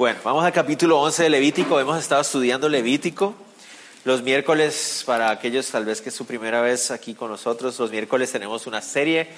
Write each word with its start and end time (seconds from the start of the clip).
Bueno, 0.00 0.18
vamos 0.24 0.42
al 0.46 0.52
capítulo 0.54 0.98
11 1.02 1.24
de 1.24 1.28
Levítico. 1.28 1.78
Hemos 1.78 1.98
estado 1.98 2.22
estudiando 2.22 2.70
Levítico. 2.70 3.34
Los 4.04 4.22
miércoles, 4.22 5.02
para 5.04 5.30
aquellos 5.30 5.70
tal 5.70 5.84
vez 5.84 6.00
que 6.00 6.08
es 6.08 6.14
su 6.14 6.24
primera 6.24 6.62
vez 6.62 6.90
aquí 6.90 7.12
con 7.12 7.30
nosotros, 7.30 7.78
los 7.78 7.90
miércoles 7.90 8.32
tenemos 8.32 8.66
una 8.66 8.80
serie 8.80 9.28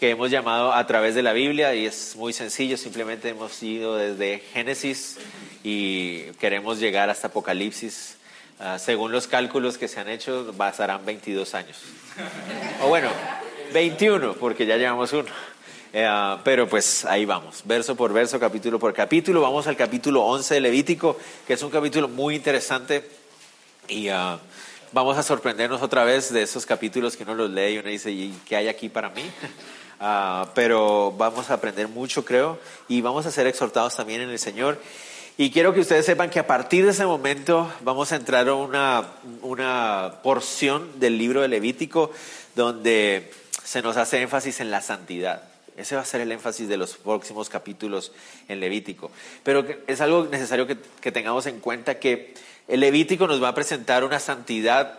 que 0.00 0.10
hemos 0.10 0.32
llamado 0.32 0.72
A 0.72 0.84
través 0.88 1.14
de 1.14 1.22
la 1.22 1.32
Biblia 1.32 1.72
y 1.76 1.86
es 1.86 2.16
muy 2.16 2.32
sencillo, 2.32 2.76
simplemente 2.76 3.28
hemos 3.28 3.62
ido 3.62 3.94
desde 3.94 4.40
Génesis 4.52 5.18
y 5.62 6.22
queremos 6.40 6.80
llegar 6.80 7.10
hasta 7.10 7.28
Apocalipsis. 7.28 8.16
Ah, 8.58 8.80
según 8.80 9.12
los 9.12 9.28
cálculos 9.28 9.78
que 9.78 9.86
se 9.86 10.00
han 10.00 10.08
hecho, 10.08 10.52
basarán 10.56 11.06
22 11.06 11.54
años. 11.54 11.78
O 12.82 12.88
bueno, 12.88 13.08
21, 13.72 14.32
porque 14.32 14.66
ya 14.66 14.78
llevamos 14.78 15.12
uno. 15.12 15.28
Eh, 15.92 16.36
pero 16.44 16.68
pues 16.68 17.04
ahí 17.06 17.24
vamos, 17.24 17.62
verso 17.64 17.96
por 17.96 18.12
verso, 18.12 18.38
capítulo 18.38 18.78
por 18.78 18.92
capítulo. 18.92 19.40
Vamos 19.40 19.66
al 19.66 19.76
capítulo 19.76 20.22
11 20.24 20.54
de 20.54 20.60
Levítico, 20.60 21.16
que 21.46 21.54
es 21.54 21.62
un 21.62 21.70
capítulo 21.70 22.08
muy 22.08 22.34
interesante 22.34 23.08
y 23.88 24.08
ah, 24.08 24.38
vamos 24.92 25.16
a 25.16 25.22
sorprendernos 25.22 25.80
otra 25.80 26.04
vez 26.04 26.30
de 26.32 26.42
esos 26.42 26.66
capítulos 26.66 27.16
que 27.16 27.22
uno 27.22 27.34
los 27.34 27.50
lee 27.50 27.74
y 27.74 27.78
uno 27.78 27.88
dice, 27.88 28.10
¿y 28.10 28.38
qué 28.46 28.56
hay 28.56 28.68
aquí 28.68 28.88
para 28.88 29.10
mí? 29.10 29.22
Ah, 30.00 30.50
pero 30.54 31.12
vamos 31.18 31.50
a 31.50 31.54
aprender 31.54 31.88
mucho, 31.88 32.24
creo, 32.24 32.60
y 32.86 33.00
vamos 33.00 33.26
a 33.26 33.32
ser 33.32 33.48
exhortados 33.48 33.96
también 33.96 34.20
en 34.20 34.30
el 34.30 34.38
Señor. 34.38 34.78
Y 35.36 35.50
quiero 35.50 35.74
que 35.74 35.80
ustedes 35.80 36.06
sepan 36.06 36.30
que 36.30 36.38
a 36.38 36.46
partir 36.46 36.84
de 36.84 36.92
ese 36.92 37.04
momento 37.04 37.68
vamos 37.80 38.12
a 38.12 38.14
entrar 38.14 38.48
a 38.48 38.54
una, 38.54 39.08
una 39.42 40.20
porción 40.22 41.00
del 41.00 41.18
libro 41.18 41.40
de 41.42 41.48
Levítico 41.48 42.12
donde 42.54 43.32
se 43.64 43.82
nos 43.82 43.96
hace 43.96 44.22
énfasis 44.22 44.60
en 44.60 44.70
la 44.70 44.82
santidad. 44.82 45.47
Ese 45.78 45.94
va 45.94 46.02
a 46.02 46.04
ser 46.04 46.20
el 46.20 46.32
énfasis 46.32 46.68
de 46.68 46.76
los 46.76 46.96
próximos 46.96 47.48
capítulos 47.48 48.12
en 48.48 48.60
Levítico. 48.60 49.10
Pero 49.42 49.64
es 49.86 50.00
algo 50.00 50.24
necesario 50.24 50.66
que, 50.66 51.12
tengamos 51.12 51.46
en 51.46 51.60
cuenta 51.60 51.98
que 51.98 52.34
el 52.66 52.80
Levítico 52.80 53.26
nos 53.26 53.42
va 53.42 53.48
a 53.48 53.54
presentar 53.54 54.04
una 54.04 54.18
santidad 54.18 54.98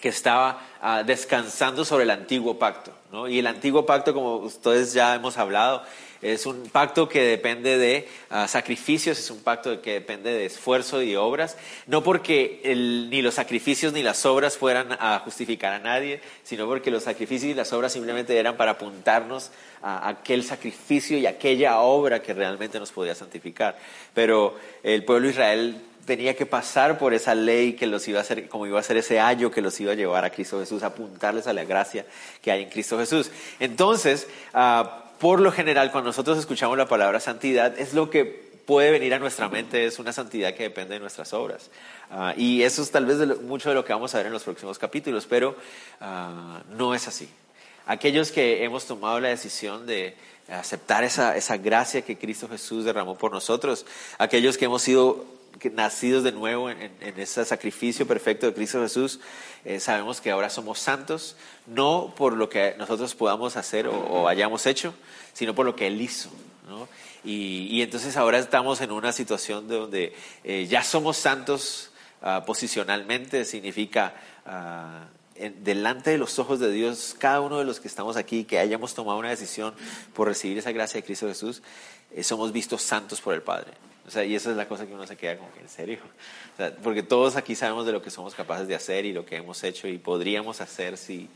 que 0.00 0.08
estaba 0.08 0.60
ah, 0.82 1.02
descansando 1.02 1.84
sobre 1.84 2.04
el 2.04 2.10
antiguo 2.10 2.58
pacto. 2.58 2.92
Y 3.28 3.38
el 3.38 3.46
antiguo 3.46 3.86
pacto, 3.86 4.12
como 4.12 4.36
ustedes 4.36 4.92
ya 4.92 5.14
hemos 5.14 5.38
hablado, 5.38 5.84
es 6.24 6.46
un 6.46 6.68
pacto 6.70 7.08
que 7.08 7.22
depende 7.22 7.76
de 7.76 8.08
ah, 8.30 8.48
sacrificios, 8.48 9.18
es 9.18 9.30
un 9.30 9.42
pacto 9.42 9.82
que 9.82 9.92
depende 9.92 10.32
de 10.32 10.46
esfuerzo 10.46 11.02
y 11.02 11.14
obras, 11.16 11.56
no 11.86 12.02
porque 12.02 12.60
ni 12.64 13.20
los 13.20 13.34
sacrificios 13.34 13.92
ni 13.92 14.02
las 14.02 14.24
obras 14.24 14.56
fueran 14.56 14.96
a 14.98 15.20
justificar 15.20 15.74
a 15.74 15.78
nadie, 15.78 16.20
sino 16.42 16.66
porque 16.66 16.90
los 16.90 17.04
sacrificios 17.04 17.52
y 17.52 17.54
las 17.54 17.72
obras 17.74 17.92
simplemente 17.92 18.38
eran 18.38 18.56
para 18.56 18.72
apuntarnos 18.72 19.50
a 19.82 20.08
aquel 20.08 20.42
sacrificio 20.42 21.18
y 21.18 21.26
aquella 21.26 21.78
obra 21.80 22.22
que 22.22 22.32
realmente 22.32 22.80
nos 22.80 22.90
podía 22.90 23.14
santificar. 23.14 23.78
Pero 24.14 24.58
el 24.82 25.04
pueblo 25.04 25.26
de 25.26 25.32
Israel 25.32 25.80
tenía 26.06 26.34
que 26.34 26.46
pasar 26.46 26.98
por 26.98 27.14
esa 27.14 27.34
ley 27.34 27.74
que 27.74 27.86
los 27.86 28.06
iba 28.08 28.18
a 28.18 28.22
hacer, 28.22 28.48
como 28.48 28.66
iba 28.66 28.78
a 28.78 28.82
ser 28.82 28.96
ese 28.96 29.20
ayo 29.20 29.50
que 29.50 29.60
los 29.60 29.78
iba 29.80 29.92
a 29.92 29.94
llevar 29.94 30.24
a 30.24 30.30
Cristo 30.30 30.60
Jesús, 30.60 30.82
apuntarles 30.82 31.46
a 31.46 31.52
la 31.52 31.64
gracia 31.64 32.06
que 32.42 32.50
hay 32.50 32.62
en 32.62 32.70
Cristo 32.70 32.98
Jesús. 32.98 33.30
Entonces, 33.58 34.26
uh, 34.54 35.03
por 35.24 35.40
lo 35.40 35.50
general, 35.50 35.90
cuando 35.90 36.10
nosotros 36.10 36.36
escuchamos 36.36 36.76
la 36.76 36.86
palabra 36.86 37.18
santidad, 37.18 37.78
es 37.78 37.94
lo 37.94 38.10
que 38.10 38.26
puede 38.66 38.90
venir 38.90 39.14
a 39.14 39.18
nuestra 39.18 39.48
mente, 39.48 39.86
es 39.86 39.98
una 39.98 40.12
santidad 40.12 40.52
que 40.52 40.64
depende 40.64 40.92
de 40.92 41.00
nuestras 41.00 41.32
obras. 41.32 41.70
Ah, 42.10 42.34
y 42.36 42.60
eso 42.60 42.82
es 42.82 42.90
tal 42.90 43.06
vez 43.06 43.40
mucho 43.40 43.70
de 43.70 43.74
lo 43.74 43.86
que 43.86 43.94
vamos 43.94 44.14
a 44.14 44.18
ver 44.18 44.26
en 44.26 44.34
los 44.34 44.42
próximos 44.42 44.78
capítulos, 44.78 45.24
pero 45.24 45.56
ah, 46.02 46.60
no 46.76 46.94
es 46.94 47.08
así. 47.08 47.26
Aquellos 47.86 48.32
que 48.32 48.64
hemos 48.64 48.84
tomado 48.84 49.18
la 49.18 49.28
decisión 49.28 49.86
de 49.86 50.14
aceptar 50.46 51.04
esa, 51.04 51.34
esa 51.38 51.56
gracia 51.56 52.02
que 52.02 52.18
Cristo 52.18 52.46
Jesús 52.46 52.84
derramó 52.84 53.16
por 53.16 53.32
nosotros, 53.32 53.86
aquellos 54.18 54.58
que 54.58 54.66
hemos 54.66 54.82
sido 54.82 55.24
nacidos 55.72 56.24
de 56.24 56.32
nuevo 56.32 56.70
en, 56.70 56.92
ese 57.00 57.44
sacrificio 57.44 58.06
perfecto 58.06 58.46
de 58.46 58.54
Cristo 58.54 58.80
Jesús, 58.82 59.20
eh, 59.64 59.80
sabemos 59.80 60.20
que 60.20 60.30
ahora 60.30 60.50
somos 60.50 60.78
santos, 60.78 61.36
no 61.66 62.14
por 62.16 62.34
lo 62.34 62.48
que 62.48 62.74
nosotros 62.78 63.14
podamos 63.14 63.56
hacer 63.56 63.88
o, 63.88 64.28
hayamos 64.28 64.66
hecho, 64.66 64.94
sino 65.32 65.54
por 65.54 65.66
lo 65.66 65.76
que 65.76 65.86
Él 65.86 66.00
hizo. 66.00 66.30
Y, 67.24 67.80
entonces 67.82 68.16
ahora 68.16 68.38
estamos 68.38 68.80
en 68.80 68.90
una 68.90 69.12
situación 69.12 69.68
donde 69.68 70.14
eh, 70.44 70.66
ya 70.68 70.82
somos 70.82 71.16
santos 71.16 71.90
ah, 72.22 72.44
posicionalmente, 72.46 73.44
significa... 73.44 74.14
Ah, 74.46 75.06
delante 75.36 76.10
de 76.10 76.18
los 76.18 76.38
ojos 76.38 76.60
de 76.60 76.70
Dios, 76.70 77.16
cada 77.18 77.40
uno 77.40 77.58
de 77.58 77.64
los 77.64 77.80
que 77.80 77.88
estamos 77.88 78.16
aquí, 78.16 78.44
que 78.44 78.58
hayamos 78.60 78.94
tomado 78.94 79.18
una 79.18 79.30
decisión 79.30 79.74
por 80.14 80.28
recibir 80.28 80.58
esa 80.58 80.70
gracia 80.70 81.00
de 81.00 81.04
Cristo 81.04 81.26
Jesús, 81.26 81.60
eh, 82.12 82.22
somos 82.22 82.52
vistos 82.52 82.82
santos 82.82 83.20
por 83.20 83.34
el 83.34 83.42
Padre. 83.42 83.72
O 84.06 84.10
sea, 84.10 84.24
y 84.24 84.34
esa 84.34 84.50
es 84.50 84.56
la 84.56 84.68
cosa 84.68 84.86
que 84.86 84.94
uno 84.94 85.06
se 85.06 85.16
queda 85.16 85.36
como 85.38 85.52
que 85.52 85.60
en 85.60 85.68
serio. 85.68 85.98
O 86.54 86.56
sea, 86.56 86.74
porque 86.76 87.02
todos 87.02 87.36
aquí 87.36 87.54
sabemos 87.54 87.86
de 87.86 87.92
lo 87.92 88.02
que 88.02 88.10
somos 88.10 88.34
capaces 88.34 88.68
de 88.68 88.74
hacer 88.74 89.04
y 89.06 89.12
lo 89.12 89.24
que 89.24 89.36
hemos 89.36 89.62
hecho 89.64 89.88
y 89.88 89.98
podríamos 89.98 90.60
hacer 90.60 90.96
si 90.98 91.28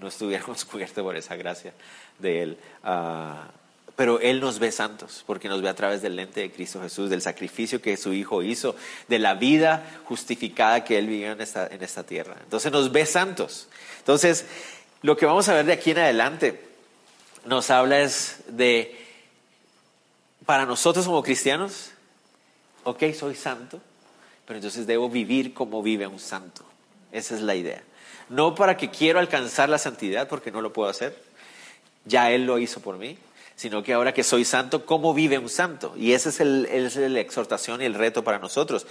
no 0.00 0.08
estuviéramos 0.08 0.64
cubiertos 0.66 1.02
por 1.02 1.16
esa 1.16 1.36
gracia 1.36 1.72
de 2.18 2.42
Él. 2.42 2.58
Ah, 2.82 3.48
pero 3.94 4.20
Él 4.20 4.40
nos 4.40 4.60
ve 4.60 4.70
santos, 4.70 5.24
porque 5.26 5.48
nos 5.48 5.60
ve 5.60 5.68
a 5.68 5.74
través 5.74 6.02
del 6.02 6.14
lente 6.14 6.40
de 6.40 6.52
Cristo 6.52 6.80
Jesús, 6.80 7.10
del 7.10 7.20
sacrificio 7.20 7.82
que 7.82 7.96
su 7.96 8.12
Hijo 8.12 8.44
hizo, 8.44 8.76
de 9.08 9.18
la 9.18 9.34
vida 9.34 9.84
justificada 10.04 10.84
que 10.84 10.98
Él 10.98 11.08
vivió 11.08 11.32
en 11.32 11.40
esta, 11.40 11.66
en 11.66 11.82
esta 11.82 12.04
tierra. 12.04 12.36
Entonces 12.44 12.70
nos 12.70 12.92
ve 12.92 13.06
santos. 13.06 13.68
Entonces, 13.98 14.46
lo 15.02 15.16
que 15.16 15.26
vamos 15.26 15.48
a 15.48 15.54
ver 15.54 15.66
de 15.66 15.72
aquí 15.72 15.90
en 15.90 15.98
adelante 15.98 16.62
nos 17.44 17.70
habla 17.70 18.00
es 18.00 18.40
de, 18.48 18.96
para 20.46 20.64
nosotros 20.64 21.06
como 21.06 21.22
cristianos, 21.22 21.90
ok, 22.84 23.12
soy 23.12 23.34
santo, 23.34 23.80
pero 24.46 24.58
entonces 24.58 24.86
debo 24.86 25.08
vivir 25.08 25.54
como 25.54 25.82
vive 25.82 26.06
un 26.06 26.18
santo. 26.18 26.64
Esa 27.12 27.34
es 27.34 27.42
la 27.42 27.54
idea. 27.54 27.82
No 28.28 28.54
para 28.54 28.76
que 28.76 28.90
quiero 28.90 29.18
alcanzar 29.18 29.68
la 29.68 29.78
santidad, 29.78 30.28
porque 30.28 30.50
no 30.50 30.60
lo 30.60 30.72
puedo 30.72 30.90
hacer. 30.90 31.16
Ya 32.04 32.30
Él 32.30 32.46
lo 32.46 32.58
hizo 32.58 32.80
por 32.80 32.96
mí, 32.96 33.18
sino 33.56 33.82
que 33.82 33.92
ahora 33.92 34.14
que 34.14 34.22
soy 34.22 34.44
santo, 34.44 34.86
¿cómo 34.86 35.14
vive 35.14 35.38
un 35.38 35.48
santo? 35.48 35.94
Y 35.96 36.12
esa 36.12 36.28
es, 36.28 36.40
el, 36.40 36.66
es 36.66 36.96
la 36.96 37.20
exhortación 37.20 37.82
y 37.82 37.84
el 37.84 37.94
reto 37.94 38.24
para 38.24 38.38
nosotros. 38.38 38.86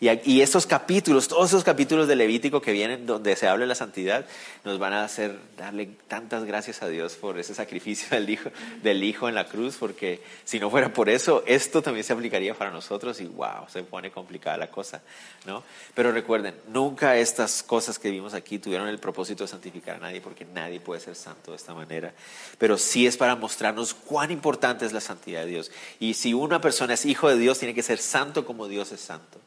Y, 0.00 0.42
estos 0.42 0.66
capítulos, 0.66 1.26
todos 1.26 1.50
esos 1.50 1.64
capítulos 1.64 2.06
de 2.06 2.14
Levítico 2.14 2.60
que 2.60 2.70
vienen 2.70 3.04
donde 3.04 3.34
se 3.34 3.48
habla 3.48 3.62
de 3.62 3.66
la 3.66 3.74
santidad, 3.74 4.26
nos 4.64 4.78
van 4.78 4.92
a 4.92 5.02
hacer 5.02 5.36
darle 5.56 5.86
tantas 6.06 6.44
gracias 6.44 6.82
a 6.82 6.88
Dios 6.88 7.14
por 7.14 7.36
ese 7.36 7.52
sacrificio 7.52 8.06
del 8.16 8.30
hijo, 8.30 8.50
del 8.82 9.02
hijo 9.02 9.28
en 9.28 9.34
la 9.34 9.48
cruz, 9.48 9.76
porque 9.76 10.22
si 10.44 10.60
no 10.60 10.70
fuera 10.70 10.92
por 10.92 11.08
eso, 11.08 11.42
esto 11.46 11.82
también 11.82 12.04
se 12.04 12.12
aplicaría 12.12 12.54
para 12.54 12.70
nosotros 12.70 13.20
y 13.20 13.24
wow, 13.24 13.68
se 13.68 13.82
pone 13.82 14.12
complicada 14.12 14.56
la 14.56 14.70
cosa, 14.70 15.02
¿no? 15.46 15.64
Pero 15.94 16.12
recuerden, 16.12 16.54
nunca 16.68 17.16
estas 17.16 17.64
cosas 17.64 17.98
que 17.98 18.10
vimos 18.10 18.34
aquí 18.34 18.60
tuvieron 18.60 18.86
el 18.86 19.00
propósito 19.00 19.42
de 19.42 19.48
santificar 19.48 19.96
a 19.96 19.98
nadie, 19.98 20.20
porque 20.20 20.44
nadie 20.44 20.78
puede 20.78 21.00
ser 21.00 21.16
santo 21.16 21.50
de 21.50 21.56
esta 21.56 21.74
manera, 21.74 22.12
pero 22.56 22.78
sí 22.78 23.04
es 23.08 23.16
para 23.16 23.34
mostrarnos 23.34 23.94
cuán 23.94 24.30
importante 24.30 24.86
es 24.86 24.92
la 24.92 25.00
santidad 25.00 25.40
de 25.40 25.46
Dios. 25.46 25.72
Y 25.98 26.14
si 26.14 26.34
una 26.34 26.60
persona 26.60 26.94
es 26.94 27.04
hijo 27.04 27.28
de 27.28 27.36
Dios, 27.36 27.58
tiene 27.58 27.74
que 27.74 27.82
ser 27.82 27.98
santo 27.98 28.46
como 28.46 28.68
Dios 28.68 28.92
es 28.92 29.00
santo. 29.00 29.40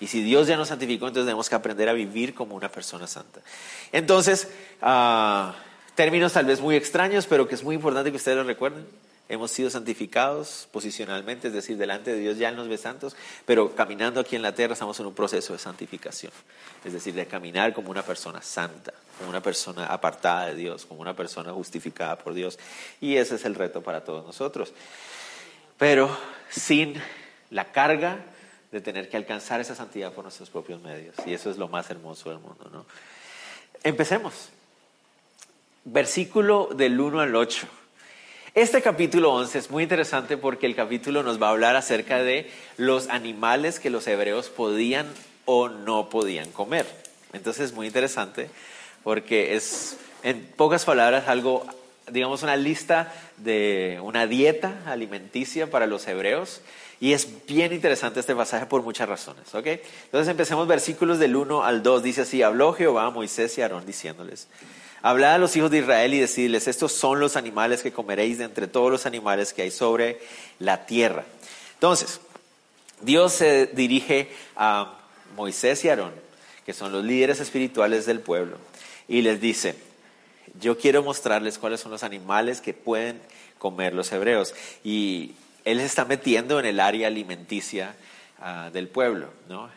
Y 0.00 0.06
si 0.06 0.22
Dios 0.22 0.46
ya 0.46 0.56
nos 0.56 0.68
santificó, 0.68 1.08
entonces 1.08 1.26
tenemos 1.26 1.48
que 1.48 1.54
aprender 1.54 1.88
a 1.88 1.92
vivir 1.92 2.34
como 2.34 2.54
una 2.54 2.70
persona 2.70 3.06
santa. 3.06 3.40
Entonces, 3.90 4.48
ah, 4.80 5.56
términos 5.94 6.32
tal 6.32 6.46
vez 6.46 6.60
muy 6.60 6.76
extraños, 6.76 7.26
pero 7.26 7.48
que 7.48 7.56
es 7.56 7.64
muy 7.64 7.74
importante 7.74 8.10
que 8.10 8.16
ustedes 8.16 8.36
lo 8.36 8.44
recuerden. 8.44 8.86
Hemos 9.28 9.50
sido 9.50 9.68
santificados 9.68 10.68
posicionalmente, 10.72 11.48
es 11.48 11.52
decir, 11.52 11.76
delante 11.76 12.12
de 12.12 12.18
Dios 12.18 12.38
ya 12.38 12.50
nos 12.50 12.66
ve 12.66 12.78
santos, 12.78 13.14
pero 13.44 13.74
caminando 13.74 14.20
aquí 14.20 14.36
en 14.36 14.42
la 14.42 14.54
tierra 14.54 14.72
estamos 14.72 14.98
en 15.00 15.06
un 15.06 15.14
proceso 15.14 15.52
de 15.52 15.58
santificación, 15.58 16.32
es 16.82 16.94
decir, 16.94 17.12
de 17.12 17.26
caminar 17.26 17.74
como 17.74 17.90
una 17.90 18.02
persona 18.02 18.40
santa, 18.40 18.94
como 19.18 19.28
una 19.28 19.42
persona 19.42 19.84
apartada 19.86 20.46
de 20.46 20.54
Dios, 20.54 20.86
como 20.86 21.02
una 21.02 21.14
persona 21.14 21.52
justificada 21.52 22.16
por 22.16 22.32
Dios. 22.32 22.58
Y 23.02 23.16
ese 23.16 23.34
es 23.34 23.44
el 23.44 23.54
reto 23.54 23.82
para 23.82 24.02
todos 24.02 24.24
nosotros. 24.24 24.72
Pero 25.76 26.16
sin 26.48 26.94
la 27.50 27.70
carga 27.70 28.24
de 28.70 28.80
tener 28.80 29.08
que 29.08 29.16
alcanzar 29.16 29.60
esa 29.60 29.74
santidad 29.74 30.12
por 30.12 30.24
nuestros 30.24 30.50
propios 30.50 30.80
medios. 30.82 31.14
Y 31.26 31.32
eso 31.32 31.50
es 31.50 31.56
lo 31.56 31.68
más 31.68 31.90
hermoso 31.90 32.30
del 32.30 32.38
mundo. 32.38 32.68
¿no? 32.72 32.86
Empecemos. 33.82 34.50
Versículo 35.84 36.68
del 36.74 37.00
1 37.00 37.20
al 37.20 37.34
8. 37.34 37.66
Este 38.54 38.82
capítulo 38.82 39.32
11 39.34 39.58
es 39.58 39.70
muy 39.70 39.84
interesante 39.84 40.36
porque 40.36 40.66
el 40.66 40.74
capítulo 40.74 41.22
nos 41.22 41.40
va 41.40 41.48
a 41.48 41.50
hablar 41.50 41.76
acerca 41.76 42.22
de 42.22 42.50
los 42.76 43.08
animales 43.08 43.78
que 43.78 43.90
los 43.90 44.06
hebreos 44.06 44.48
podían 44.48 45.06
o 45.44 45.68
no 45.68 46.10
podían 46.10 46.50
comer. 46.50 46.86
Entonces 47.32 47.66
es 47.66 47.72
muy 47.72 47.86
interesante 47.86 48.50
porque 49.04 49.54
es, 49.54 49.96
en 50.22 50.44
pocas 50.56 50.84
palabras, 50.84 51.28
algo, 51.28 51.66
digamos, 52.10 52.42
una 52.42 52.56
lista 52.56 53.12
de 53.36 53.98
una 54.02 54.26
dieta 54.26 54.82
alimenticia 54.86 55.70
para 55.70 55.86
los 55.86 56.06
hebreos 56.08 56.60
y 57.00 57.12
es 57.12 57.46
bien 57.46 57.72
interesante 57.72 58.20
este 58.20 58.34
pasaje 58.34 58.66
por 58.66 58.82
muchas 58.82 59.08
razones. 59.08 59.44
Entonces 59.54 60.28
empecemos 60.28 60.66
versículos 60.66 61.18
del 61.18 61.36
1 61.36 61.64
al 61.64 61.82
2. 61.82 62.02
Dice 62.02 62.22
así, 62.22 62.42
habló 62.42 62.72
Jehová 62.72 63.06
a 63.06 63.10
Moisés 63.10 63.56
y 63.56 63.60
a 63.60 63.66
Aarón 63.66 63.86
diciéndoles, 63.86 64.48
hablad 65.02 65.34
a 65.34 65.38
los 65.38 65.54
hijos 65.56 65.70
de 65.70 65.78
Israel 65.78 66.12
y 66.14 66.18
decidles, 66.18 66.66
estos 66.66 66.92
son 66.92 67.20
los 67.20 67.36
animales 67.36 67.82
que 67.82 67.92
comeréis 67.92 68.38
de 68.38 68.44
entre 68.44 68.66
todos 68.66 68.90
los 68.90 69.06
animales 69.06 69.52
que 69.52 69.62
hay 69.62 69.70
sobre 69.70 70.20
la 70.58 70.86
tierra. 70.86 71.24
Entonces, 71.74 72.20
Dios 73.00 73.32
se 73.32 73.66
dirige 73.66 74.32
a 74.56 74.98
Moisés 75.36 75.84
y 75.84 75.88
Aarón, 75.88 76.12
que 76.66 76.74
son 76.74 76.90
los 76.90 77.04
líderes 77.04 77.38
espirituales 77.38 78.06
del 78.06 78.18
pueblo, 78.18 78.56
y 79.06 79.22
les 79.22 79.40
dice, 79.40 79.76
yo 80.60 80.78
quiero 80.78 81.02
mostrarles 81.02 81.58
cuáles 81.58 81.80
son 81.80 81.92
los 81.92 82.02
animales 82.02 82.60
que 82.60 82.74
pueden 82.74 83.20
comer 83.58 83.94
los 83.94 84.10
hebreos. 84.12 84.54
Y 84.84 85.32
él 85.64 85.78
se 85.78 85.86
está 85.86 86.04
metiendo 86.04 86.58
en 86.58 86.66
el 86.66 86.80
área 86.80 87.08
alimenticia 87.08 87.94
ah, 88.40 88.70
del 88.72 88.88
pueblo, 88.88 89.28
¿no? 89.48 89.68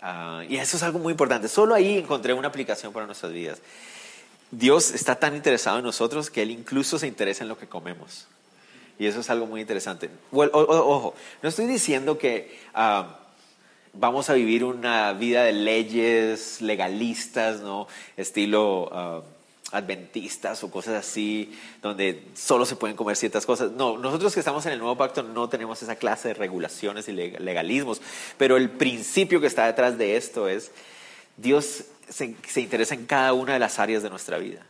Ah, 0.00 0.44
y 0.48 0.56
eso 0.56 0.76
es 0.76 0.82
algo 0.82 0.98
muy 0.98 1.12
importante. 1.12 1.48
Solo 1.48 1.74
ahí 1.74 1.98
encontré 1.98 2.32
una 2.32 2.48
aplicación 2.48 2.92
para 2.92 3.06
nuestras 3.06 3.32
vidas. 3.32 3.58
Dios 4.50 4.92
está 4.92 5.16
tan 5.16 5.34
interesado 5.34 5.78
en 5.78 5.84
nosotros 5.84 6.30
que 6.30 6.42
Él 6.42 6.50
incluso 6.50 6.98
se 6.98 7.06
interesa 7.06 7.44
en 7.44 7.48
lo 7.48 7.58
que 7.58 7.66
comemos. 7.66 8.26
Y 8.98 9.06
eso 9.06 9.20
es 9.20 9.28
algo 9.30 9.46
muy 9.46 9.60
interesante. 9.60 10.10
ojo, 10.32 11.14
no 11.42 11.48
estoy 11.48 11.66
diciendo 11.66 12.18
que 12.18 12.58
ah, 12.74 13.18
vamos 13.92 14.30
a 14.30 14.34
vivir 14.34 14.64
una 14.64 15.12
vida 15.12 15.44
de 15.44 15.52
leyes 15.52 16.62
legalistas, 16.62 17.60
¿no? 17.60 17.88
Estilo 18.16 19.24
adventistas 19.72 20.62
o 20.62 20.70
cosas 20.70 20.94
así, 20.94 21.58
donde 21.82 22.22
solo 22.34 22.64
se 22.64 22.76
pueden 22.76 22.96
comer 22.96 23.16
ciertas 23.16 23.44
cosas. 23.46 23.72
No, 23.72 23.98
nosotros 23.98 24.32
que 24.32 24.40
estamos 24.40 24.64
en 24.66 24.72
el 24.72 24.78
nuevo 24.78 24.96
pacto 24.96 25.22
no 25.22 25.48
tenemos 25.48 25.82
esa 25.82 25.96
clase 25.96 26.28
de 26.28 26.34
regulaciones 26.34 27.08
y 27.08 27.12
legalismos, 27.12 28.00
pero 28.38 28.56
el 28.56 28.70
principio 28.70 29.40
que 29.40 29.46
está 29.46 29.66
detrás 29.66 29.98
de 29.98 30.16
esto 30.16 30.48
es 30.48 30.70
Dios 31.36 31.84
se, 32.08 32.60
interesa 32.60 32.94
en 32.94 33.06
cada 33.06 33.32
una 33.32 33.54
de 33.54 33.58
las 33.58 33.78
áreas 33.78 34.02
de 34.02 34.10
nuestra 34.10 34.38
vida. 34.38 34.60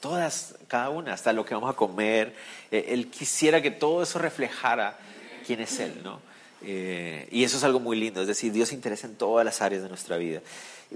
Todas, 0.00 0.54
cada 0.68 0.90
una, 0.90 1.14
hasta 1.14 1.32
lo 1.32 1.44
que 1.44 1.54
vamos 1.54 1.70
a 1.70 1.76
comer. 1.76 2.34
Eh, 2.70 2.86
él 2.88 3.08
quisiera 3.08 3.62
que 3.62 3.70
todo 3.70 4.02
eso 4.02 4.18
reflejara 4.18 4.98
quién 5.46 5.60
es 5.60 5.80
Él, 5.80 6.00
¿no? 6.04 6.20
Eh, 6.66 7.28
y 7.30 7.44
eso 7.44 7.58
es 7.58 7.64
algo 7.64 7.78
muy 7.78 7.96
lindo, 7.98 8.22
es 8.22 8.26
decir, 8.26 8.50
Dios 8.52 8.70
se 8.70 8.74
interesa 8.74 9.06
en 9.06 9.16
todas 9.16 9.44
las 9.44 9.60
áreas 9.60 9.82
de 9.82 9.88
nuestra 9.88 10.16
vida. 10.16 10.40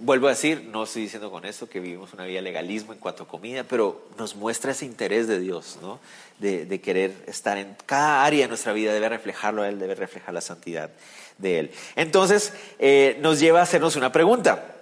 Vuelvo 0.00 0.26
a 0.28 0.30
decir, 0.30 0.68
no 0.70 0.84
estoy 0.84 1.02
diciendo 1.02 1.30
con 1.30 1.44
esto 1.44 1.68
que 1.68 1.80
vivimos 1.80 2.12
una 2.12 2.24
vida 2.24 2.40
legalismo 2.40 2.92
en 2.92 2.98
cuanto 2.98 3.24
a 3.24 3.28
comida, 3.28 3.64
pero 3.64 4.08
nos 4.16 4.36
muestra 4.36 4.72
ese 4.72 4.84
interés 4.84 5.26
de 5.26 5.38
Dios, 5.40 5.78
¿no? 5.82 5.98
De, 6.38 6.80
querer 6.80 7.12
estar 7.26 7.58
en 7.58 7.76
cada 7.86 8.24
área 8.24 8.42
de 8.42 8.48
nuestra 8.48 8.72
vida, 8.72 8.92
debe 8.92 9.08
reflejarlo 9.08 9.62
a 9.62 9.68
Él, 9.68 9.78
debe 9.78 9.94
reflejar 9.94 10.34
la 10.34 10.40
santidad 10.40 10.90
de 11.38 11.58
Él. 11.58 11.70
Entonces, 11.96 12.52
eh, 12.78 13.18
nos 13.20 13.40
lleva 13.40 13.60
a 13.60 13.62
hacernos 13.64 13.96
una 13.96 14.12
pregunta. 14.12 14.76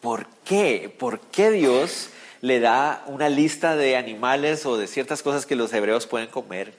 ¿Por 0.00 0.26
qué? 0.44 0.94
¿Por 0.98 1.20
qué 1.20 1.50
Dios 1.50 2.10
le 2.40 2.60
da 2.60 3.02
una 3.06 3.28
lista 3.28 3.76
de 3.76 3.96
animales 3.96 4.66
o 4.66 4.76
de 4.76 4.86
ciertas 4.86 5.22
cosas 5.22 5.46
que 5.46 5.56
los 5.56 5.72
hebreos 5.72 6.06
pueden 6.06 6.28
comer 6.28 6.74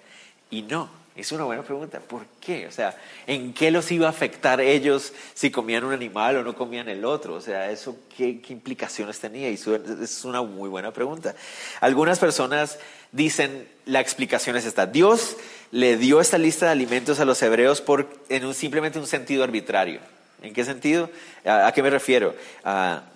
y 0.51 0.61
no? 0.61 1.04
Es 1.15 1.31
una 1.31 1.45
buena 1.45 1.63
pregunta. 1.63 2.01
¿Por 2.01 2.25
qué? 2.41 2.67
O 2.67 2.71
sea, 2.71 2.97
¿en 3.25 3.53
qué 3.53 3.71
los 3.71 3.89
iba 3.89 4.07
a 4.07 4.09
afectar 4.09 4.59
ellos 4.59 5.13
si 5.33 5.49
comían 5.49 5.85
un 5.85 5.93
animal 5.93 6.35
o 6.35 6.43
no 6.43 6.55
comían 6.55 6.89
el 6.89 7.05
otro? 7.05 7.35
O 7.35 7.41
sea, 7.41 7.71
¿eso 7.71 7.97
qué, 8.17 8.41
implicaciones 8.49 9.19
tenía? 9.19 9.47
Es 9.47 10.25
una 10.25 10.41
muy 10.41 10.67
buena 10.67 10.91
pregunta. 10.91 11.33
Algunas 11.79 12.19
personas 12.19 12.79
dicen, 13.13 13.65
la 13.85 14.01
explicación 14.01 14.57
es 14.57 14.65
esta. 14.65 14.87
Dios 14.87 15.37
le 15.71 15.95
dio 15.95 16.19
esta 16.19 16.37
lista 16.37 16.65
de 16.65 16.73
alimentos 16.73 17.21
a 17.21 17.25
los 17.25 17.41
hebreos 17.41 17.79
por, 17.79 18.09
en 18.27 18.45
un, 18.45 18.53
simplemente 18.53 18.99
un 18.99 19.07
sentido 19.07 19.45
arbitrario. 19.45 20.01
¿En 20.41 20.53
qué 20.53 20.65
sentido? 20.65 21.09
¿A, 21.45 21.71
qué 21.73 21.81
me 21.81 21.89
refiero? 21.89 22.35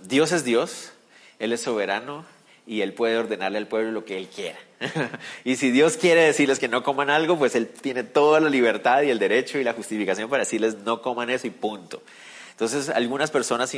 Dios 0.04 0.32
es 0.32 0.46
Dios, 0.46 0.94
Él 1.38 1.52
es 1.52 1.62
soberano 1.62 2.26
y 2.70 2.84
Él 2.84 2.94
puede 2.94 3.18
ordenarle 3.18 3.58
al 3.58 3.68
pueblo 3.68 3.92
lo 3.92 4.06
que 4.06 4.16
Él 4.16 4.28
quiera. 4.28 4.60
y 5.44 5.56
si 5.56 5.72
Dios 5.72 5.98
quiere 5.98 6.22
decirles 6.22 6.60
que 6.60 6.68
no 6.68 6.84
coman 6.84 7.10
algo, 7.10 7.36
pues 7.36 7.56
Él 7.56 7.68
tiene 7.68 8.04
toda 8.04 8.40
la 8.40 8.48
libertad 8.48 9.02
y 9.02 9.10
el 9.10 9.18
derecho 9.18 9.58
y 9.58 9.64
la 9.64 9.74
justificación 9.74 10.30
para 10.30 10.42
decirles 10.42 10.78
no 10.86 11.02
coman 11.02 11.32
eso 11.32 11.48
y 11.48 11.50
punto. 11.50 12.04
Entonces, 12.52 12.90
algunas 12.90 13.32
personas 13.32 13.76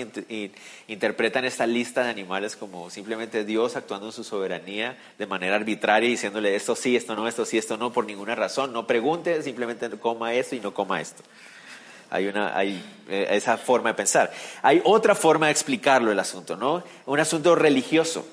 interpretan 0.88 1.46
esta 1.46 1.66
lista 1.68 2.04
de 2.04 2.10
animales 2.10 2.58
como 2.58 2.90
simplemente 2.90 3.46
Dios 3.46 3.78
actuando 3.78 4.08
en 4.08 4.12
su 4.12 4.26
soberanía 4.26 4.98
de 5.18 5.26
manera 5.26 5.56
arbitraria, 5.56 6.10
diciéndole 6.10 6.54
esto 6.56 6.76
sí, 6.76 6.98
esto 6.98 7.16
no, 7.16 7.30
esto 7.30 7.46
sí, 7.46 7.58
esto 7.58 7.78
no, 7.78 7.94
por 7.94 8.06
ninguna 8.06 8.36
razón. 8.36 8.74
No 8.74 8.88
pregunte, 8.88 9.42
simplemente 9.42 9.90
coma 10.00 10.34
esto 10.34 10.56
y 10.56 10.60
no 10.60 10.74
coma 10.74 11.00
esto. 11.00 11.24
Hay, 12.10 12.28
una, 12.28 12.62
eh, 12.62 12.82
esa 13.08 13.58
forma 13.58 13.92
de 13.92 13.96
pensar. 13.96 14.34
Hay 14.62 14.82
otra 14.84 15.16
forma 15.16 15.46
de 15.46 15.54
explicarlo 15.54 16.12
el 16.12 16.20
asunto, 16.20 16.58
¿no? 16.58 16.84
Un 17.06 17.20
asunto 17.22 17.56
religioso, 17.56 18.26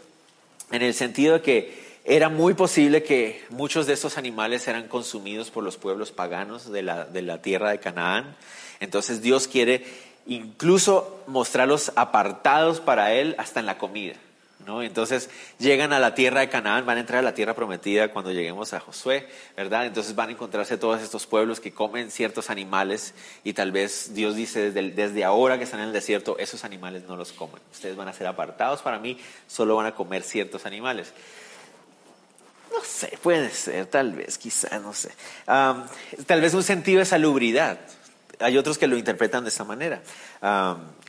en 0.70 0.82
el 0.82 0.94
sentido 0.94 1.34
de 1.34 1.42
que 1.42 1.88
era 2.04 2.28
muy 2.28 2.54
posible 2.54 3.02
que 3.02 3.44
muchos 3.50 3.86
de 3.86 3.92
estos 3.92 4.16
animales 4.16 4.66
eran 4.66 4.88
consumidos 4.88 5.50
por 5.50 5.62
los 5.62 5.76
pueblos 5.76 6.10
paganos 6.10 6.70
de 6.70 6.82
la, 6.82 7.04
de 7.04 7.22
la 7.22 7.42
tierra 7.42 7.70
de 7.70 7.80
Canaán. 7.80 8.36
Entonces 8.80 9.20
Dios 9.20 9.46
quiere 9.46 9.84
incluso 10.26 11.22
mostrarlos 11.26 11.92
apartados 11.96 12.80
para 12.80 13.12
Él 13.12 13.34
hasta 13.38 13.60
en 13.60 13.66
la 13.66 13.78
comida. 13.78 14.14
Entonces 14.68 15.30
llegan 15.58 15.92
a 15.92 15.98
la 15.98 16.14
tierra 16.14 16.40
de 16.40 16.48
Canaán, 16.48 16.84
van 16.84 16.98
a 16.98 17.00
entrar 17.00 17.20
a 17.20 17.22
la 17.22 17.32
tierra 17.32 17.54
prometida 17.54 18.08
cuando 18.08 18.32
lleguemos 18.32 18.74
a 18.74 18.80
Josué, 18.80 19.26
¿verdad? 19.56 19.86
Entonces 19.86 20.14
van 20.14 20.28
a 20.28 20.32
encontrarse 20.32 20.76
todos 20.76 21.00
estos 21.00 21.26
pueblos 21.26 21.58
que 21.58 21.72
comen 21.72 22.10
ciertos 22.10 22.50
animales 22.50 23.14
y 23.44 23.54
tal 23.54 23.72
vez 23.72 24.14
Dios 24.14 24.36
dice 24.36 24.70
desde, 24.70 24.90
desde 24.90 25.24
ahora 25.24 25.56
que 25.56 25.64
están 25.64 25.80
en 25.80 25.86
el 25.86 25.92
desierto, 25.92 26.36
esos 26.38 26.64
animales 26.64 27.04
no 27.08 27.16
los 27.16 27.32
comen. 27.32 27.62
Ustedes 27.72 27.96
van 27.96 28.08
a 28.08 28.12
ser 28.12 28.26
apartados 28.26 28.82
para 28.82 28.98
mí, 28.98 29.18
solo 29.46 29.76
van 29.76 29.86
a 29.86 29.94
comer 29.94 30.22
ciertos 30.22 30.66
animales. 30.66 31.14
No 32.70 32.84
sé, 32.84 33.18
puede 33.22 33.50
ser, 33.50 33.86
tal 33.86 34.12
vez, 34.12 34.36
quizá, 34.36 34.78
no 34.78 34.92
sé. 34.92 35.10
tal 35.46 36.40
vez 36.40 36.52
un 36.52 36.62
sentido 36.62 36.98
de 36.98 37.06
salubridad. 37.06 37.78
Hay 38.40 38.56
otros 38.56 38.78
que 38.78 38.86
lo 38.86 38.96
interpretan 38.96 39.44
de 39.44 39.50
esta 39.50 39.64
manera 39.64 40.02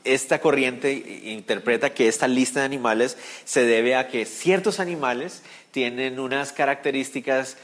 esta 0.04 0.40
corriente 0.40 0.92
interpreta 1.26 1.94
que 1.94 2.08
esta 2.08 2.28
lista 2.28 2.62
de 2.62 2.66
animales 2.66 3.18
se 3.46 3.64
debe 3.64 3.96
a 3.96 4.08
que 4.08 4.26
ciertos 4.26 4.80
animales 4.80 5.44
tienen 5.72 6.20
unas 6.20 6.54
características 6.54 7.58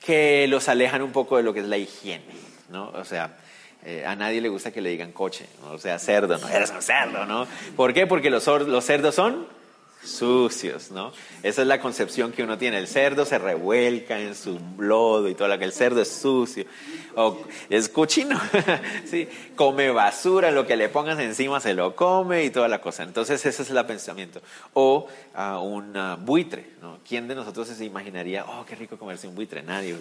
que 0.00 0.46
los 0.48 0.68
alejan 0.68 1.02
un 1.02 1.12
poco 1.12 1.36
de 1.36 1.42
lo 1.42 1.54
que 1.54 1.60
es 1.60 1.66
la 1.66 1.78
higiene, 1.78 2.24
¿no? 2.70 2.90
O 2.90 3.04
sea, 3.04 3.36
eh, 3.84 4.04
a 4.06 4.14
nadie 4.16 4.40
le 4.40 4.48
gusta 4.48 4.70
que 4.70 4.80
le 4.80 4.90
digan 4.90 5.12
coche, 5.12 5.46
o 5.70 5.78
sea, 5.78 5.98
cerdo, 5.98 6.36
no 6.38 6.48
eres 6.50 6.70
un 6.70 6.82
cerdo, 6.82 7.24
¿no? 7.24 7.46
¿Por 7.76 7.94
qué? 7.94 8.06
Porque 8.06 8.30
los, 8.30 8.46
los 8.46 8.84
cerdos 8.84 9.14
son 9.14 9.46
sucios, 10.04 10.90
¿no? 10.90 11.12
Esa 11.42 11.62
es 11.62 11.68
la 11.68 11.80
concepción 11.80 12.32
que 12.32 12.42
uno 12.42 12.58
tiene. 12.58 12.78
El 12.78 12.86
cerdo 12.86 13.24
se 13.24 13.38
revuelca 13.38 14.18
en 14.18 14.34
su 14.34 14.58
lodo 14.78 15.28
y 15.28 15.34
todo 15.34 15.48
lo 15.48 15.58
que 15.58 15.64
el 15.64 15.72
cerdo 15.72 16.00
es 16.00 16.08
sucio 16.08 16.64
o 17.16 17.38
es 17.68 17.88
cochino, 17.88 18.40
sí, 19.04 19.28
come 19.56 19.90
basura, 19.90 20.50
lo 20.50 20.66
que 20.66 20.76
le 20.76 20.88
pongas 20.88 21.18
encima 21.18 21.60
se 21.60 21.74
lo 21.74 21.94
come 21.94 22.44
y 22.44 22.50
toda 22.50 22.68
la 22.68 22.80
cosa. 22.80 23.02
Entonces 23.02 23.44
ese 23.44 23.62
es 23.62 23.70
el 23.70 23.84
pensamiento. 23.86 24.40
O 24.72 25.06
uh, 25.36 25.58
un 25.58 25.94
buitre, 26.24 26.72
¿no? 26.80 26.98
¿Quién 27.06 27.28
de 27.28 27.34
nosotros 27.34 27.68
se 27.68 27.84
imaginaría, 27.84 28.44
oh, 28.44 28.64
qué 28.66 28.74
rico 28.74 28.98
comerse 28.98 29.28
un 29.28 29.34
buitre? 29.34 29.62
Nadie. 29.62 29.96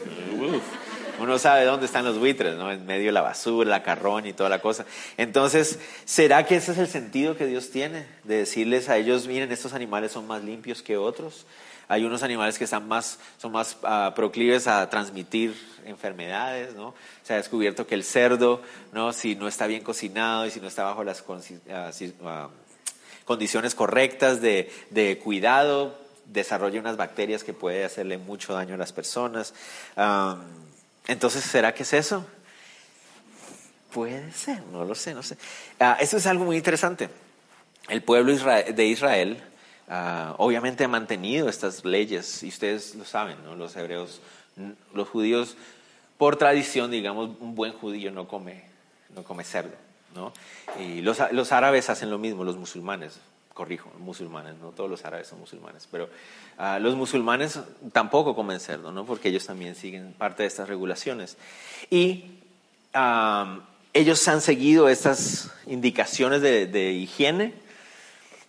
Uno 1.19 1.37
sabe 1.37 1.65
dónde 1.65 1.85
están 1.85 2.05
los 2.05 2.17
buitres, 2.17 2.55
¿no? 2.55 2.71
En 2.71 2.85
medio 2.85 3.07
de 3.07 3.11
la 3.11 3.21
basura, 3.21 3.69
la 3.69 3.83
carrón 3.83 4.25
y 4.25 4.33
toda 4.33 4.49
la 4.49 4.59
cosa. 4.59 4.85
Entonces, 5.17 5.79
¿será 6.05 6.45
que 6.45 6.55
ese 6.55 6.71
es 6.71 6.77
el 6.77 6.87
sentido 6.87 7.37
que 7.37 7.45
Dios 7.45 7.69
tiene? 7.69 8.05
De 8.23 8.37
decirles 8.37 8.89
a 8.89 8.97
ellos, 8.97 9.27
miren, 9.27 9.51
estos 9.51 9.73
animales 9.73 9.92
son 10.11 10.27
más 10.27 10.43
limpios 10.43 10.81
que 10.81 10.97
otros. 10.97 11.45
Hay 11.87 12.05
unos 12.05 12.23
animales 12.23 12.57
que 12.57 12.63
están 12.63 12.87
más, 12.87 13.19
son 13.37 13.51
más 13.51 13.77
uh, 13.83 14.13
proclives 14.15 14.67
a 14.67 14.89
transmitir 14.89 15.55
enfermedades, 15.85 16.73
¿no? 16.75 16.95
Se 17.23 17.33
ha 17.33 17.37
descubierto 17.37 17.85
que 17.85 17.95
el 17.95 18.03
cerdo, 18.03 18.61
¿no? 18.93 19.11
Si 19.11 19.35
no 19.35 19.47
está 19.47 19.67
bien 19.67 19.83
cocinado 19.83 20.45
y 20.45 20.51
si 20.51 20.59
no 20.59 20.67
está 20.67 20.83
bajo 20.85 21.03
las 21.03 21.21
uh, 21.21 22.49
condiciones 23.25 23.75
correctas 23.75 24.41
de, 24.41 24.71
de 24.91 25.19
cuidado, 25.19 25.95
desarrolla 26.25 26.79
unas 26.79 26.97
bacterias 26.97 27.43
que 27.43 27.53
puede 27.53 27.83
hacerle 27.83 28.17
mucho 28.17 28.53
daño 28.53 28.75
a 28.75 28.77
las 28.77 28.93
personas. 28.93 29.53
entonces, 31.07 31.43
¿será 31.43 31.73
que 31.73 31.83
es 31.83 31.93
eso? 31.93 32.25
Puede 33.91 34.31
ser, 34.31 34.63
no 34.71 34.85
lo 34.85 34.95
sé, 34.95 35.13
no 35.13 35.21
sé. 35.21 35.35
Uh, 35.79 35.95
eso 35.99 36.17
es 36.17 36.25
algo 36.25 36.45
muy 36.45 36.55
interesante. 36.55 37.09
El 37.89 38.01
pueblo 38.01 38.33
de 38.33 38.85
Israel 38.85 39.43
Ah, 39.89 40.35
obviamente 40.37 40.83
ha 40.85 40.87
mantenido 40.87 41.49
estas 41.49 41.83
leyes, 41.83 42.43
y 42.43 42.47
ustedes 42.47 42.95
lo 42.95 43.05
saben, 43.05 43.37
los 43.57 43.75
hebreos, 43.75 44.21
los 44.93 45.09
judíos, 45.09 45.57
por 46.17 46.37
tradición, 46.37 46.89
digamos, 46.89 47.31
un 47.39 47.53
buen 47.55 47.73
judío 47.73 48.11
no 48.11 48.27
come, 48.27 48.63
no 49.13 49.23
come 49.23 49.43
cerdo. 49.43 49.75
¿no? 50.15 50.31
Y 50.79 51.01
los, 51.01 51.19
los 51.31 51.51
árabes 51.51 51.89
hacen 51.89 52.09
lo 52.09 52.17
mismo, 52.17 52.43
los 52.43 52.55
musulmanes, 52.55 53.19
corrijo, 53.53 53.91
musulmanes, 53.99 54.55
no 54.57 54.69
todos 54.69 54.89
los 54.89 55.03
árabes 55.05 55.27
son 55.27 55.39
musulmanes, 55.39 55.87
pero 55.91 56.05
uh, 56.59 56.79
los 56.79 56.95
musulmanes 56.95 57.59
tampoco 57.91 58.35
comen 58.35 58.59
cerdo, 58.59 58.91
¿no? 58.91 59.05
porque 59.05 59.29
ellos 59.29 59.45
también 59.45 59.75
siguen 59.75 60.13
parte 60.13 60.43
de 60.43 60.47
estas 60.47 60.69
regulaciones. 60.69 61.37
Y 61.89 62.39
um, 62.95 63.61
ellos 63.91 64.25
han 64.27 64.41
seguido 64.41 64.87
estas 64.87 65.51
indicaciones 65.67 66.41
de 66.41 66.91
higiene 66.93 67.62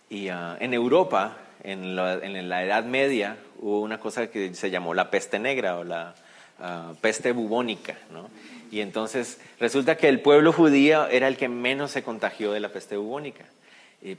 y 0.09 0.29
ah, 0.29 0.57
en 0.59 0.73
Europa, 0.73 1.37
en 1.63 1.95
la, 1.95 2.63
Edad 2.63 2.85
Media, 2.85 3.37
hubo 3.59 3.81
una 3.81 3.99
cosa 3.99 4.27
que 4.27 4.53
se 4.53 4.69
llamó 4.69 4.93
la 4.93 5.09
peste 5.09 5.39
negra 5.39 5.77
o 5.77 5.83
la 5.83 6.15
ah, 6.59 6.93
peste 7.01 7.31
bubónica. 7.31 7.97
¿no? 8.11 8.29
Y 8.71 8.81
entonces 8.81 9.39
resulta 9.59 9.97
que 9.97 10.09
el 10.09 10.21
pueblo 10.21 10.53
judío 10.53 11.07
era 11.07 11.27
el 11.27 11.37
que 11.37 11.49
menos 11.49 11.91
se 11.91 12.03
contagió 12.03 12.51
de 12.51 12.59
la 12.59 12.69
peste 12.69 12.97
bubónica. 12.97 13.45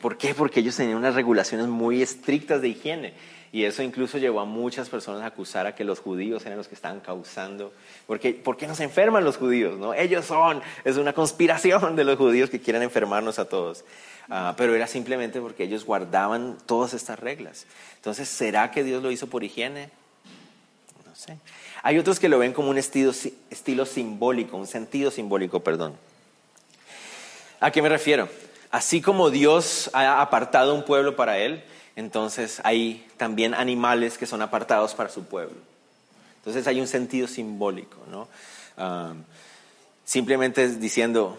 ¿Por 0.00 0.19
qué? 0.19 0.35
Porque 0.35 0.61
ellos 0.61 0.75
tenían 0.75 0.97
unas 0.97 1.14
regulaciones 1.14 1.69
muy 1.69 2.02
estrictas 2.02 2.61
de 2.61 2.69
higiene. 2.69 3.12
Y 3.52 3.64
eso 3.64 3.82
incluso 3.82 4.18
llevó 4.18 4.40
a 4.40 4.44
muchas 4.44 4.88
personas 4.88 5.22
a 5.22 5.26
acusar 5.26 5.66
a 5.66 5.74
que 5.74 5.84
los 5.84 6.00
judíos 6.00 6.44
eran 6.44 6.58
los 6.58 6.68
que 6.68 6.74
estaban 6.74 7.00
causando. 7.00 7.72
Porque, 8.06 8.34
¿Por 8.34 8.56
qué 8.56 8.66
nos 8.66 8.80
enferman 8.80 9.24
los 9.24 9.36
judíos? 9.36 9.78
¿no? 9.78 9.94
Ellos 9.94 10.26
son, 10.26 10.62
es 10.84 10.96
una 10.96 11.12
conspiración 11.12 11.96
de 11.96 12.04
los 12.04 12.18
judíos 12.18 12.50
que 12.50 12.60
quieren 12.60 12.82
enfermarnos 12.82 13.38
a 13.38 13.48
todos. 13.48 13.84
Ah, 14.28 14.54
pero 14.56 14.74
era 14.74 14.86
simplemente 14.86 15.40
porque 15.40 15.64
ellos 15.64 15.84
guardaban 15.84 16.58
todas 16.66 16.94
estas 16.94 17.18
reglas. 17.18 17.66
Entonces, 17.96 18.28
¿será 18.28 18.70
que 18.70 18.82
Dios 18.82 19.02
lo 19.02 19.10
hizo 19.10 19.28
por 19.28 19.44
higiene? 19.44 19.90
No 21.06 21.14
sé. 21.14 21.38
Hay 21.82 21.98
otros 21.98 22.18
que 22.18 22.28
lo 22.28 22.38
ven 22.38 22.52
como 22.52 22.70
un 22.70 22.78
estilo, 22.78 23.12
estilo 23.50 23.86
simbólico, 23.86 24.56
un 24.56 24.66
sentido 24.66 25.12
simbólico, 25.12 25.60
perdón. 25.60 25.94
¿A 27.60 27.70
qué 27.70 27.80
me 27.80 27.88
refiero? 27.88 28.28
Así 28.70 29.00
como 29.00 29.30
Dios 29.30 29.88
ha 29.92 30.20
apartado 30.20 30.74
un 30.74 30.84
pueblo 30.84 31.14
para 31.14 31.38
él, 31.38 31.62
entonces 31.96 32.60
hay 32.62 33.06
también 33.16 33.54
animales 33.54 34.18
que 34.18 34.26
son 34.26 34.42
apartados 34.42 34.94
para 34.94 35.08
su 35.08 35.24
pueblo. 35.24 35.56
Entonces 36.36 36.66
hay 36.68 36.80
un 36.80 36.86
sentido 36.86 37.26
simbólico, 37.26 37.96
¿no? 38.10 38.28
Simplemente 40.04 40.68
diciendo, 40.68 41.38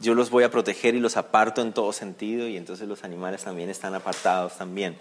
yo 0.00 0.14
los 0.14 0.30
voy 0.30 0.44
a 0.44 0.50
proteger 0.50 0.94
y 0.94 1.00
los 1.00 1.16
aparto 1.16 1.62
en 1.62 1.72
todo 1.72 1.92
sentido 1.92 2.46
y 2.46 2.56
entonces 2.56 2.86
los 2.86 3.04
animales 3.04 3.44
también 3.44 3.70
están 3.70 3.94
apartados 3.94 4.58
también. 4.58 4.96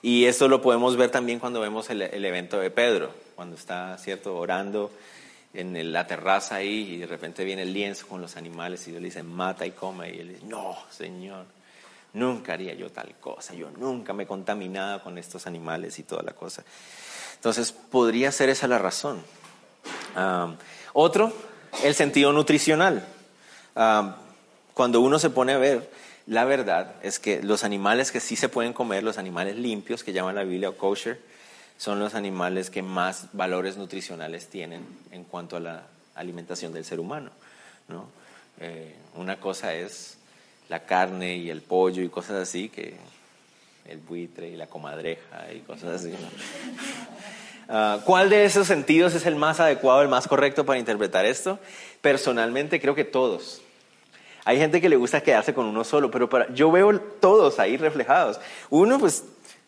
Y 0.00 0.24
esto 0.24 0.48
lo 0.48 0.62
podemos 0.62 0.96
ver 0.96 1.10
también 1.10 1.38
cuando 1.38 1.60
vemos 1.60 1.90
el, 1.90 2.00
evento 2.24 2.58
de 2.58 2.70
Pedro, 2.70 3.12
cuando 3.34 3.56
está, 3.56 3.98
¿cierto?, 3.98 4.36
orando 4.38 4.90
en 5.52 5.92
la 5.92 6.06
terraza 6.06 6.54
ahí 6.54 6.94
y 6.94 6.96
de 6.98 7.06
repente 7.06 7.44
viene 7.44 7.62
el 7.62 7.74
lienzo 7.74 8.06
con 8.06 8.20
los 8.20 8.36
animales 8.36 8.86
y 8.86 8.92
Dios 8.92 9.02
le 9.02 9.08
dice, 9.08 9.22
mata 9.22 9.66
y 9.66 9.72
come. 9.72 10.14
Y 10.14 10.20
él 10.20 10.28
dice, 10.28 10.46
no, 10.46 10.78
Señor, 10.90 11.44
nunca 12.12 12.54
haría 12.54 12.74
yo 12.74 12.90
tal 12.90 13.14
cosa, 13.20 13.54
yo 13.54 13.70
nunca 13.70 14.12
me 14.12 14.26
contaminaba 14.26 15.02
con 15.02 15.18
estos 15.18 15.46
animales 15.46 15.98
y 15.98 16.02
toda 16.02 16.22
la 16.22 16.32
cosa. 16.32 16.64
Entonces, 17.36 17.72
podría 17.72 18.32
ser 18.32 18.48
esa 18.48 18.66
la 18.66 18.78
razón. 18.78 19.22
Otro, 20.92 21.32
el 21.82 21.94
sentido 21.94 22.32
nutricional. 22.32 23.06
Cuando 24.74 25.00
uno 25.00 25.18
se 25.18 25.30
pone 25.30 25.52
a 25.52 25.58
ver, 25.58 25.90
la 26.26 26.44
verdad 26.44 26.94
es 27.02 27.18
que 27.18 27.42
los 27.42 27.64
animales 27.64 28.12
que 28.12 28.20
sí 28.20 28.36
se 28.36 28.48
pueden 28.48 28.72
comer, 28.72 29.02
los 29.02 29.18
animales 29.18 29.56
limpios 29.56 30.04
que 30.04 30.12
llaman 30.12 30.34
la 30.34 30.44
Biblia 30.44 30.68
o 30.68 30.76
kosher, 30.76 31.20
son 31.76 31.98
los 31.98 32.14
animales 32.14 32.68
que 32.68 32.82
más 32.82 33.28
valores 33.32 33.78
nutricionales 33.78 34.48
tienen 34.48 34.86
en 35.10 35.24
cuanto 35.24 35.56
a 35.56 35.60
la 35.60 35.86
alimentación 36.14 36.74
del 36.74 36.84
ser 36.84 37.00
humano. 37.00 37.30
¿no? 37.88 38.06
Eh, 38.60 38.94
una 39.14 39.40
cosa 39.40 39.74
es 39.74 40.18
la 40.70 40.86
carne 40.86 41.36
y 41.36 41.50
el 41.50 41.62
pollo 41.62 42.00
y 42.00 42.08
cosas 42.08 42.36
así, 42.36 42.68
que 42.68 42.94
el 43.86 43.98
buitre 43.98 44.48
y 44.48 44.56
la 44.56 44.68
comadreja 44.68 45.52
y 45.52 45.58
cosas 45.60 46.00
así. 46.00 46.14
Ah, 47.72 48.00
¿Cuál 48.04 48.30
de 48.30 48.44
esos 48.44 48.66
sentidos 48.66 49.14
es 49.14 49.26
el 49.26 49.36
más 49.36 49.60
adecuado, 49.60 50.02
el 50.02 50.08
más 50.08 50.26
correcto 50.26 50.66
para 50.66 50.80
interpretar 50.80 51.24
esto? 51.24 51.60
Personalmente 52.00 52.80
creo 52.80 52.96
que 52.96 53.04
todos. 53.04 53.62
Hay 54.44 54.58
gente 54.58 54.80
que 54.80 54.88
le 54.88 54.96
gusta 54.96 55.20
quedarse 55.20 55.54
con 55.54 55.66
uno 55.66 55.84
solo, 55.84 56.10
pero 56.10 56.28
para, 56.28 56.52
yo 56.52 56.72
veo 56.72 56.98
todos 56.98 57.60
ahí 57.60 57.76
reflejados. 57.76 58.40
Uno, 58.70 58.98
pues, 58.98 59.22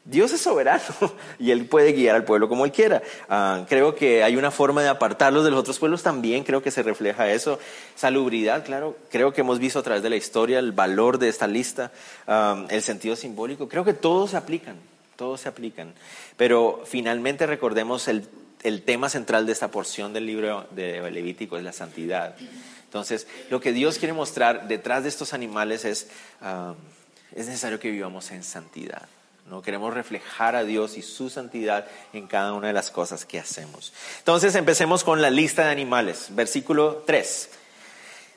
Dios 0.04 0.32
es 0.32 0.40
soberano 0.40 0.82
y 1.38 1.52
Él 1.52 1.66
puede 1.66 1.92
guiar 1.92 2.16
al 2.16 2.24
pueblo 2.24 2.48
como 2.48 2.64
Él 2.64 2.72
quiera. 2.72 3.02
Ah, 3.28 3.64
creo 3.68 3.94
que 3.94 4.24
hay 4.24 4.36
una 4.36 4.50
forma 4.50 4.82
de 4.82 4.88
apartarlos 4.88 5.44
de 5.44 5.50
los 5.50 5.60
otros 5.60 5.78
pueblos 5.78 6.02
también, 6.02 6.42
creo 6.42 6.62
que 6.62 6.70
se 6.70 6.82
refleja 6.82 7.30
eso. 7.30 7.58
Salubridad, 7.94 8.64
claro, 8.64 8.96
creo 9.10 9.32
que 9.32 9.42
hemos 9.42 9.58
visto 9.58 9.78
a 9.78 9.82
través 9.82 10.02
de 10.02 10.10
la 10.10 10.16
historia 10.16 10.58
el 10.58 10.72
valor 10.72 11.18
de 11.18 11.28
esta 11.28 11.46
lista, 11.46 11.92
ah, 12.26 12.66
el 12.68 12.82
sentido 12.82 13.14
simbólico. 13.14 13.68
Creo 13.68 13.84
que 13.84 13.94
todos 13.94 14.30
se 14.30 14.36
aplican, 14.36 14.76
todos 15.16 15.40
se 15.42 15.48
aplican. 15.48 15.94
Pero 16.36 16.82
finalmente 16.84 17.46
recordemos 17.46 18.08
el, 18.08 18.28
el 18.64 18.82
tema 18.82 19.08
central 19.08 19.46
de 19.46 19.52
esta 19.52 19.68
porción 19.68 20.12
del 20.12 20.26
libro 20.26 20.66
de 20.70 21.08
Levítico, 21.10 21.56
es 21.56 21.62
la 21.62 21.72
santidad. 21.72 22.34
Entonces, 22.84 23.26
lo 23.50 23.60
que 23.60 23.72
Dios 23.72 23.98
quiere 23.98 24.12
mostrar 24.12 24.68
detrás 24.68 25.04
de 25.04 25.08
estos 25.08 25.32
animales 25.32 25.84
es, 25.84 26.08
ah, 26.40 26.74
es 27.34 27.46
necesario 27.46 27.78
que 27.78 27.90
vivamos 27.90 28.30
en 28.32 28.42
santidad. 28.42 29.08
¿No? 29.46 29.62
Queremos 29.62 29.92
reflejar 29.92 30.56
a 30.56 30.64
Dios 30.64 30.96
y 30.96 31.02
su 31.02 31.30
santidad 31.30 31.86
en 32.12 32.26
cada 32.26 32.52
una 32.52 32.68
de 32.68 32.72
las 32.72 32.90
cosas 32.90 33.24
que 33.24 33.38
hacemos. 33.38 33.92
Entonces, 34.18 34.54
empecemos 34.54 35.04
con 35.04 35.20
la 35.22 35.30
lista 35.30 35.64
de 35.64 35.70
animales. 35.70 36.28
Versículo 36.30 37.02
3. 37.06 37.50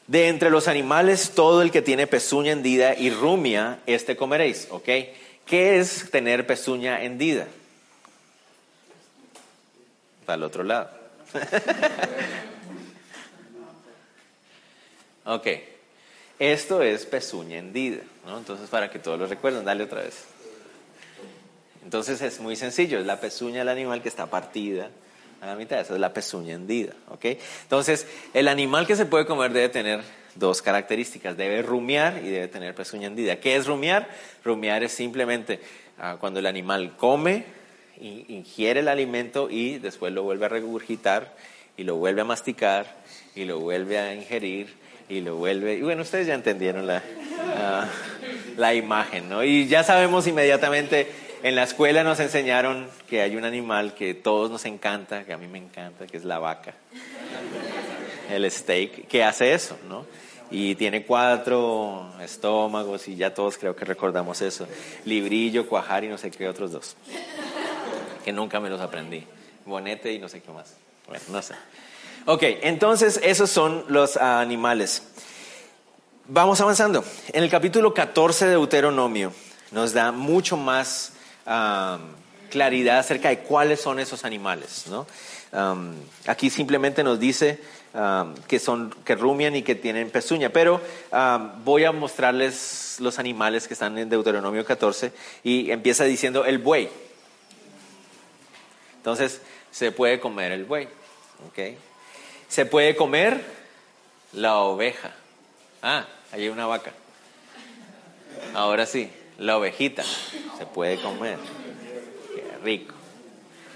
De 0.07 0.27
entre 0.27 0.49
los 0.49 0.67
animales, 0.67 1.31
todo 1.35 1.61
el 1.61 1.71
que 1.71 1.81
tiene 1.81 2.07
pezuña 2.07 2.51
hendida 2.51 2.95
y 2.95 3.09
rumia, 3.09 3.79
este 3.85 4.15
comeréis. 4.15 4.67
¿Ok? 4.69 4.89
¿Qué 5.45 5.79
es 5.79 6.09
tener 6.11 6.45
pezuña 6.45 7.03
hendida? 7.03 7.47
Para 10.25 10.37
el 10.37 10.43
otro 10.43 10.63
lado. 10.63 10.89
Ok. 15.25 15.47
Esto 16.37 16.81
es 16.83 17.05
pezuña 17.05 17.57
hendida, 17.57 18.03
¿no? 18.25 18.37
Entonces, 18.37 18.69
para 18.69 18.91
que 18.91 18.99
todos 18.99 19.17
lo 19.17 19.25
recuerden, 19.25 19.65
dale 19.65 19.83
otra 19.83 20.03
vez. 20.03 20.25
Entonces 21.85 22.21
es 22.21 22.39
muy 22.39 22.55
sencillo, 22.55 22.99
es 22.99 23.05
la 23.05 23.21
pezuña 23.21 23.59
del 23.59 23.69
animal 23.69 24.01
que 24.01 24.09
está 24.09 24.25
partida 24.25 24.89
a 25.39 25.45
la 25.45 25.55
mitad, 25.55 25.79
esa 25.79 25.93
es 25.93 25.99
la 25.99 26.13
pezuña 26.13 26.55
hendida, 26.55 26.93
¿ok? 27.09 27.25
Entonces, 27.61 28.07
el 28.33 28.47
animal 28.47 28.87
que 28.87 28.95
se 28.95 29.05
puede 29.05 29.27
comer 29.27 29.53
debe 29.53 29.69
tener 29.69 30.01
dos 30.33 30.63
características, 30.63 31.37
debe 31.37 31.61
rumiar 31.61 32.21
y 32.23 32.29
debe 32.29 32.47
tener 32.47 32.73
pezuña 32.73 33.05
hendida. 33.07 33.39
¿Qué 33.39 33.55
es 33.55 33.67
rumiar? 33.67 34.09
Rumiar 34.43 34.83
es 34.83 34.93
simplemente 34.93 35.59
ah, 35.99 36.17
cuando 36.19 36.39
el 36.39 36.47
animal 36.47 36.95
come, 36.97 37.45
ingiere 37.99 38.79
el 38.79 38.87
alimento 38.87 39.49
y 39.49 39.77
después 39.77 40.11
lo 40.11 40.23
vuelve 40.23 40.47
a 40.47 40.49
regurgitar 40.49 41.35
y 41.77 41.83
lo 41.83 41.95
vuelve 41.95 42.21
a 42.21 42.25
masticar 42.25 42.87
y 43.35 43.45
lo 43.45 43.59
vuelve 43.59 43.99
a 43.99 44.13
ingerir 44.13 44.73
y 45.07 45.21
lo 45.21 45.35
vuelve. 45.35 45.75
Y 45.75 45.81
bueno, 45.81 46.01
ustedes 46.01 46.25
ya 46.27 46.33
entendieron 46.33 46.87
la, 46.87 47.03
ah, 47.57 47.87
la 48.57 48.73
imagen, 48.73 49.29
¿no? 49.29 49.43
Y 49.43 49.67
ya 49.67 49.83
sabemos 49.83 50.27
inmediatamente, 50.27 51.07
en 51.45 51.53
la 51.53 51.61
escuela 51.61 52.03
nos 52.03 52.19
enseñaron 52.19 52.87
que 53.07 53.21
hay 53.21 53.35
un 53.35 53.45
animal 53.45 53.93
que 53.93 54.15
todos 54.15 54.49
nos 54.49 54.65
encanta, 54.65 55.25
que 55.25 55.31
a 55.31 55.37
mí 55.37 55.45
me 55.45 55.59
encanta, 55.59 56.07
que 56.07 56.17
es 56.17 56.25
la 56.25 56.39
vaca. 56.39 56.73
El 58.31 58.49
steak, 58.49 59.07
que 59.07 59.23
hace 59.23 59.53
eso, 59.53 59.77
¿no? 59.87 60.07
Y 60.49 60.73
tiene 60.73 61.05
cuatro 61.05 62.11
estómagos 62.19 63.07
y 63.07 63.15
ya 63.15 63.31
todos 63.31 63.59
creo 63.59 63.75
que 63.75 63.85
recordamos 63.85 64.41
eso. 64.41 64.67
Librillo, 65.05 65.69
cuajar 65.69 66.03
y 66.03 66.07
no 66.07 66.17
sé 66.17 66.31
qué 66.31 66.49
otros 66.49 66.71
dos. 66.71 66.95
Que 68.23 68.33
nunca 68.33 68.59
me 68.59 68.71
los 68.71 68.81
aprendí. 68.81 69.23
Bonete 69.67 70.11
y 70.13 70.17
no 70.17 70.27
sé 70.27 70.41
qué 70.41 70.51
más. 70.51 70.73
Bueno, 71.07 71.25
no 71.29 71.43
sé. 71.43 71.53
Ok, 72.25 72.41
entonces 72.63 73.19
esos 73.21 73.51
son 73.51 73.85
los 73.89 74.17
animales. 74.17 75.03
Vamos 76.27 76.59
avanzando. 76.59 77.05
En 77.33 77.43
el 77.43 77.51
capítulo 77.51 77.93
14 77.93 78.45
de 78.45 78.51
Deuteronomio 78.53 79.31
nos 79.69 79.93
da 79.93 80.11
mucho 80.11 80.57
más 80.57 81.11
claridad 82.49 82.99
acerca 82.99 83.29
de 83.29 83.39
cuáles 83.39 83.81
son 83.81 83.99
esos 83.99 84.25
animales. 84.25 84.85
aquí 86.27 86.49
simplemente 86.49 87.03
nos 87.03 87.19
dice 87.19 87.59
que 88.47 88.59
son 88.59 88.93
que 89.05 89.15
rumian 89.15 89.55
y 89.55 89.61
que 89.63 89.75
tienen 89.75 90.09
pezuña, 90.09 90.49
pero 90.49 90.81
voy 91.63 91.85
a 91.85 91.91
mostrarles 91.91 92.97
los 92.99 93.19
animales 93.19 93.67
que 93.67 93.73
están 93.73 93.97
en 93.97 94.09
Deuteronomio 94.09 94.65
14 94.65 95.11
y 95.43 95.71
empieza 95.71 96.03
diciendo 96.03 96.45
el 96.45 96.57
buey. 96.59 96.89
Entonces 98.97 99.41
se 99.71 99.91
puede 99.91 100.19
comer 100.19 100.51
el 100.51 100.65
buey. 100.65 100.87
Se 102.47 102.65
puede 102.65 102.95
comer 102.95 103.43
la 104.33 104.57
oveja. 104.57 105.11
Ah, 105.81 106.05
ahí 106.31 106.43
hay 106.43 106.49
una 106.49 106.65
vaca. 106.65 106.91
Ahora 108.53 108.85
sí, 108.85 109.11
la 109.37 109.57
ovejita 109.57 110.03
se 110.03 110.65
puede 110.65 110.97
comer. 110.97 111.37
Qué 112.35 112.57
rico, 112.63 112.95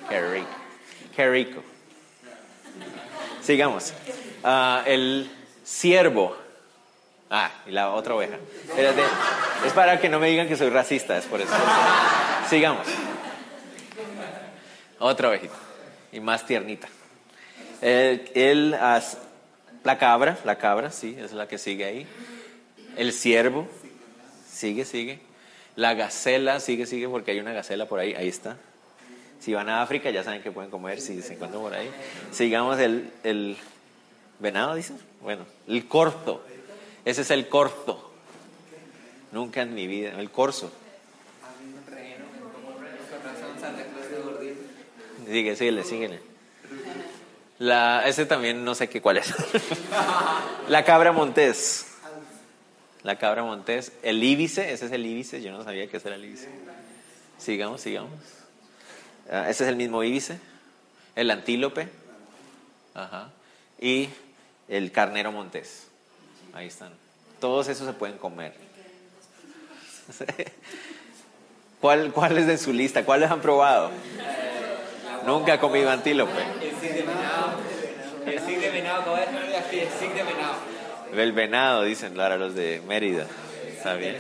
qué 0.08 0.32
rico, 0.32 0.56
qué 1.16 1.30
rico. 1.30 1.64
Sigamos. 3.42 3.94
Ah, 4.44 4.84
el 4.86 5.30
ciervo. 5.66 6.36
Ah, 7.30 7.52
y 7.68 7.72
la 7.72 7.92
otra 7.92 8.16
oveja. 8.16 8.38
Es 9.66 9.74
para 9.74 10.00
que 10.00 10.10
no 10.10 10.20
me 10.20 10.30
digan 10.30 10.48
que 10.48 10.56
soy 10.56 10.70
racista, 10.70 11.18
es 11.18 11.26
por 11.26 11.42
eso. 11.42 11.54
Sigamos. 12.50 12.88
Otra 15.00 15.30
ovejita. 15.30 15.54
Y 16.12 16.20
más 16.20 16.46
tiernita. 16.46 16.88
El, 17.82 18.72
la 19.84 19.98
cabra, 19.98 20.38
la 20.44 20.58
cabra, 20.58 20.92
sí, 20.92 21.16
es 21.20 21.32
la 21.32 21.48
que 21.48 21.58
sigue 21.58 21.86
ahí. 21.86 22.08
El 22.98 23.14
ciervo, 23.14 23.68
sigue, 24.52 24.86
sigue. 24.86 25.20
La 25.80 25.94
gacela, 25.94 26.60
sigue, 26.60 26.86
sigue, 26.86 27.08
porque 27.08 27.32
hay 27.32 27.40
una 27.40 27.54
gacela 27.54 27.86
por 27.86 28.00
ahí, 28.00 28.14
ahí 28.14 28.28
está. 28.28 28.58
Si 29.40 29.54
van 29.54 29.70
a 29.70 29.82
África 29.82 30.10
ya 30.10 30.26
saben 30.26 30.42
que 30.42 30.52
pueden 30.52 30.70
comer 30.70 31.00
si 31.00 31.22
se 31.22 31.36
encuentran 31.36 31.62
por 31.62 31.74
ahí. 31.74 31.90
Sigamos 32.34 32.78
el, 32.80 33.10
el 33.24 33.56
¿Venado 34.40 34.76
dicen? 34.76 35.00
Bueno, 35.22 35.46
el 35.70 35.88
corzo. 35.88 36.44
Ese 37.06 37.22
es 37.22 37.32
el 37.32 37.48
corzo. 37.48 38.12
Nunca 39.32 39.62
en 39.62 39.74
mi 39.74 39.88
vida, 39.88 40.20
el 40.20 40.30
corzo. 40.32 40.70
Sigue, 45.28 45.56
síguele, 45.56 45.84
síguele. 45.86 46.20
La, 47.60 48.04
ese 48.06 48.26
también 48.26 48.66
no 48.66 48.76
sé 48.76 48.90
qué 48.90 49.02
cuál 49.02 49.16
es. 49.16 49.34
la 50.68 50.84
cabra 50.84 51.14
montés. 51.14 51.86
La 53.04 53.18
cabra 53.18 53.44
montés. 53.44 53.92
El 54.04 54.24
íbice, 54.24 54.74
ese 54.74 54.88
es 54.88 54.92
el 54.92 55.06
íbice. 55.06 55.42
Yo 55.42 55.52
no 55.52 55.64
sabía 55.64 55.88
que 55.88 55.98
ese 55.98 56.10
era 56.10 56.16
el 56.16 56.26
íbice. 56.26 56.50
Sigamos, 57.38 57.82
sigamos. 57.82 58.12
Ah, 59.32 59.50
ese 59.50 59.64
es 59.64 59.70
el 59.70 59.76
mismo 59.76 60.04
íbice. 60.04 60.40
El 61.16 61.32
antílope. 61.32 61.88
Ajá. 62.94 63.30
Y 63.80 64.10
el 64.68 64.92
carnero 64.92 65.32
montés. 65.32 65.88
Ahí 66.54 66.68
están. 66.68 66.92
Todos 67.40 67.70
esos 67.70 67.88
se 67.88 67.94
pueden 67.94 68.18
comer. 68.18 68.54
¿Cuál, 71.80 72.12
¿Cuál 72.12 72.38
es 72.38 72.48
de 72.48 72.58
su 72.58 72.74
lista? 72.74 73.06
¿Cuáles 73.06 73.32
han 73.32 73.42
probado? 73.42 73.92
Nunca 75.26 75.54
he 75.54 75.60
comido 75.60 75.90
antílope. 75.90 76.32
El 76.62 76.82
de 76.82 77.04
venado. 77.04 77.60
El 78.26 78.46
de. 78.46 78.70
El 81.16 81.32
venado, 81.32 81.84
dicen 81.84 82.18
Lara, 82.18 82.38
los 82.38 82.56
de 82.56 82.82
Mérida. 82.88 83.26
Está 83.68 83.96
bien. 83.96 84.18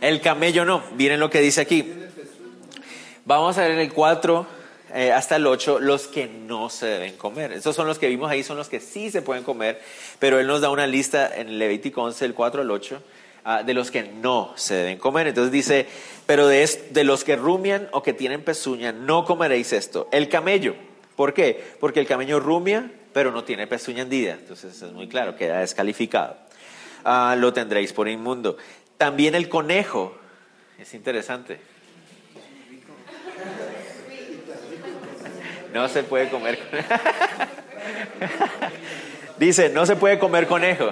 El 0.00 0.20
camello 0.20 0.64
no. 0.64 0.82
Miren 0.96 1.20
lo 1.20 1.30
que 1.30 1.40
dice 1.40 1.60
aquí. 1.60 1.92
Vamos 3.24 3.58
a 3.58 3.62
ver 3.62 3.78
el 3.78 3.92
4 3.92 4.46
eh, 4.94 5.12
hasta 5.12 5.36
el 5.36 5.46
8, 5.46 5.80
los 5.80 6.06
que 6.06 6.26
no 6.26 6.70
se 6.70 6.86
deben 6.86 7.16
comer. 7.16 7.52
Estos 7.52 7.76
son 7.76 7.86
los 7.86 7.98
que 7.98 8.08
vimos 8.08 8.30
ahí, 8.30 8.42
son 8.42 8.56
los 8.56 8.68
que 8.68 8.80
sí 8.80 9.10
se 9.10 9.20
pueden 9.20 9.44
comer, 9.44 9.80
pero 10.18 10.40
él 10.40 10.46
nos 10.46 10.62
da 10.62 10.70
una 10.70 10.86
lista 10.86 11.30
en 11.36 11.58
Levítico 11.58 12.02
11, 12.02 12.24
el 12.24 12.34
4 12.34 12.62
al 12.62 12.70
8, 12.70 13.02
ah, 13.44 13.62
de 13.62 13.74
los 13.74 13.90
que 13.90 14.04
no 14.04 14.52
se 14.56 14.74
deben 14.74 14.98
comer. 14.98 15.26
Entonces 15.26 15.52
dice, 15.52 15.86
pero 16.26 16.48
de, 16.48 16.66
de 16.90 17.04
los 17.04 17.22
que 17.22 17.36
rumian 17.36 17.88
o 17.92 18.02
que 18.02 18.14
tienen 18.14 18.42
pezuña, 18.42 18.92
no 18.92 19.26
comeréis 19.26 19.74
esto. 19.74 20.08
El 20.10 20.28
camello, 20.28 20.74
¿por 21.16 21.34
qué? 21.34 21.62
Porque 21.80 22.00
el 22.00 22.06
camello 22.06 22.40
rumia, 22.40 22.90
pero 23.12 23.30
no 23.30 23.44
tiene 23.44 23.66
pezuña 23.66 24.02
hendida. 24.02 24.34
Entonces 24.34 24.80
es 24.80 24.92
muy 24.92 25.08
claro, 25.08 25.36
queda 25.36 25.60
descalificado. 25.60 26.36
Ah, 27.04 27.36
lo 27.38 27.52
tendréis 27.52 27.92
por 27.92 28.08
inmundo. 28.08 28.56
También 28.96 29.34
el 29.34 29.48
conejo, 29.48 30.16
es 30.78 30.94
interesante. 30.94 31.60
No 35.72 35.88
se 35.88 36.02
puede 36.02 36.28
comer. 36.28 36.58
dice, 39.38 39.68
no 39.68 39.86
se 39.86 39.96
puede 39.96 40.18
comer 40.18 40.46
conejo. 40.46 40.90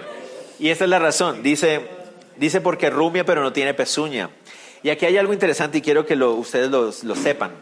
Y 0.59 0.69
esta 0.69 0.85
es 0.85 0.91
la 0.91 0.99
razón. 0.99 1.43
Dice, 1.43 1.89
dice 2.37 2.61
porque 2.61 2.91
rumia 2.91 3.25
pero 3.25 3.43
no 3.43 3.53
tiene 3.53 3.75
pezuña. 3.75 4.31
Y 4.83 4.91
aquí 4.91 5.07
hay 5.07 5.17
algo 5.17 5.33
interesante 5.33 5.79
y 5.79 5.83
quiero 5.83 6.07
que 6.07 6.15
ustedes 6.15 6.71
lo, 6.71 6.93
lo 7.03 7.17
sepan. 7.17 7.53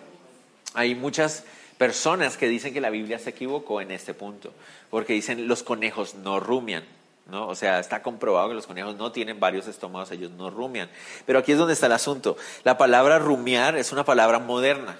Hay 0.74 0.94
muchas 0.94 1.44
personas 1.78 2.36
que 2.36 2.48
dicen 2.48 2.72
que 2.72 2.80
la 2.80 2.90
Biblia 2.90 3.18
se 3.18 3.30
equivocó 3.30 3.80
en 3.80 3.90
este 3.90 4.14
punto, 4.14 4.52
porque 4.90 5.12
dicen 5.12 5.48
los 5.48 5.62
conejos 5.62 6.14
no 6.14 6.40
rumian. 6.40 6.84
¿No? 7.26 7.48
O 7.48 7.54
sea, 7.54 7.80
está 7.80 8.02
comprobado 8.02 8.50
que 8.50 8.54
los 8.54 8.66
conejos 8.66 8.96
no 8.96 9.10
tienen 9.10 9.40
varios 9.40 9.66
estómagos, 9.66 10.10
ellos 10.10 10.30
no 10.32 10.50
rumian. 10.50 10.90
Pero 11.24 11.38
aquí 11.38 11.52
es 11.52 11.58
donde 11.58 11.72
está 11.72 11.86
el 11.86 11.92
asunto. 11.92 12.36
La 12.64 12.76
palabra 12.76 13.18
rumiar 13.18 13.78
es 13.78 13.92
una 13.92 14.04
palabra 14.04 14.40
moderna. 14.40 14.98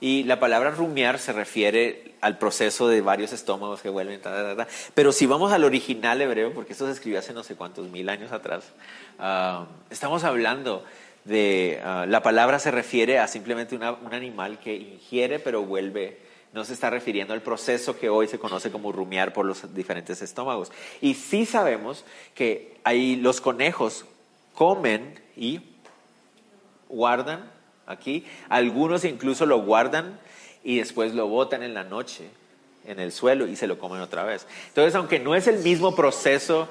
Y 0.00 0.24
la 0.24 0.40
palabra 0.40 0.70
rumiar 0.70 1.18
se 1.18 1.34
refiere 1.34 2.14
al 2.20 2.38
proceso 2.38 2.88
de 2.88 3.00
varios 3.00 3.32
estómagos 3.32 3.80
que 3.80 3.88
vuelven, 3.88 4.20
pero 4.94 5.12
si 5.12 5.26
vamos 5.26 5.52
al 5.52 5.64
original 5.64 6.20
hebreo, 6.20 6.52
porque 6.52 6.72
esto 6.72 6.86
se 6.86 6.92
escribió 6.92 7.18
hace 7.18 7.32
no 7.32 7.42
sé 7.42 7.54
cuántos 7.56 7.88
mil 7.88 8.08
años 8.08 8.32
atrás, 8.32 8.64
ah, 9.18 9.66
estamos 9.88 10.24
hablando 10.24 10.84
de, 11.26 11.80
ah, 11.84 12.06
la 12.08 12.22
palabra 12.22 12.58
se 12.58 12.70
refiere 12.70 13.18
a 13.18 13.28
simplemente 13.28 13.74
un 13.76 14.14
animal 14.14 14.58
que 14.58 14.74
ingiere 14.76 15.38
pero 15.38 15.62
vuelve, 15.62 16.18
no 16.52 16.64
se 16.64 16.72
está 16.72 16.88
refiriendo 16.90 17.34
al 17.34 17.42
proceso 17.42 17.98
que 17.98 18.08
hoy 18.08 18.28
se 18.28 18.38
conoce 18.38 18.70
como 18.70 18.92
rumiar 18.92 19.32
por 19.32 19.44
los 19.44 19.74
diferentes 19.74 20.22
estómagos. 20.22 20.72
Y 21.00 21.14
sí 21.14 21.44
sabemos 21.44 22.04
que 22.34 22.76
ahí 22.84 23.16
los 23.16 23.40
conejos 23.40 24.06
comen 24.54 25.20
y 25.36 25.60
guardan 26.88 27.50
aquí. 27.86 28.24
Algunos 28.48 29.04
incluso 29.04 29.46
lo 29.46 29.60
guardan 29.60 30.18
y 30.64 30.78
después 30.78 31.14
lo 31.14 31.26
botan 31.26 31.62
en 31.62 31.74
la 31.74 31.84
noche 31.84 32.30
en 32.86 33.00
el 33.00 33.12
suelo 33.12 33.46
y 33.46 33.56
se 33.56 33.66
lo 33.66 33.78
comen 33.78 34.00
otra 34.00 34.22
vez. 34.24 34.46
Entonces, 34.68 34.94
aunque 34.94 35.18
no 35.18 35.34
es 35.34 35.48
el 35.48 35.58
mismo 35.58 35.94
proceso 35.94 36.68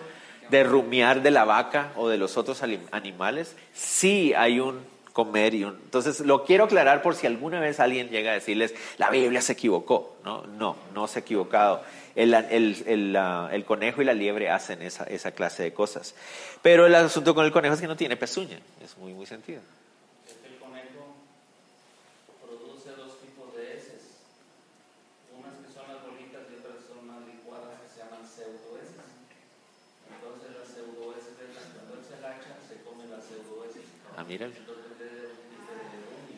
de 0.50 0.64
rumiar 0.64 1.22
de 1.22 1.32
la 1.32 1.46
vaca 1.46 1.92
o 1.96 2.10
de 2.10 2.18
los 2.18 2.38
otros 2.38 2.62
animales, 2.92 3.56
sí 3.74 4.34
hay 4.36 4.60
un 4.60 4.80
comer 5.14 5.54
y 5.54 5.64
un... 5.64 5.76
Entonces, 5.76 6.20
lo 6.20 6.44
quiero 6.44 6.66
aclarar 6.66 7.02
por 7.02 7.16
si 7.16 7.26
alguna 7.26 7.60
vez 7.60 7.80
alguien 7.80 8.10
llega 8.10 8.32
a 8.32 8.34
decirles, 8.34 8.76
la 8.98 9.10
Biblia 9.10 9.42
se 9.42 9.54
equivocó. 9.54 10.18
No, 10.26 10.46
no, 10.46 10.76
no 10.94 11.08
se 11.08 11.20
ha 11.20 11.22
equivocado. 11.22 11.82
El, 12.16 12.34
el, 12.34 13.66
conejo 13.66 14.02
y 14.02 14.06
la 14.06 14.14
liebre 14.14 14.50
hacen 14.50 14.82
esa, 14.82 15.06
esa 15.06 15.32
clase 15.32 15.64
de 15.64 15.74
cosas. 15.74 16.16
Pero 16.62 16.86
el 16.86 16.96
asunto 16.96 17.34
con 17.34 17.46
el 17.46 17.52
conejo 17.52 17.76
es 17.76 17.82
que 17.82 17.88
no 17.88 17.96
tiene 17.96 18.18
pezuña. 18.18 18.60
Es 18.84 18.98
muy, 18.98 19.14
muy 19.14 19.26
sentido. 19.26 19.62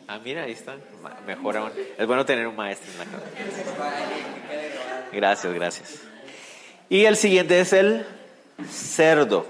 Ah, 0.06 0.18
mira, 0.24 0.44
ahí 0.44 0.52
está. 0.52 0.76
Mejor 1.26 1.56
aún. 1.56 1.70
Es 1.98 2.06
bueno 2.06 2.24
tener 2.24 2.46
un 2.46 2.56
maestro 2.56 2.90
en 2.92 2.98
la 2.98 3.04
casa. 3.04 3.26
Gracias, 5.12 5.54
gracias. 5.54 6.02
Y 6.88 7.04
el 7.04 7.16
siguiente 7.16 7.60
es 7.60 7.72
el 7.72 8.06
cerdo. 8.70 9.46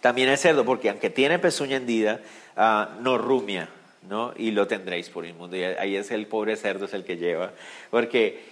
También 0.00 0.30
el 0.30 0.38
cerdo, 0.38 0.64
porque 0.64 0.88
aunque 0.88 1.10
tiene 1.10 1.38
pezuña 1.38 1.76
hendida, 1.76 2.20
ah, 2.56 2.96
no 3.00 3.18
rumia, 3.18 3.68
¿no? 4.08 4.32
Y 4.36 4.52
lo 4.52 4.66
tendréis 4.66 5.10
por 5.10 5.26
inmundo. 5.26 5.56
Y 5.56 5.64
ahí 5.64 5.96
es 5.96 6.10
el 6.10 6.26
pobre 6.26 6.56
cerdo, 6.56 6.88
el 6.90 7.04
que 7.04 7.18
lleva. 7.18 7.52
Porque 7.90 8.42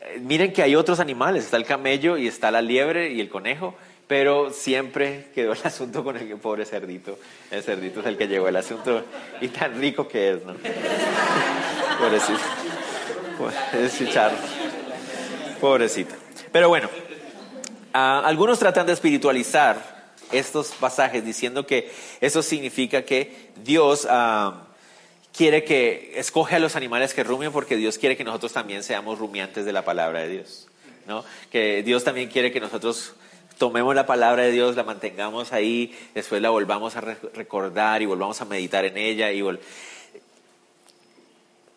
eh, 0.00 0.20
miren 0.20 0.52
que 0.52 0.62
hay 0.62 0.76
otros 0.76 1.00
animales. 1.00 1.44
Está 1.44 1.56
el 1.56 1.64
camello 1.64 2.18
y 2.18 2.26
está 2.26 2.50
la 2.50 2.60
liebre 2.60 3.12
y 3.12 3.20
el 3.20 3.30
conejo 3.30 3.74
pero 4.08 4.50
siempre 4.52 5.26
quedó 5.34 5.52
el 5.52 5.60
asunto 5.64 6.02
con 6.02 6.16
el 6.16 6.26
pobre 6.38 6.64
cerdito. 6.64 7.18
El 7.50 7.62
cerdito 7.62 8.00
es 8.00 8.06
el 8.06 8.16
que 8.16 8.26
llevó 8.26 8.48
el 8.48 8.56
asunto 8.56 9.04
y 9.40 9.48
tan 9.48 9.78
rico 9.78 10.08
que 10.08 10.32
es, 10.32 10.44
¿no? 10.44 10.54
Pobrecito. 11.98 12.38
Pobrecito. 13.38 14.20
Pobrecito. 15.60 16.14
Pero 16.50 16.68
bueno, 16.68 16.88
ah, 17.92 18.22
algunos 18.24 18.58
tratan 18.58 18.86
de 18.86 18.94
espiritualizar 18.94 19.98
estos 20.32 20.68
pasajes 20.72 21.24
diciendo 21.24 21.66
que 21.66 21.90
eso 22.20 22.42
significa 22.42 23.02
que 23.02 23.50
Dios 23.62 24.06
ah, 24.08 24.68
quiere 25.36 25.64
que 25.64 26.14
escoge 26.16 26.56
a 26.56 26.58
los 26.58 26.76
animales 26.76 27.14
que 27.14 27.24
rumien 27.24 27.52
porque 27.52 27.76
Dios 27.76 27.98
quiere 27.98 28.16
que 28.16 28.24
nosotros 28.24 28.52
también 28.52 28.82
seamos 28.82 29.18
rumiantes 29.18 29.64
de 29.64 29.72
la 29.72 29.84
palabra 29.84 30.20
de 30.20 30.28
Dios. 30.28 30.68
¿no? 31.06 31.24
Que 31.50 31.82
Dios 31.82 32.04
también 32.04 32.28
quiere 32.28 32.52
que 32.52 32.60
nosotros 32.60 33.14
tomemos 33.58 33.94
la 33.94 34.06
palabra 34.06 34.44
de 34.44 34.52
Dios, 34.52 34.76
la 34.76 34.84
mantengamos 34.84 35.52
ahí, 35.52 35.96
después 36.14 36.40
la 36.40 36.50
volvamos 36.50 36.96
a 36.96 37.00
recordar 37.00 38.00
y 38.00 38.06
volvamos 38.06 38.40
a 38.40 38.44
meditar 38.44 38.84
en 38.84 38.96
ella. 38.96 39.28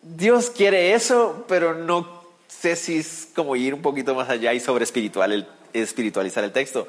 Dios 0.00 0.50
quiere 0.50 0.94
eso, 0.94 1.44
pero 1.48 1.74
no 1.74 2.22
sé 2.48 2.76
si 2.76 2.98
es 2.98 3.28
como 3.34 3.56
ir 3.56 3.74
un 3.74 3.82
poquito 3.82 4.14
más 4.14 4.28
allá 4.28 4.54
y 4.54 4.60
sobre 4.60 4.84
espiritual, 4.84 5.48
espiritualizar 5.72 6.44
el 6.44 6.52
texto. 6.52 6.86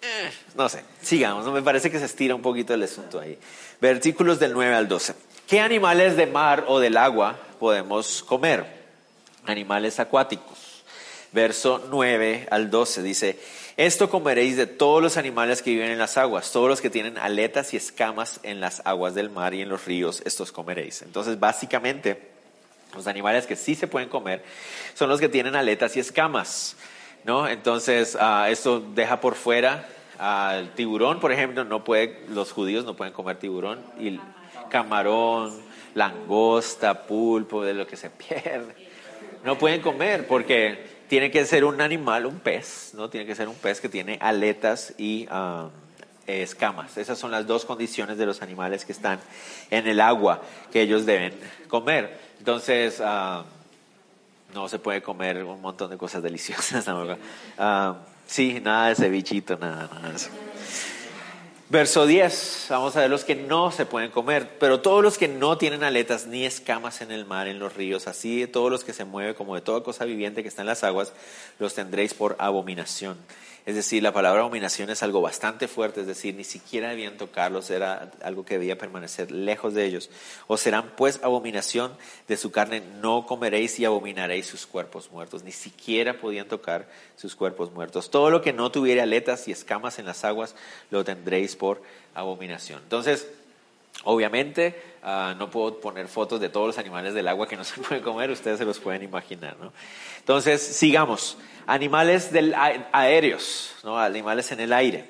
Eh, 0.00 0.30
no 0.54 0.68
sé, 0.68 0.84
sigamos, 1.02 1.46
me 1.50 1.62
parece 1.62 1.90
que 1.90 1.98
se 1.98 2.04
estira 2.04 2.34
un 2.34 2.42
poquito 2.42 2.74
el 2.74 2.82
asunto 2.82 3.18
ahí. 3.18 3.38
Versículos 3.80 4.38
del 4.38 4.52
9 4.52 4.74
al 4.74 4.88
12. 4.88 5.14
¿Qué 5.48 5.60
animales 5.60 6.16
de 6.16 6.26
mar 6.26 6.64
o 6.68 6.78
del 6.78 6.96
agua 6.96 7.38
podemos 7.58 8.22
comer? 8.22 8.78
Animales 9.46 9.98
acuáticos 9.98 10.67
verso 11.32 11.86
9 11.90 12.48
al 12.50 12.70
12. 12.70 13.02
Dice, 13.02 13.38
esto 13.76 14.10
comeréis 14.10 14.56
de 14.56 14.66
todos 14.66 15.02
los 15.02 15.16
animales 15.16 15.62
que 15.62 15.70
viven 15.70 15.90
en 15.90 15.98
las 15.98 16.16
aguas, 16.16 16.52
todos 16.52 16.68
los 16.68 16.80
que 16.80 16.90
tienen 16.90 17.18
aletas 17.18 17.74
y 17.74 17.76
escamas 17.76 18.40
en 18.42 18.60
las 18.60 18.82
aguas 18.84 19.14
del 19.14 19.30
mar 19.30 19.54
y 19.54 19.62
en 19.62 19.68
los 19.68 19.84
ríos, 19.84 20.22
estos 20.24 20.52
comeréis. 20.52 21.02
Entonces, 21.02 21.38
básicamente, 21.38 22.30
los 22.94 23.06
animales 23.06 23.46
que 23.46 23.56
sí 23.56 23.74
se 23.74 23.86
pueden 23.86 24.08
comer 24.08 24.42
son 24.94 25.08
los 25.08 25.20
que 25.20 25.28
tienen 25.28 25.54
aletas 25.54 25.96
y 25.96 26.00
escamas, 26.00 26.76
¿no? 27.24 27.48
Entonces, 27.48 28.16
ah, 28.18 28.48
esto 28.50 28.80
deja 28.80 29.20
por 29.20 29.34
fuera 29.34 29.88
al 30.18 30.74
tiburón, 30.74 31.20
por 31.20 31.30
ejemplo, 31.30 31.64
no 31.64 31.84
puede, 31.84 32.24
los 32.30 32.50
judíos 32.50 32.84
no 32.84 32.96
pueden 32.96 33.12
comer 33.12 33.38
tiburón 33.38 33.80
y 34.00 34.18
camarón, 34.68 35.56
langosta, 35.94 37.02
pulpo, 37.06 37.64
de 37.64 37.74
lo 37.74 37.86
que 37.86 37.96
se 37.96 38.10
pierde. 38.10 38.74
No 39.44 39.56
pueden 39.56 39.80
comer 39.80 40.26
porque 40.26 40.97
tiene 41.08 41.30
que 41.30 41.44
ser 41.44 41.64
un 41.64 41.80
animal, 41.80 42.26
un 42.26 42.38
pez, 42.38 42.92
¿no? 42.94 43.08
Tiene 43.10 43.26
que 43.26 43.34
ser 43.34 43.48
un 43.48 43.54
pez 43.54 43.80
que 43.80 43.88
tiene 43.88 44.18
aletas 44.20 44.94
y 44.98 45.26
um, 45.28 45.70
escamas. 46.26 46.96
Esas 46.96 47.18
son 47.18 47.30
las 47.30 47.46
dos 47.46 47.64
condiciones 47.64 48.18
de 48.18 48.26
los 48.26 48.42
animales 48.42 48.84
que 48.84 48.92
están 48.92 49.18
en 49.70 49.86
el 49.86 50.00
agua 50.00 50.42
que 50.70 50.82
ellos 50.82 51.06
deben 51.06 51.32
comer. 51.68 52.18
Entonces, 52.38 53.00
um, 53.00 53.44
no 54.54 54.68
se 54.68 54.78
puede 54.78 55.02
comer 55.02 55.42
un 55.44 55.60
montón 55.60 55.90
de 55.90 55.96
cosas 55.96 56.22
deliciosas. 56.22 56.86
¿no? 56.88 57.02
Um, 57.02 57.96
sí, 58.26 58.60
nada 58.62 58.88
de 58.88 58.94
cevichito, 58.94 59.56
nada, 59.56 59.88
nada 59.92 60.10
de 60.10 60.16
eso. 60.16 60.30
Verso 61.70 62.06
10, 62.06 62.68
vamos 62.70 62.96
a 62.96 63.00
ver 63.00 63.10
los 63.10 63.24
que 63.24 63.34
no 63.34 63.70
se 63.70 63.84
pueden 63.84 64.10
comer, 64.10 64.56
pero 64.58 64.80
todos 64.80 65.02
los 65.02 65.18
que 65.18 65.28
no 65.28 65.58
tienen 65.58 65.84
aletas 65.84 66.26
ni 66.26 66.46
escamas 66.46 67.02
en 67.02 67.10
el 67.10 67.26
mar, 67.26 67.46
en 67.46 67.58
los 67.58 67.74
ríos, 67.74 68.06
así 68.08 68.40
de 68.40 68.46
todos 68.46 68.70
los 68.70 68.84
que 68.84 68.94
se 68.94 69.04
mueven 69.04 69.34
como 69.34 69.54
de 69.54 69.60
toda 69.60 69.82
cosa 69.82 70.06
viviente 70.06 70.42
que 70.42 70.48
está 70.48 70.62
en 70.62 70.68
las 70.68 70.82
aguas, 70.82 71.12
los 71.58 71.74
tendréis 71.74 72.14
por 72.14 72.36
abominación. 72.38 73.18
Es 73.66 73.74
decir, 73.74 74.02
la 74.02 74.12
palabra 74.12 74.40
abominación 74.40 74.88
es 74.90 75.02
algo 75.02 75.20
bastante 75.20 75.68
fuerte, 75.68 76.00
es 76.00 76.06
decir, 76.06 76.34
ni 76.34 76.44
siquiera 76.44 76.88
debían 76.88 77.16
tocarlos, 77.16 77.70
era 77.70 78.10
algo 78.22 78.44
que 78.44 78.54
debía 78.54 78.78
permanecer 78.78 79.30
lejos 79.30 79.74
de 79.74 79.84
ellos. 79.84 80.10
O 80.46 80.56
serán 80.56 80.92
pues 80.96 81.20
abominación 81.22 81.92
de 82.28 82.36
su 82.36 82.50
carne, 82.50 82.82
no 83.00 83.26
comeréis 83.26 83.78
y 83.78 83.84
abominaréis 83.84 84.46
sus 84.46 84.66
cuerpos 84.66 85.10
muertos. 85.12 85.42
Ni 85.42 85.52
siquiera 85.52 86.18
podían 86.18 86.48
tocar 86.48 86.88
sus 87.16 87.34
cuerpos 87.34 87.72
muertos. 87.72 88.10
Todo 88.10 88.30
lo 88.30 88.42
que 88.42 88.52
no 88.52 88.70
tuviera 88.70 89.02
aletas 89.02 89.48
y 89.48 89.52
escamas 89.52 89.98
en 89.98 90.06
las 90.06 90.24
aguas, 90.24 90.54
lo 90.90 91.04
tendréis 91.04 91.54
por 91.54 91.82
abominación. 92.14 92.82
Entonces, 92.82 93.28
Obviamente, 94.04 94.80
uh, 95.02 95.36
no 95.36 95.50
puedo 95.50 95.80
poner 95.80 96.08
fotos 96.08 96.40
de 96.40 96.48
todos 96.48 96.68
los 96.68 96.78
animales 96.78 97.14
del 97.14 97.28
agua 97.28 97.48
que 97.48 97.56
no 97.56 97.64
se 97.64 97.80
pueden 97.80 98.02
comer, 98.02 98.30
ustedes 98.30 98.58
se 98.58 98.64
los 98.64 98.78
pueden 98.78 99.02
imaginar. 99.02 99.56
¿no? 99.60 99.72
Entonces, 100.18 100.62
sigamos. 100.62 101.36
Animales 101.66 102.32
del, 102.32 102.54
aéreos, 102.92 103.74
¿no? 103.84 103.98
animales 103.98 104.50
en 104.52 104.60
el 104.60 104.72
aire. 104.72 105.04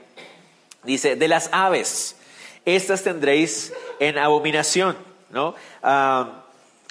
Dice, 0.82 1.16
de 1.16 1.28
las 1.28 1.50
aves, 1.52 2.16
estas 2.64 3.04
tendréis 3.04 3.72
en 4.00 4.18
abominación. 4.18 4.96
¿no? 5.30 5.54
Uh, 5.82 6.26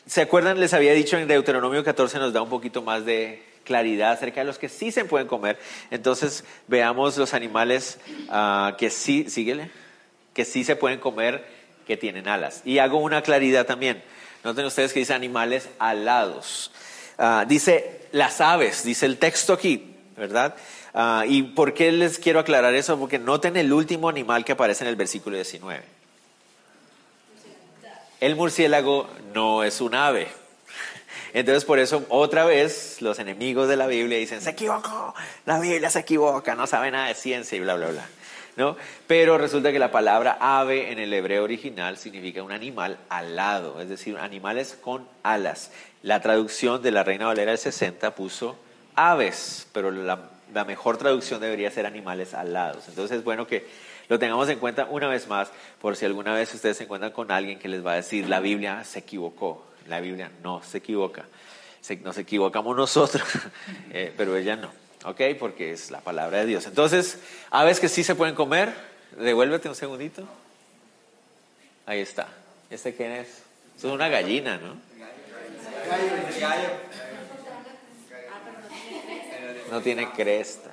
¿Se 0.05 0.21
acuerdan? 0.21 0.59
Les 0.59 0.73
había 0.73 0.93
dicho 0.93 1.17
en 1.17 1.27
Deuteronomio 1.27 1.83
14 1.83 2.19
nos 2.19 2.31
da 2.31 2.41
un 2.41 2.49
poquito 2.49 2.81
más 2.81 3.03
de 3.05 3.43
claridad 3.65 4.13
acerca 4.13 4.39
de 4.39 4.45
los 4.45 4.57
que 4.57 4.69
sí 4.69 4.91
se 4.91 5.03
pueden 5.03 5.27
comer. 5.27 5.59
Entonces, 5.91 6.45
veamos 6.67 7.17
los 7.17 7.33
animales 7.33 7.99
uh, 8.29 8.77
que 8.77 8.89
sí, 8.89 9.29
síguele, 9.29 9.69
que 10.33 10.45
sí 10.45 10.63
se 10.63 10.77
pueden 10.77 10.99
comer 10.99 11.56
que 11.87 11.97
tienen 11.97 12.27
alas. 12.27 12.61
Y 12.65 12.79
hago 12.79 12.99
una 12.99 13.21
claridad 13.23 13.65
también. 13.65 14.03
Noten 14.43 14.65
ustedes 14.65 14.93
que 14.93 14.99
dice 14.99 15.13
animales 15.13 15.69
alados. 15.79 16.71
Uh, 17.17 17.45
dice 17.47 18.07
las 18.11 18.41
aves, 18.41 18.83
dice 18.83 19.05
el 19.05 19.17
texto 19.17 19.53
aquí, 19.53 19.95
¿verdad? 20.15 20.55
Uh, 20.93 21.23
¿Y 21.27 21.43
por 21.43 21.73
qué 21.73 21.91
les 21.91 22.19
quiero 22.19 22.39
aclarar 22.39 22.75
eso? 22.75 22.99
Porque 22.99 23.17
noten 23.17 23.57
el 23.57 23.73
último 23.73 24.09
animal 24.09 24.45
que 24.45 24.51
aparece 24.51 24.83
en 24.83 24.89
el 24.89 24.95
versículo 24.95 25.35
19. 25.35 25.83
El 28.19 28.35
murciélago 28.35 29.09
no 29.33 29.63
es 29.63 29.81
un 29.81 29.95
ave. 29.95 30.27
Entonces 31.33 31.65
por 31.65 31.79
eso 31.79 32.05
otra 32.09 32.45
vez 32.45 33.01
los 33.01 33.19
enemigos 33.19 33.67
de 33.67 33.77
la 33.77 33.87
Biblia 33.87 34.17
dicen, 34.17 34.41
se 34.41 34.51
equivocó, 34.51 35.13
la 35.45 35.59
Biblia 35.59 35.89
se 35.89 35.99
equivoca, 35.99 36.55
no 36.55 36.67
sabe 36.67 36.89
nada 36.89 37.07
de 37.07 37.13
ciencia 37.13 37.55
y 37.55 37.59
bla, 37.59 37.75
bla, 37.75 37.87
bla. 37.87 38.07
¿No? 38.57 38.75
Pero 39.05 39.37
resulta 39.37 39.71
que 39.71 39.79
la 39.79 39.91
palabra 39.91 40.37
ave 40.41 40.91
en 40.91 40.97
el 40.97 41.13
hebreo 41.13 41.43
original 41.43 41.97
significa 41.97 42.41
un 42.41 42.51
animal 42.51 42.97
alado, 43.07 43.79
es 43.79 43.87
decir, 43.87 44.17
animales 44.17 44.77
con 44.81 45.07
alas. 45.21 45.71
La 46.01 46.21
traducción 46.21 46.81
de 46.81 46.91
la 46.91 47.03
Reina 47.03 47.27
Valera 47.27 47.51
del 47.51 47.59
60 47.59 48.15
puso 48.15 48.57
aves, 48.95 49.67
pero 49.71 49.91
la, 49.91 50.31
mejor 50.65 50.97
traducción 50.97 51.39
debería 51.39 51.69
ser 51.69 51.85
animales 51.85 52.33
alados. 52.33 52.87
Entonces 52.87 53.19
es 53.19 53.23
bueno 53.23 53.45
que 53.45 53.67
lo 54.09 54.17
tengamos 54.17 54.49
en 54.49 54.57
cuenta 54.57 54.87
una 54.89 55.07
vez 55.07 55.27
más, 55.27 55.51
por 55.79 55.95
si 55.95 56.05
alguna 56.05 56.33
vez 56.33 56.51
ustedes 56.53 56.77
se 56.77 56.83
encuentran 56.83 57.11
con 57.11 57.31
alguien 57.31 57.59
que 57.59 57.67
les 57.67 57.85
va 57.85 57.91
a 57.91 57.95
decir, 57.95 58.27
la 58.27 58.39
Biblia 58.39 58.83
se 58.83 58.99
equivocó. 58.99 59.67
La 59.87 59.99
Biblia 59.99 60.31
no 60.43 60.63
se 60.63 60.79
equivoca. 60.79 61.25
nos 62.03 62.17
equivocamos 62.17 62.75
nosotros, 62.75 63.23
eh, 63.91 64.11
pero 64.17 64.35
ella 64.35 64.55
no. 64.55 64.86
¿Ok? 65.05 65.21
Porque 65.39 65.71
es 65.71 65.91
la 65.91 66.01
palabra 66.01 66.39
de 66.39 66.45
Dios. 66.45 66.65
Entonces, 66.65 67.19
aves 67.49 67.79
que 67.79 67.89
sí 67.89 68.03
se 68.03 68.15
pueden 68.15 68.35
comer, 68.35 68.73
devuélvete 69.17 69.69
un 69.69 69.75
segundito. 69.75 70.23
Ahí 71.85 71.99
está. 71.99 72.27
¿Este 72.69 72.95
quién 72.95 73.11
es? 73.11 73.43
Es 73.77 73.83
una 73.83 74.09
gallina, 74.09 74.57
¿no? 74.57 74.75
No 79.71 79.81
tiene 79.81 80.11
cresta. 80.11 80.71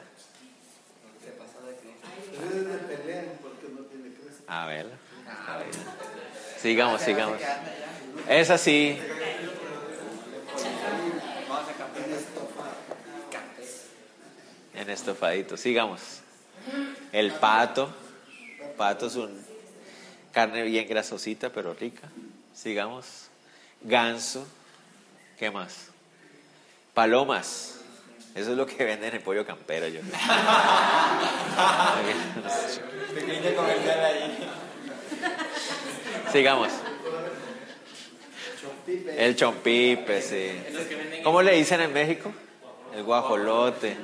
A 4.46 4.66
ver. 4.66 4.86
Sigamos, 6.60 7.02
sigamos. 7.02 7.38
Es 8.28 8.50
así. 8.50 8.98
En 14.74 14.90
estofadito. 14.90 15.56
Sigamos. 15.56 16.20
El 17.12 17.32
pato. 17.32 17.92
Pato 18.76 19.06
es 19.06 19.16
un 19.16 19.44
carne 20.32 20.62
bien 20.62 20.88
grasosita, 20.88 21.50
pero 21.50 21.74
rica. 21.74 22.08
Sigamos. 22.52 23.28
Ganso. 23.82 24.46
¿Qué 25.38 25.50
más? 25.50 25.88
Palomas. 26.92 27.80
Eso 28.34 28.50
es 28.50 28.56
lo 28.56 28.66
que 28.66 28.82
venden 28.84 29.10
en 29.10 29.16
el 29.16 29.22
pollo 29.22 29.46
campero, 29.46 29.86
yo. 29.88 30.00
Sigamos. 36.32 36.70
El 39.16 39.36
chompipe, 39.36 40.20
sí. 40.20 41.22
¿Cómo 41.22 41.42
le 41.42 41.52
dicen 41.54 41.80
en 41.80 41.92
México? 41.92 42.32
el 42.94 43.02
guajolote. 43.02 43.96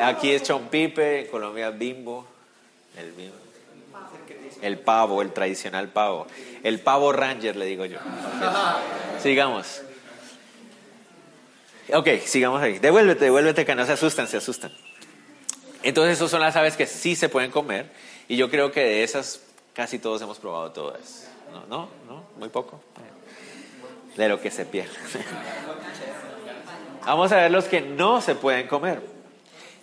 Aquí 0.00 0.32
es 0.32 0.42
chompipe, 0.42 1.20
en 1.20 1.26
Colombia 1.28 1.70
bimbo, 1.70 2.26
el 4.62 4.78
pavo, 4.78 5.22
el 5.22 5.32
tradicional 5.32 5.88
pavo. 5.88 6.26
El 6.62 6.80
pavo 6.80 7.12
ranger, 7.12 7.56
le 7.56 7.66
digo 7.66 7.84
yo. 7.84 7.98
Sigamos. 9.20 9.82
Ok, 11.92 12.08
sigamos 12.24 12.62
ahí. 12.62 12.78
Devuélvete, 12.78 13.24
devuélvete, 13.24 13.66
que 13.66 13.74
no 13.74 13.84
se 13.84 13.92
asustan, 13.92 14.28
se 14.28 14.36
asustan. 14.36 14.72
Entonces, 15.82 16.16
esas 16.16 16.30
son 16.30 16.40
las 16.40 16.54
aves 16.54 16.76
que 16.76 16.86
sí 16.86 17.16
se 17.16 17.28
pueden 17.28 17.50
comer. 17.50 17.90
Y 18.28 18.36
yo 18.36 18.50
creo 18.50 18.70
que 18.70 18.80
de 18.80 19.02
esas 19.02 19.42
casi 19.74 19.98
todos 19.98 20.22
hemos 20.22 20.38
probado 20.38 20.70
todas. 20.70 21.28
¿No? 21.52 21.66
¿No? 21.66 21.88
¿No? 22.06 22.24
Muy 22.38 22.48
poco. 22.48 22.80
De 24.16 24.28
lo 24.28 24.40
que 24.40 24.50
se 24.50 24.64
pierde. 24.64 24.92
Vamos 27.04 27.32
a 27.32 27.36
ver 27.36 27.50
los 27.50 27.64
que 27.64 27.80
no 27.80 28.20
se 28.20 28.36
pueden 28.36 28.68
comer. 28.68 29.02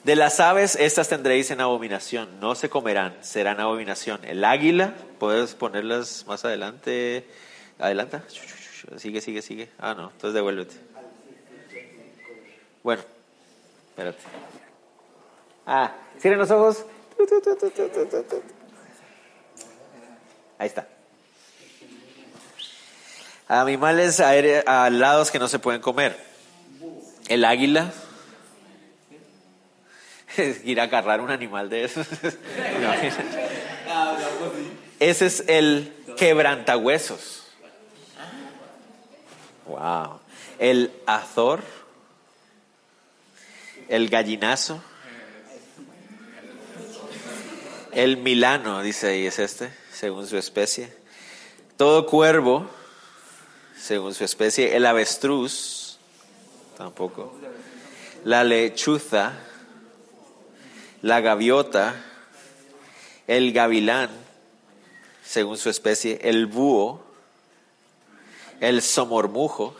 De 0.10 0.16
las 0.16 0.40
aves, 0.40 0.76
estas 0.76 1.08
tendréis 1.08 1.52
en 1.52 1.62
abominación, 1.62 2.40
no 2.40 2.56
se 2.56 2.68
comerán, 2.68 3.16
serán 3.22 3.60
abominación. 3.60 4.20
El 4.26 4.44
águila, 4.44 4.96
puedes 5.20 5.54
ponerlas 5.54 6.26
más 6.26 6.44
adelante. 6.44 7.28
Adelanta. 7.78 8.24
Sigue, 8.98 9.22
sigue, 9.22 9.44
sigue. 9.44 9.70
Ah, 9.78 9.94
no, 9.94 10.10
entonces 10.10 10.34
devuélvete. 10.34 10.74
Bueno, 12.82 13.04
espérate. 13.90 14.18
Ah, 15.68 15.94
cierren 16.20 16.40
los 16.40 16.50
ojos. 16.50 16.86
Ahí 20.58 20.68
está. 20.70 20.88
Animales 23.48 24.20
alados 24.20 25.30
que 25.30 25.38
no 25.38 25.48
se 25.48 25.60
pueden 25.60 25.82
comer. 25.82 26.18
El 27.28 27.46
águila. 27.46 27.94
Ir 30.64 30.80
a 30.80 30.84
agarrar 30.84 31.22
un 31.22 31.32
animal 31.32 31.70
de 31.70 31.86
esos. 31.86 32.08
Ese 35.00 35.26
es 35.26 35.44
el 35.48 35.94
quebrantahuesos. 36.18 37.44
Wow. 39.66 40.20
El 40.58 40.92
azor. 41.06 41.64
El 43.88 44.10
gallinazo. 44.10 44.84
El 47.92 48.18
milano, 48.18 48.84
dice 48.84 49.08
ahí, 49.08 49.26
es 49.26 49.40
este, 49.40 49.74
según 49.92 50.28
su 50.28 50.38
especie. 50.38 50.94
Todo 51.76 52.06
cuervo, 52.06 52.70
según 53.76 54.14
su 54.14 54.24
especie. 54.24 54.76
El 54.76 54.86
avestruz 54.86 55.98
tampoco. 56.78 57.34
La 58.26 58.44
lechuza, 58.44 59.34
la 61.02 61.22
gaviota, 61.22 61.96
el 63.28 63.54
gavilán, 63.54 64.10
según 65.24 65.58
su 65.58 65.70
especie, 65.70 66.20
el 66.24 66.46
búho, 66.48 67.04
el 68.60 68.82
somormujo, 68.82 69.76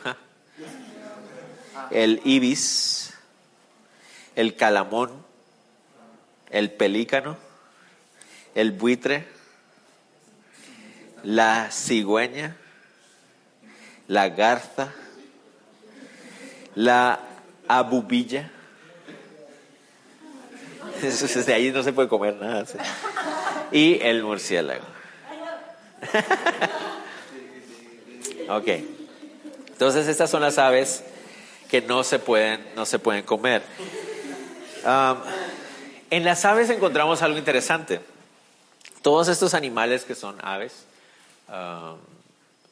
el 1.90 2.20
ibis, 2.24 3.12
el 4.36 4.56
calamón, 4.56 5.10
el 6.50 6.70
pelícano, 6.70 7.36
el 8.54 8.72
buitre, 8.72 9.26
la 11.22 11.70
cigüeña, 11.70 12.56
la 14.08 14.28
garza, 14.28 14.92
la 16.74 17.20
abubilla. 17.68 18.50
Desde 21.02 21.54
ahí 21.54 21.70
no 21.70 21.82
se 21.82 21.92
puede 21.92 22.08
comer 22.08 22.36
nada. 22.36 22.64
Y 23.72 24.00
el 24.02 24.22
murciélago. 24.22 24.84
ok. 28.48 28.68
Entonces 29.68 30.08
estas 30.08 30.30
son 30.30 30.42
las 30.42 30.58
aves 30.58 31.04
que 31.68 31.82
no 31.82 32.04
se 32.04 32.18
pueden, 32.18 32.66
no 32.74 32.84
se 32.84 32.98
pueden 32.98 33.22
comer. 33.22 33.62
en 36.10 36.24
las 36.24 36.44
aves 36.44 36.70
encontramos 36.70 37.22
algo 37.22 37.38
interesante. 37.38 38.00
Todos 39.02 39.28
estos 39.28 39.54
animales 39.54 40.04
que 40.04 40.14
son 40.14 40.36
aves 40.42 40.84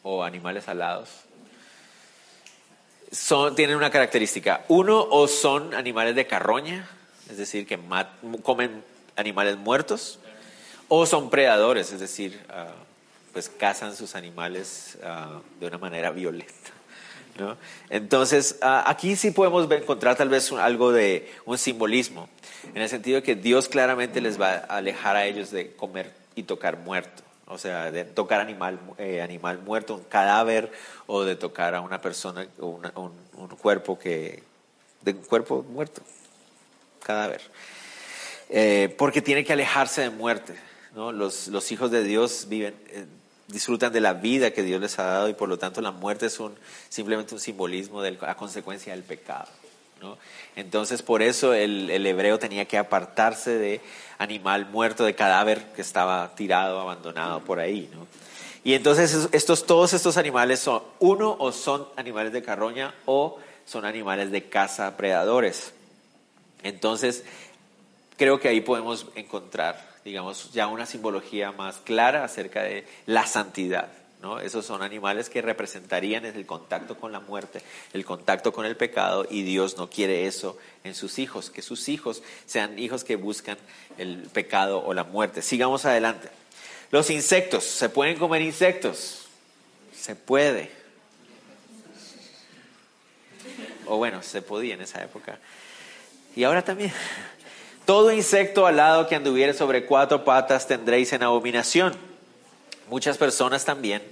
o 0.02 0.22
animales 0.22 0.68
alados 0.68 1.08
son, 3.10 3.54
tienen 3.54 3.76
una 3.76 3.90
característica. 3.90 4.64
Uno, 4.68 5.00
o 5.00 5.28
son 5.28 5.74
animales 5.74 6.14
de 6.14 6.26
carroña, 6.26 6.88
es 7.30 7.36
decir, 7.36 7.66
que 7.66 7.78
comen 8.42 8.82
animales 9.16 9.56
muertos, 9.56 10.18
o 10.88 11.04
son 11.06 11.30
predadores, 11.30 11.92
es 11.92 12.00
decir, 12.00 12.40
ah, 12.48 12.72
pues 13.32 13.48
cazan 13.48 13.94
sus 13.94 14.14
animales 14.14 14.98
ah, 15.02 15.40
de 15.60 15.66
una 15.66 15.78
manera 15.78 16.10
violenta. 16.10 16.54
Entonces, 17.88 18.58
ah, 18.62 18.84
aquí 18.86 19.14
sí 19.14 19.30
podemos 19.30 19.70
encontrar 19.70 20.16
tal 20.16 20.28
vez 20.28 20.50
algo 20.52 20.90
de 20.92 21.30
un 21.44 21.58
simbolismo, 21.58 22.28
en 22.74 22.82
el 22.82 22.88
sentido 22.88 23.16
de 23.16 23.22
que 23.22 23.36
Dios 23.36 23.68
claramente 23.68 24.20
les 24.20 24.40
va 24.40 24.64
a 24.68 24.78
alejar 24.78 25.16
a 25.16 25.24
ellos 25.24 25.50
de 25.50 25.72
comer 25.72 26.12
y 26.34 26.42
tocar 26.42 26.78
muerto, 26.78 27.22
o 27.46 27.58
sea, 27.58 27.90
de 27.90 28.04
tocar 28.04 28.40
animal, 28.40 28.80
eh, 28.98 29.22
animal 29.22 29.58
muerto, 29.58 29.94
un 29.94 30.04
cadáver, 30.04 30.72
o 31.06 31.22
de 31.22 31.36
tocar 31.36 31.74
a 31.74 31.80
una 31.80 32.00
persona, 32.00 32.46
un, 32.58 32.90
un, 33.36 33.48
cuerpo 33.50 33.98
que, 33.98 34.42
de 35.02 35.12
un 35.12 35.22
cuerpo 35.22 35.62
muerto, 35.62 36.02
cadáver. 37.08 37.40
Eh, 38.50 38.94
porque 38.98 39.22
tiene 39.22 39.44
que 39.44 39.54
alejarse 39.54 40.02
de 40.02 40.10
muerte. 40.10 40.54
Los, 40.94 41.72
hijos 41.72 41.90
de 41.90 42.04
Dios 42.04 42.46
viven, 42.48 42.74
eh, 42.90 43.06
disfrutan 43.46 43.94
de 43.94 44.00
la 44.02 44.12
vida 44.12 44.50
que 44.50 44.62
Dios 44.62 44.78
les 44.78 44.98
ha 44.98 45.04
dado 45.04 45.28
y 45.30 45.32
por 45.32 45.48
lo 45.48 45.58
tanto 45.58 45.80
la 45.80 45.90
muerte 45.90 46.26
es 46.26 46.38
simplemente 46.90 47.32
un 47.32 47.40
simbolismo 47.40 48.02
de 48.02 48.10
la 48.12 48.36
consecuencia 48.36 48.92
del 48.92 49.04
pecado. 49.04 49.48
Entonces 50.54 51.02
por 51.02 51.22
eso 51.22 51.54
el, 51.54 52.06
hebreo 52.06 52.38
tenía 52.38 52.66
que 52.66 52.76
apartarse 52.76 53.52
de 53.58 53.80
animal 54.18 54.66
muerto, 54.66 55.04
de 55.04 55.14
cadáver 55.14 55.64
que 55.74 55.80
estaba 55.80 56.34
tirado, 56.34 56.78
abandonado 56.78 57.40
por 57.40 57.58
ahí. 57.58 57.88
Y 58.64 58.74
entonces 58.74 59.30
todos 59.66 59.94
estos 59.94 60.18
animales 60.18 60.60
son, 60.60 60.82
uno, 60.98 61.36
o 61.38 61.52
son 61.52 61.88
animales 61.96 62.34
de 62.34 62.42
carroña 62.42 62.94
o 63.06 63.38
son 63.64 63.86
animales 63.86 64.30
de 64.30 64.48
caza 64.48 64.96
predadores. 64.96 65.72
Entonces, 66.62 67.24
creo 68.16 68.40
que 68.40 68.48
ahí 68.48 68.60
podemos 68.60 69.06
encontrar 69.14 69.88
digamos, 70.08 70.52
ya 70.52 70.68
una 70.68 70.86
simbología 70.86 71.52
más 71.52 71.76
clara 71.78 72.24
acerca 72.24 72.62
de 72.62 72.86
la 73.06 73.26
santidad. 73.26 73.88
¿no? 74.22 74.40
Esos 74.40 74.66
son 74.66 74.82
animales 74.82 75.28
que 75.28 75.42
representarían 75.42 76.24
el 76.24 76.46
contacto 76.46 76.98
con 76.98 77.12
la 77.12 77.20
muerte, 77.20 77.60
el 77.92 78.04
contacto 78.04 78.52
con 78.52 78.64
el 78.64 78.76
pecado, 78.76 79.26
y 79.28 79.42
Dios 79.42 79.76
no 79.76 79.90
quiere 79.90 80.26
eso 80.26 80.58
en 80.82 80.94
sus 80.94 81.18
hijos, 81.18 81.50
que 81.50 81.62
sus 81.62 81.88
hijos 81.88 82.22
sean 82.46 82.78
hijos 82.78 83.04
que 83.04 83.16
buscan 83.16 83.58
el 83.98 84.22
pecado 84.32 84.82
o 84.84 84.94
la 84.94 85.04
muerte. 85.04 85.42
Sigamos 85.42 85.84
adelante. 85.84 86.28
Los 86.90 87.10
insectos, 87.10 87.64
¿se 87.64 87.90
pueden 87.90 88.18
comer 88.18 88.40
insectos? 88.42 89.26
Se 89.94 90.16
puede. 90.16 90.70
O 93.86 93.98
bueno, 93.98 94.22
se 94.22 94.40
podía 94.40 94.74
en 94.74 94.80
esa 94.80 95.02
época. 95.02 95.38
Y 96.38 96.44
ahora 96.44 96.62
también. 96.62 96.92
Todo 97.84 98.12
insecto 98.12 98.64
alado 98.64 99.08
que 99.08 99.16
anduviere 99.16 99.54
sobre 99.54 99.86
cuatro 99.86 100.24
patas 100.24 100.68
tendréis 100.68 101.12
en 101.12 101.24
abominación. 101.24 101.96
Muchas 102.88 103.18
personas 103.18 103.64
también. 103.64 104.04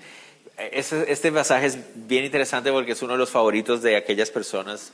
Este, 0.72 1.12
este, 1.12 1.30
pasaje 1.30 1.66
es 1.66 1.78
bien 1.94 2.24
interesante 2.24 2.72
porque 2.72 2.92
es 2.92 3.02
uno 3.02 3.12
de 3.12 3.20
los 3.20 3.30
favoritos 3.30 3.80
de 3.80 3.94
aquellas 3.94 4.32
personas 4.32 4.90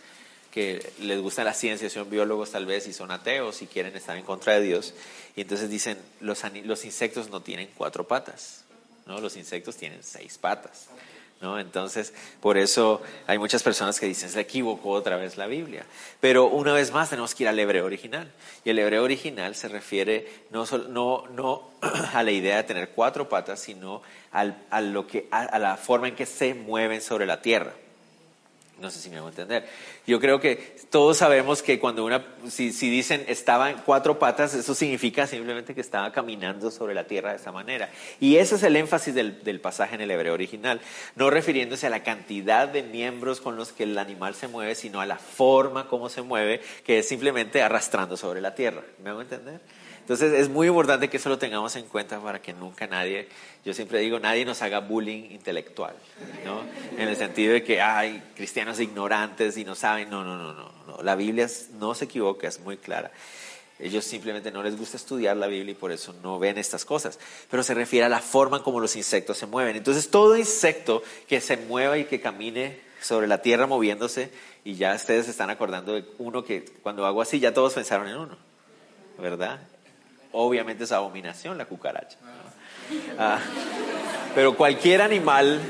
que 0.51 0.93
les 1.01 1.23
gusta 1.23 1.43
la 1.43 1.55
ciencia, 1.55 1.89
son 1.89 2.11
biólogos 2.11 2.51
tal 2.51 2.67
vez 2.67 2.87
y 2.87 2.93
son 2.93 3.11
ateos 3.11 3.63
y 3.63 3.67
quieren 3.67 3.97
estar 3.97 4.15
en 4.15 4.25
contra 4.25 4.53
de 4.53 4.61
Dios. 4.61 4.93
Y 5.35 5.41
entonces 5.41 5.71
dicen, 5.71 5.97
los, 6.21 6.43
los 6.65 6.85
insectos 6.85 7.31
no 7.31 7.41
tienen 7.41 7.71
cuatro 7.79 8.07
patas, 8.07 8.65
¿no? 9.07 9.23
los 9.23 9.39
insectos 9.39 9.79
tienen 9.79 10.01
seis 10.03 10.37
patas. 10.37 10.89
¿No? 11.43 11.59
Entonces, 11.59 12.15
por 12.41 12.57
eso 12.57 13.03
hay 13.27 13.39
muchas 13.39 13.63
personas 13.63 14.01
que 14.01 14.07
dicen, 14.07 14.31
se 14.31 14.41
equivocó 14.41 14.91
otra 14.91 15.17
vez 15.17 15.37
la 15.37 15.47
Biblia. 15.47 15.85
Pero 16.21 16.47
una 16.47 16.73
vez 16.73 16.93
más 16.93 17.11
tenemos 17.11 17.35
que 17.35 17.43
ir 17.43 17.49
al 17.49 17.59
hebreo 17.59 17.85
original. 17.85 18.33
Y 18.65 18.71
el 18.71 18.79
hebreo 18.79 19.03
original 19.03 19.55
se 19.55 19.69
refiere 19.69 20.27
no, 20.51 20.65
no, 20.89 21.25
no 21.35 21.71
a 22.15 22.23
la 22.23 22.31
idea 22.31 22.57
de 22.57 22.63
tener 22.63 22.91
cuatro 22.91 23.29
patas, 23.29 23.61
sino 23.61 24.03
al, 24.31 24.65
a, 24.71 24.81
lo 24.81 25.07
que, 25.07 25.29
a 25.31 25.59
la 25.59 25.77
forma 25.77 26.09
en 26.09 26.15
que 26.15 26.27
se 26.27 26.55
mueven 26.55 27.03
sobre 27.03 27.27
la 27.27 27.43
tierra. 27.43 27.75
No 28.83 28.91
sé 28.91 28.99
si 28.99 29.11
me 29.11 29.19
hago 29.19 29.29
entender. 29.29 29.65
Yo 30.09 30.19
creo 30.19 30.41
que 30.41 30.77
todos 30.91 31.19
sabemos 31.19 31.63
que 31.63 31.79
cuando 31.79 32.05
una, 32.05 32.27
si, 32.49 32.73
si, 32.73 32.91
dicen 32.91 33.25
estaba 33.29 33.71
en 33.71 33.79
cuatro 33.79 34.19
patas, 34.19 34.55
eso 34.55 34.75
significa 34.75 35.29
simplemente 35.29 35.73
que 35.73 35.81
estaba 35.81 36.11
caminando 36.11 36.73
sobre 36.73 36.93
la 36.93 37.05
tierra 37.05 37.31
de 37.31 37.37
esa 37.37 37.53
manera. 37.53 37.91
Y 38.19 38.37
ese 38.37 38.57
es 38.57 38.65
el 38.65 38.75
énfasis 38.75 39.15
del, 39.15 39.45
del 39.45 39.61
pasaje 39.61 39.95
en 39.95 40.01
el 40.01 40.11
hebreo 40.11 40.35
original, 40.35 40.81
no 41.15 41.31
refiriéndose 41.31 41.87
a 41.87 41.91
la 41.91 42.03
cantidad 42.03 42.67
de 42.67 42.83
miembros 42.83 43.41
con 43.41 43.57
los 43.57 43.73
que 43.73 43.85
el 43.85 43.97
animal 43.97 44.35
se 44.35 44.49
mueve, 44.49 44.75
sino 44.75 45.01
a 45.01 45.07
la 45.07 45.17
forma 45.17 45.87
como 45.87 46.09
se 46.09 46.23
mueve, 46.23 46.61
que 46.85 46.99
es 46.99 47.09
simplemente 47.09 47.63
arrastrando 47.63 48.17
sobre 48.17 48.41
la 48.41 48.57
tierra. 48.57 48.83
¿Me 49.03 49.11
hago 49.11 49.21
entender? 49.21 49.61
Entonces 50.03 50.33
es 50.33 50.49
muy 50.49 50.67
importante 50.67 51.09
que 51.09 51.17
eso 51.17 51.29
lo 51.29 51.39
tengamos 51.39 51.75
en 51.77 51.87
cuenta 51.87 52.21
para 52.21 52.43
que 52.43 52.53
nunca 52.53 52.87
nadie, 52.87 53.29
yo 53.65 53.73
siempre 53.73 54.01
digo, 54.01 54.19
nadie 54.19 54.45
nos 54.45 54.61
haga 54.61 54.81
bullying 54.81 55.31
intelectual, 55.31 55.95
¿no? 56.45 56.63
En 57.01 57.09
el 57.09 57.17
sentido 57.17 57.53
de 57.53 57.63
que 57.63 57.81
hay 57.81 58.21
cristianos 58.35 58.81
ignorantes 58.81 59.57
y 59.57 59.65
no 59.65 59.75
saben, 59.77 60.11
no, 60.11 60.25
no, 60.25 60.37
no, 60.37 60.53
no, 60.53 60.73
no. 60.87 61.03
La 61.03 61.15
Biblia 61.15 61.49
no 61.79 61.95
se 61.95 62.07
equivoca, 62.07 62.49
es 62.49 62.59
muy 62.61 62.77
clara. 62.77 63.13
Ellos 63.79 64.05
simplemente 64.05 64.51
no 64.51 64.63
les 64.63 64.77
gusta 64.77 64.97
estudiar 64.97 65.37
la 65.37 65.47
Biblia 65.47 65.73
y 65.73 65.77
por 65.77 65.93
eso 65.93 66.13
no 66.23 66.39
ven 66.39 66.59
estas 66.59 66.85
cosas. 66.85 67.19
Pero 67.51 67.63
se 67.63 67.75
refiere 67.75 68.07
a 68.07 68.09
la 68.09 68.21
forma 68.21 68.63
como 68.63 68.81
los 68.81 68.97
insectos 68.97 69.39
se 69.39 69.47
mueven. 69.47 69.77
Entonces 69.77 70.11
todo 70.11 70.37
insecto 70.37 71.03
que 71.29 71.41
se 71.41 71.57
mueva 71.57 71.97
y 71.99 72.05
que 72.05 72.21
camine 72.21 72.81
sobre 73.01 73.27
la 73.27 73.43
tierra 73.43 73.67
moviéndose, 73.67 74.31
y 74.65 74.75
ya 74.75 74.95
ustedes 74.95 75.25
se 75.25 75.33
están 75.33 75.51
acordando 75.51 75.95
de 75.95 76.05
uno 76.19 76.45
que 76.45 76.65
cuando 76.83 77.05
hago 77.05 77.21
así 77.21 77.41
ya 77.41 77.53
todos 77.53 77.75
pensaron 77.75 78.09
en 78.09 78.17
uno, 78.17 78.37
¿verdad? 79.19 79.61
Obviamente 80.33 80.85
es 80.85 80.93
abominación 80.93 81.59
la 81.59 81.67
cucaracha. 81.67 82.19
Ah, 83.19 83.39
pero 84.35 84.57
cualquier 84.57 85.03
animal, 85.03 85.61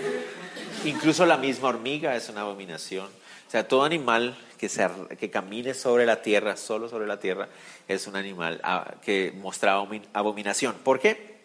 incluso 0.84 1.26
la 1.26 1.36
misma 1.36 1.68
hormiga, 1.68 2.16
es 2.16 2.28
una 2.28 2.42
abominación. 2.42 3.06
O 3.06 3.50
sea, 3.50 3.68
todo 3.68 3.84
animal 3.84 4.36
que, 4.58 4.68
se, 4.68 4.88
que 5.18 5.30
camine 5.30 5.74
sobre 5.74 6.06
la 6.06 6.22
tierra, 6.22 6.56
solo 6.56 6.88
sobre 6.88 7.06
la 7.06 7.20
tierra, 7.20 7.48
es 7.88 8.06
un 8.06 8.16
animal 8.16 8.60
ah, 8.62 8.94
que 9.04 9.32
muestra 9.34 9.74
abominación. 10.12 10.76
¿Por 10.82 11.00
qué? 11.00 11.36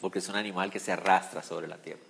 Porque 0.00 0.20
es 0.20 0.28
un 0.28 0.36
animal 0.36 0.70
que 0.70 0.80
se 0.80 0.92
arrastra 0.92 1.42
sobre 1.42 1.66
la 1.66 1.76
tierra. 1.76 2.00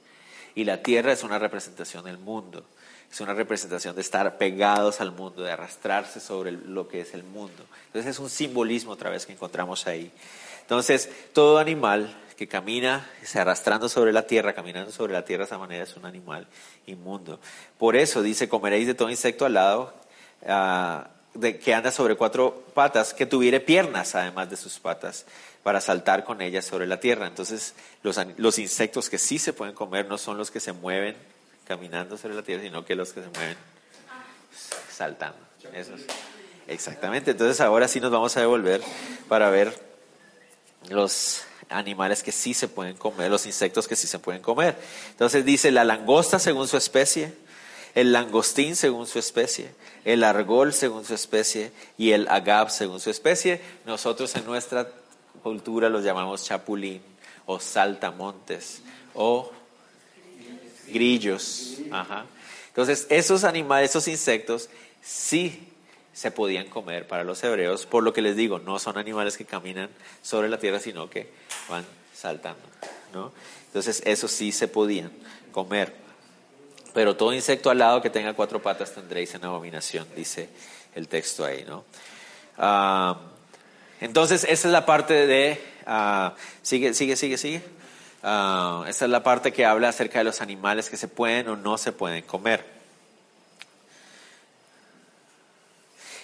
Y 0.55 0.65
la 0.65 0.83
tierra 0.83 1.13
es 1.13 1.23
una 1.23 1.39
representación 1.39 2.05
del 2.05 2.19
mundo. 2.19 2.65
Es 3.11 3.21
una 3.21 3.35
representación 3.35 3.97
de 3.97 4.03
estar 4.03 4.39
pegados 4.39 5.01
al 5.01 5.11
mundo, 5.11 5.43
de 5.43 5.51
arrastrarse 5.51 6.21
sobre 6.21 6.53
lo 6.53 6.87
que 6.87 7.01
es 7.01 7.13
el 7.15 7.25
mundo. 7.25 7.65
Entonces 7.87 8.13
es 8.13 8.19
un 8.21 8.31
simbolismo 8.31 8.93
otra 8.93 9.11
vez 9.11 9.27
que 9.27 9.33
encontramos 9.33 9.87
ahí. 9.89 10.13
Entonces, 10.61 11.11
todo 11.33 11.59
animal 11.59 12.15
que 12.37 12.47
camina 12.47 13.07
se 13.25 13.41
arrastrando 13.41 13.89
sobre 13.89 14.13
la 14.13 14.27
tierra, 14.27 14.55
caminando 14.55 14.93
sobre 14.93 15.13
la 15.13 15.25
tierra 15.25 15.43
de 15.43 15.47
esa 15.47 15.59
manera, 15.59 15.83
es 15.83 15.97
un 15.97 16.07
animal 16.07 16.47
inmundo. 16.87 17.41
Por 17.77 17.97
eso 17.97 18.23
dice, 18.23 18.49
comeréis 18.49 18.87
de 18.87 18.95
todo 18.95 19.11
insecto 19.11 19.45
alado 19.45 19.93
uh, 20.43 21.03
de, 21.35 21.59
que 21.59 21.75
anda 21.75 21.91
sobre 21.91 22.15
cuatro 22.15 22.65
patas, 22.73 23.13
que 23.13 23.27
tuviere 23.27 23.61
piernas 23.61 24.15
además 24.15 24.49
de 24.49 24.57
sus 24.57 24.79
patas, 24.79 25.27
para 25.63 25.81
saltar 25.81 26.25
con 26.25 26.41
ellas 26.41 26.65
sobre 26.65 26.87
la 26.87 27.01
tierra. 27.01 27.27
Entonces, 27.27 27.75
los, 28.03 28.59
insectos 28.59 29.11
que 29.11 29.19
sí 29.19 29.39
se 29.39 29.53
pueden 29.53 29.75
comer 29.75 30.07
no 30.07 30.19
son 30.19 30.39
los 30.39 30.51
que 30.51 30.61
se 30.61 30.73
mueven 30.73 31.17
caminando 31.67 32.17
sobre 32.17 32.35
la 32.35 32.43
tierra, 32.43 32.63
sino 32.63 32.85
que 32.85 32.95
los 32.95 33.13
que 33.13 33.23
se 33.23 33.29
mueven 33.29 33.57
saltando. 34.91 35.39
Exactamente. 36.67 37.33
Entonces, 37.33 37.61
ahora 37.61 37.89
sí 37.89 38.01
nos 38.01 38.11
vamos 38.11 38.37
a 38.37 38.41
devolver 38.41 38.81
para 39.29 39.51
ver 39.51 39.91
los 40.89 41.43
animales 41.69 42.23
que 42.23 42.33
sí 42.33 42.55
se 42.55 42.69
pueden 42.69 42.97
comer, 42.97 43.31
los 43.31 43.47
insectos 43.47 43.87
que 43.87 43.97
sí 43.97 44.07
se 44.07 44.19
pueden 44.19 44.43
comer. 44.43 44.77
Entonces 45.11 45.45
dice 45.45 45.71
la 45.71 45.85
langosta 45.85 46.39
según 46.39 46.69
su 46.69 46.77
especie, 46.77 47.33
el 47.95 48.13
langostín 48.13 48.77
según 48.77 49.07
su 49.07 49.19
especie, 49.19 49.71
el 50.05 50.25
argol 50.25 50.73
según 50.73 51.05
su 51.05 51.15
especie 51.15 51.73
y 51.97 52.13
el 52.13 52.29
agab 52.29 52.71
según 52.71 53.01
su 53.01 53.11
especie. 53.11 53.61
Nosotros 53.87 54.35
en 54.37 54.47
nuestra 54.47 54.89
cultura 55.43 55.89
los 55.89 56.05
llamamos 56.05 56.45
chapulín 56.45 57.03
o 57.47 57.59
saltamontes 57.61 58.83
o 59.15 59.51
grillos. 60.89 61.79
Entonces, 62.69 63.07
esos 63.11 63.45
animales, 63.45 63.91
esos 63.91 64.09
insectos, 64.09 64.69
sí 65.03 65.69
se 66.13 66.31
podían 66.31 66.69
comer 66.69 67.07
para 67.07 67.25
los 67.25 67.43
hebreos, 67.43 67.87
por 67.87 68.03
lo 68.03 68.13
que 68.13 68.23
les 68.23 68.37
digo, 68.37 68.59
no 68.59 68.79
son 68.79 68.99
animales 68.99 69.37
que 69.37 69.45
caminan 69.45 69.89
sobre 70.23 70.49
la 70.49 70.59
tierra, 70.59 70.79
sino 70.79 71.09
que 71.09 71.33
van 71.69 71.85
saltando. 72.15 72.63
¿no? 73.15 73.33
Entonces, 73.67 74.03
eso 74.05 74.29
sí 74.29 74.53
se 74.53 74.69
podían 74.69 75.11
comer. 75.53 75.95
Pero 76.93 77.17
todo 77.17 77.33
insecto 77.33 77.71
alado 77.71 78.03
que 78.03 78.11
tenga 78.11 78.35
cuatro 78.35 78.61
patas 78.61 78.93
tendréis 78.93 79.35
en 79.35 79.45
abominación, 79.45 80.07
dice 80.17 80.49
el 80.95 81.09
texto 81.09 81.45
ahí. 81.45 81.65
¿no? 81.67 81.85
Ah, 82.59 83.19
entonces, 84.01 84.45
esa 84.45 84.69
es 84.69 84.73
la 84.73 84.87
parte 84.87 85.27
de... 85.27 85.61
Ah, 85.87 86.35
sigue, 86.63 86.95
sigue, 86.95 87.17
sigue, 87.17 87.37
sigue. 87.37 87.63
Uh, 88.23 88.85
esa 88.85 89.05
es 89.07 89.11
la 89.11 89.23
parte 89.23 89.53
que 89.53 89.65
habla 89.65 89.89
acerca 89.89 90.19
de 90.19 90.25
los 90.25 90.41
animales 90.41 90.91
que 90.91 90.97
se 90.97 91.09
pueden 91.09 91.49
o 91.49 91.57
no 91.57 91.79
se 91.79 91.93
pueden 91.93 92.23
comer. 92.23 92.65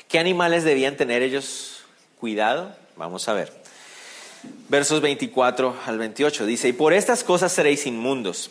¿Qué 0.09 0.19
animales 0.19 0.65
debían 0.65 0.97
tener 0.97 1.23
ellos 1.23 1.85
cuidado? 2.21 2.77
Vamos 2.97 3.29
a 3.29 3.33
ver. 3.33 3.53
Versos 4.69 5.01
24 5.01 5.77
al 5.87 5.99
28 5.99 6.47
dice, 6.47 6.69
y 6.69 6.73
por 6.73 6.93
estas 6.93 7.25
cosas 7.25 7.53
seréis 7.53 7.87
inmundos. 7.87 8.51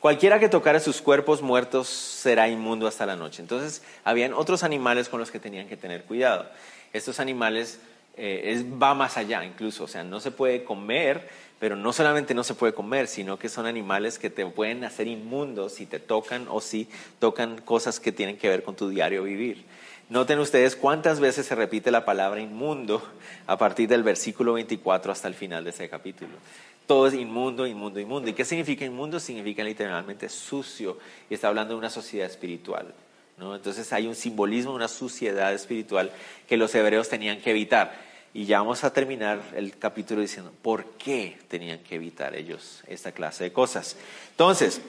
Cualquiera 0.00 0.38
que 0.38 0.48
tocara 0.48 0.80
sus 0.80 1.00
cuerpos 1.00 1.42
muertos 1.42 1.88
será 1.88 2.48
inmundo 2.48 2.86
hasta 2.86 3.06
la 3.06 3.16
noche. 3.16 3.42
Entonces, 3.42 3.82
habían 4.04 4.34
otros 4.34 4.62
animales 4.62 5.08
con 5.08 5.18
los 5.18 5.30
que 5.30 5.40
tenían 5.40 5.68
que 5.68 5.76
tener 5.76 6.04
cuidado. 6.04 6.48
Estos 6.92 7.20
animales 7.20 7.80
eh, 8.16 8.64
va 8.80 8.94
más 8.94 9.16
allá 9.16 9.44
incluso, 9.44 9.84
o 9.84 9.88
sea, 9.88 10.04
no 10.04 10.20
se 10.20 10.30
puede 10.30 10.64
comer, 10.64 11.28
pero 11.58 11.76
no 11.76 11.92
solamente 11.92 12.34
no 12.34 12.44
se 12.44 12.54
puede 12.54 12.74
comer, 12.74 13.08
sino 13.08 13.38
que 13.38 13.48
son 13.48 13.66
animales 13.66 14.18
que 14.18 14.30
te 14.30 14.44
pueden 14.46 14.84
hacer 14.84 15.06
inmundos 15.06 15.74
si 15.74 15.86
te 15.86 15.98
tocan 15.98 16.46
o 16.50 16.60
si 16.60 16.88
tocan 17.18 17.60
cosas 17.60 18.00
que 18.00 18.12
tienen 18.12 18.36
que 18.36 18.48
ver 18.48 18.62
con 18.62 18.76
tu 18.76 18.88
diario 18.88 19.22
vivir. 19.22 19.64
Noten 20.10 20.38
ustedes 20.38 20.76
cuántas 20.76 21.18
veces 21.18 21.46
se 21.46 21.54
repite 21.54 21.90
la 21.90 22.04
palabra 22.04 22.40
inmundo 22.40 23.02
a 23.46 23.56
partir 23.56 23.88
del 23.88 24.02
versículo 24.02 24.52
24 24.52 25.10
hasta 25.10 25.28
el 25.28 25.34
final 25.34 25.64
de 25.64 25.70
ese 25.70 25.88
capítulo. 25.88 26.32
Todo 26.86 27.06
es 27.06 27.14
inmundo, 27.14 27.66
inmundo, 27.66 27.98
inmundo. 27.98 28.28
¿Y 28.28 28.34
qué 28.34 28.44
significa 28.44 28.84
inmundo? 28.84 29.18
Significa 29.18 29.64
literalmente 29.64 30.28
sucio. 30.28 30.98
Y 31.30 31.34
está 31.34 31.48
hablando 31.48 31.72
de 31.72 31.78
una 31.78 31.88
sociedad 31.88 32.28
espiritual. 32.28 32.92
Entonces 33.38 33.92
hay 33.92 34.06
un 34.06 34.14
simbolismo, 34.14 34.72
una 34.72 34.88
suciedad 34.88 35.52
espiritual 35.52 36.10
que 36.48 36.56
los 36.56 36.74
hebreos 36.74 37.08
tenían 37.08 37.40
que 37.40 37.50
evitar. 37.50 37.94
Y 38.32 38.46
ya 38.46 38.58
vamos 38.58 38.82
a 38.84 38.92
terminar 38.92 39.40
el 39.54 39.76
capítulo 39.78 40.20
diciendo 40.20 40.52
por 40.62 40.84
qué 40.92 41.38
tenían 41.48 41.78
que 41.80 41.96
evitar 41.96 42.34
ellos 42.34 42.82
esta 42.86 43.12
clase 43.12 43.44
de 43.44 43.52
cosas. 43.52 43.96
Entonces, 44.30 44.80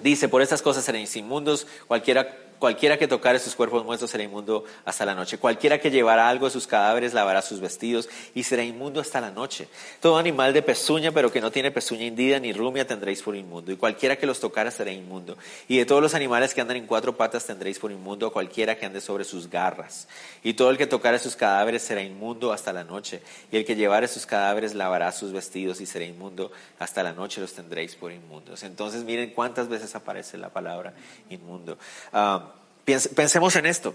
dice, 0.00 0.28
por 0.28 0.42
estas 0.42 0.62
cosas 0.62 0.84
serán 0.84 1.04
inmundos, 1.14 1.66
cualquiera 1.86 2.36
Cualquiera 2.58 2.96
que 2.96 3.08
tocare 3.08 3.38
sus 3.38 3.54
cuerpos 3.54 3.84
muertos 3.84 4.10
será 4.10 4.24
inmundo 4.24 4.64
hasta 4.84 5.04
la 5.04 5.14
noche. 5.14 5.38
Cualquiera 5.38 5.78
que 5.78 5.90
llevara 5.90 6.28
algo 6.28 6.46
de 6.46 6.52
sus 6.52 6.66
cadáveres 6.66 7.12
lavará 7.12 7.42
sus 7.42 7.60
vestidos 7.60 8.08
y 8.34 8.44
será 8.44 8.62
inmundo 8.62 9.00
hasta 9.00 9.20
la 9.20 9.30
noche. 9.30 9.68
Todo 10.00 10.16
animal 10.16 10.52
de 10.52 10.62
pezuña, 10.62 11.12
pero 11.12 11.30
que 11.30 11.40
no 11.40 11.50
tiene 11.50 11.70
pezuña 11.70 12.04
indida 12.04 12.38
ni 12.38 12.52
rumia, 12.52 12.86
tendréis 12.86 13.22
por 13.22 13.36
inmundo. 13.36 13.72
Y 13.72 13.76
cualquiera 13.76 14.16
que 14.16 14.26
los 14.26 14.40
tocara 14.40 14.70
será 14.70 14.90
inmundo. 14.92 15.36
Y 15.68 15.78
de 15.78 15.84
todos 15.84 16.00
los 16.00 16.14
animales 16.14 16.54
que 16.54 16.60
andan 16.60 16.76
en 16.76 16.86
cuatro 16.86 17.16
patas 17.16 17.44
tendréis 17.44 17.78
por 17.78 17.92
inmundo 17.92 18.26
a 18.26 18.32
cualquiera 18.32 18.76
que 18.76 18.86
ande 18.86 19.00
sobre 19.00 19.24
sus 19.24 19.50
garras. 19.50 20.08
Y 20.42 20.54
todo 20.54 20.70
el 20.70 20.78
que 20.78 20.86
tocare 20.86 21.18
sus 21.18 21.36
cadáveres 21.36 21.82
será 21.82 22.02
inmundo 22.02 22.52
hasta 22.52 22.72
la 22.72 22.84
noche. 22.84 23.20
Y 23.52 23.56
el 23.56 23.64
que 23.64 23.76
llevare 23.76 24.08
sus 24.08 24.26
cadáveres 24.26 24.74
lavará 24.74 25.12
sus 25.12 25.32
vestidos 25.32 25.80
y 25.80 25.86
será 25.86 26.04
inmundo 26.04 26.50
hasta 26.78 27.02
la 27.02 27.12
noche. 27.12 27.40
Los 27.40 27.52
tendréis 27.52 27.94
por 27.94 28.12
inmundos. 28.12 28.62
Entonces 28.62 29.04
miren 29.04 29.30
cuántas 29.30 29.68
veces 29.68 29.94
aparece 29.94 30.38
la 30.38 30.48
palabra 30.48 30.94
inmundo. 31.28 31.78
Ah, 32.12 32.53
Pensemos 32.84 33.56
en 33.56 33.66
esto. 33.66 33.94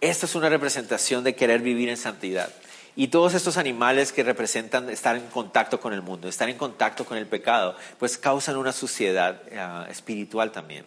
Esto 0.00 0.26
es 0.26 0.34
una 0.34 0.48
representación 0.48 1.24
de 1.24 1.34
querer 1.34 1.60
vivir 1.60 1.88
en 1.88 1.96
santidad. 1.96 2.50
Y 2.96 3.08
todos 3.08 3.34
estos 3.34 3.56
animales 3.56 4.12
que 4.12 4.22
representan 4.22 4.90
estar 4.90 5.16
en 5.16 5.26
contacto 5.28 5.80
con 5.80 5.92
el 5.92 6.02
mundo, 6.02 6.28
estar 6.28 6.48
en 6.48 6.58
contacto 6.58 7.04
con 7.04 7.16
el 7.16 7.26
pecado, 7.26 7.76
pues 7.98 8.18
causan 8.18 8.56
una 8.56 8.72
suciedad 8.72 9.40
eh, 9.50 9.90
espiritual 9.90 10.50
también. 10.50 10.84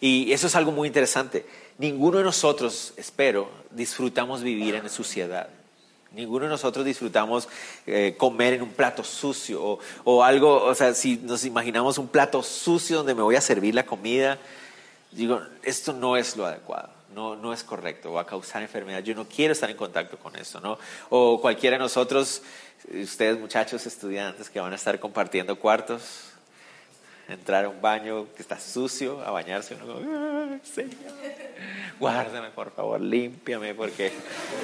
Y 0.00 0.32
eso 0.32 0.48
es 0.48 0.54
algo 0.54 0.70
muy 0.70 0.86
interesante. 0.86 1.46
Ninguno 1.78 2.18
de 2.18 2.24
nosotros, 2.24 2.92
espero, 2.96 3.50
disfrutamos 3.70 4.42
vivir 4.42 4.74
en 4.74 4.88
suciedad. 4.90 5.48
Ninguno 6.12 6.44
de 6.44 6.50
nosotros 6.50 6.84
disfrutamos 6.84 7.48
eh, 7.86 8.14
comer 8.16 8.54
en 8.54 8.62
un 8.62 8.70
plato 8.70 9.02
sucio 9.02 9.62
o, 9.62 9.78
o 10.04 10.24
algo, 10.24 10.62
o 10.62 10.74
sea, 10.74 10.94
si 10.94 11.16
nos 11.16 11.44
imaginamos 11.44 11.98
un 11.98 12.08
plato 12.08 12.42
sucio 12.42 12.98
donde 12.98 13.14
me 13.14 13.22
voy 13.22 13.36
a 13.36 13.40
servir 13.40 13.74
la 13.74 13.84
comida, 13.84 14.38
digo, 15.10 15.40
esto 15.62 15.92
no 15.92 16.16
es 16.16 16.36
lo 16.36 16.46
adecuado, 16.46 16.90
no, 17.14 17.36
no 17.36 17.52
es 17.52 17.62
correcto, 17.62 18.12
va 18.12 18.22
a 18.22 18.26
causar 18.26 18.62
enfermedad, 18.62 19.02
yo 19.02 19.14
no 19.14 19.26
quiero 19.26 19.52
estar 19.52 19.70
en 19.70 19.76
contacto 19.76 20.18
con 20.18 20.36
eso, 20.36 20.60
¿no? 20.60 20.78
O 21.10 21.40
cualquiera 21.40 21.76
de 21.76 21.82
nosotros, 21.82 22.42
ustedes 22.92 23.38
muchachos 23.38 23.86
estudiantes 23.86 24.50
que 24.50 24.60
van 24.60 24.72
a 24.72 24.76
estar 24.76 24.98
compartiendo 25.00 25.58
cuartos, 25.58 26.32
entrar 27.28 27.64
a 27.64 27.68
un 27.68 27.80
baño 27.80 28.26
que 28.34 28.42
está 28.42 28.58
sucio, 28.58 29.20
a 29.22 29.30
bañarse, 29.30 29.76
uno 29.82 30.60
Señor, 30.62 30.94
guárdame 31.98 32.50
por 32.50 32.70
favor, 32.70 33.00
límpiame, 33.00 33.74
porque, 33.74 34.12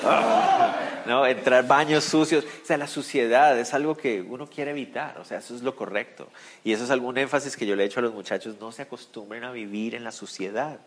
ah, 0.04 1.02
no, 1.06 1.26
entrar 1.26 1.66
baños 1.66 2.04
sucios, 2.04 2.44
o 2.44 2.66
sea, 2.66 2.76
la 2.76 2.86
suciedad 2.86 3.58
es 3.58 3.74
algo 3.74 3.96
que 3.96 4.22
uno 4.22 4.48
quiere 4.48 4.70
evitar, 4.70 5.18
o 5.18 5.24
sea, 5.24 5.38
eso 5.38 5.56
es 5.56 5.62
lo 5.62 5.74
correcto. 5.74 6.28
Y 6.62 6.72
eso 6.72 6.84
es 6.84 6.90
algún 6.90 7.18
énfasis 7.18 7.56
que 7.56 7.66
yo 7.66 7.74
le 7.74 7.82
he 7.82 7.86
hecho 7.86 8.00
a 8.00 8.02
los 8.02 8.14
muchachos, 8.14 8.56
no 8.60 8.70
se 8.70 8.82
acostumbren 8.82 9.42
a 9.44 9.50
vivir 9.50 9.94
en 9.94 10.04
la 10.04 10.12
suciedad, 10.12 10.78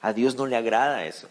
a 0.00 0.12
Dios 0.12 0.36
no 0.36 0.46
le 0.46 0.56
agrada 0.56 1.04
eso. 1.04 1.28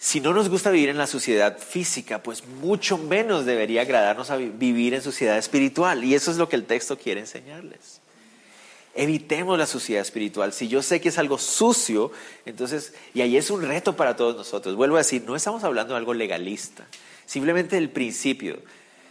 Si 0.00 0.20
no 0.20 0.32
nos 0.32 0.48
gusta 0.48 0.70
vivir 0.70 0.90
en 0.90 0.98
la 0.98 1.08
suciedad 1.08 1.58
física, 1.58 2.22
pues 2.22 2.46
mucho 2.46 2.98
menos 2.98 3.44
debería 3.44 3.82
agradarnos 3.82 4.30
a 4.30 4.36
vivir 4.36 4.94
en 4.94 5.02
suciedad 5.02 5.36
espiritual. 5.36 6.04
Y 6.04 6.14
eso 6.14 6.30
es 6.30 6.36
lo 6.36 6.48
que 6.48 6.54
el 6.54 6.66
texto 6.66 6.96
quiere 6.96 7.18
enseñarles. 7.18 8.00
Evitemos 9.00 9.56
la 9.56 9.66
suciedad 9.66 10.02
espiritual. 10.02 10.52
Si 10.52 10.66
yo 10.66 10.82
sé 10.82 11.00
que 11.00 11.10
es 11.10 11.18
algo 11.18 11.38
sucio, 11.38 12.10
entonces, 12.44 12.94
y 13.14 13.20
ahí 13.20 13.36
es 13.36 13.48
un 13.48 13.62
reto 13.62 13.94
para 13.94 14.16
todos 14.16 14.34
nosotros. 14.34 14.74
Vuelvo 14.74 14.96
a 14.96 14.98
decir, 14.98 15.22
no 15.22 15.36
estamos 15.36 15.62
hablando 15.62 15.94
de 15.94 15.98
algo 15.98 16.14
legalista, 16.14 16.84
simplemente 17.24 17.78
el 17.78 17.90
principio. 17.90 18.58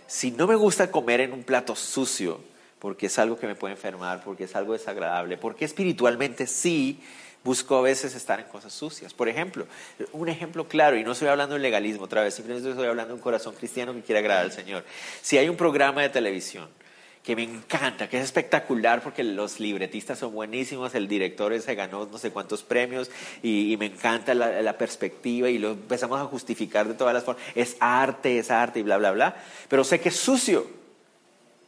Si 0.05 0.31
no 0.31 0.45
me 0.45 0.55
gusta 0.55 0.91
comer 0.91 1.21
en 1.21 1.31
un 1.31 1.43
plato 1.43 1.73
sucio, 1.73 2.41
porque 2.79 3.05
es 3.05 3.17
algo 3.17 3.39
que 3.39 3.47
me 3.47 3.55
puede 3.55 3.75
enfermar, 3.75 4.25
porque 4.25 4.43
es 4.43 4.57
algo 4.57 4.73
desagradable, 4.73 5.37
porque 5.37 5.63
espiritualmente 5.63 6.47
sí 6.47 6.99
busco 7.45 7.77
a 7.77 7.81
veces 7.81 8.13
estar 8.13 8.41
en 8.41 8.47
cosas 8.47 8.73
sucias. 8.73 9.13
Por 9.13 9.29
ejemplo, 9.29 9.67
un 10.11 10.27
ejemplo 10.27 10.67
claro, 10.67 10.97
y 10.97 11.05
no 11.05 11.13
estoy 11.13 11.29
hablando 11.29 11.55
de 11.55 11.61
legalismo 11.61 12.03
otra 12.03 12.23
vez, 12.23 12.33
simplemente 12.33 12.69
estoy 12.69 12.87
hablando 12.87 13.13
de 13.13 13.15
un 13.15 13.23
corazón 13.23 13.55
cristiano 13.55 13.93
que 13.93 14.01
quiere 14.01 14.19
agradar 14.19 14.43
al 14.43 14.51
Señor. 14.51 14.83
Si 15.21 15.37
hay 15.37 15.47
un 15.47 15.55
programa 15.55 16.01
de 16.01 16.09
televisión, 16.09 16.67
que 17.27 17.35
me 17.35 17.43
encanta, 17.43 18.07
que 18.07 18.17
es 18.17 18.23
espectacular 18.23 19.03
porque 19.03 19.21
los 19.21 19.59
libretistas 19.59 20.17
son 20.17 20.33
buenísimos, 20.33 20.95
el 20.95 21.09
director 21.09 21.59
se 21.59 21.75
ganó 21.75 22.05
no 22.09 22.17
sé 22.17 22.31
cuántos 22.31 22.63
premios 22.63 23.11
y, 23.43 23.75
me 23.77 23.87
encanta 23.87 24.33
la, 24.33 24.77
perspectiva 24.77 25.49
y 25.49 25.57
lo 25.57 25.71
empezamos 25.71 26.21
a 26.21 26.23
justificar 26.23 26.87
de 26.87 26.93
todas 26.93 27.13
las 27.13 27.25
formas. 27.25 27.43
Es 27.53 27.75
arte, 27.81 28.39
es 28.39 28.49
arte 28.49 28.79
y 28.79 28.83
bla, 28.83 28.97
bla, 28.97 29.11
bla. 29.11 29.35
Pero 29.67 29.83
sé 29.83 29.99
que 29.99 30.07
es 30.07 30.15
sucio. 30.15 30.61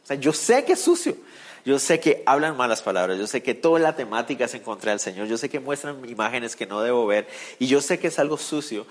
O 0.02 0.06
sea, 0.06 0.16
yo 0.16 0.32
sé 0.32 0.64
que 0.64 0.72
es 0.72 0.80
sucio. 0.80 1.14
Yo 1.66 1.78
sé 1.78 2.00
que 2.00 2.22
hablan 2.24 2.56
malas 2.56 2.80
palabras, 2.80 3.18
yo 3.18 3.26
sé 3.26 3.42
que 3.42 3.52
toda 3.52 3.80
la 3.80 3.94
temática 3.94 4.46
es 4.46 4.54
en 4.54 4.62
contra 4.62 4.92
del 4.92 5.00
Señor, 5.00 5.26
yo 5.26 5.36
sé 5.36 5.50
que 5.50 5.60
muestran 5.60 6.08
imágenes 6.08 6.56
que 6.56 6.64
no 6.64 6.80
debo 6.80 7.06
ver 7.06 7.28
y 7.58 7.66
yo 7.66 7.82
sé 7.82 7.98
que 7.98 8.06
es 8.06 8.18
algo 8.18 8.38
sucio, 8.38 8.86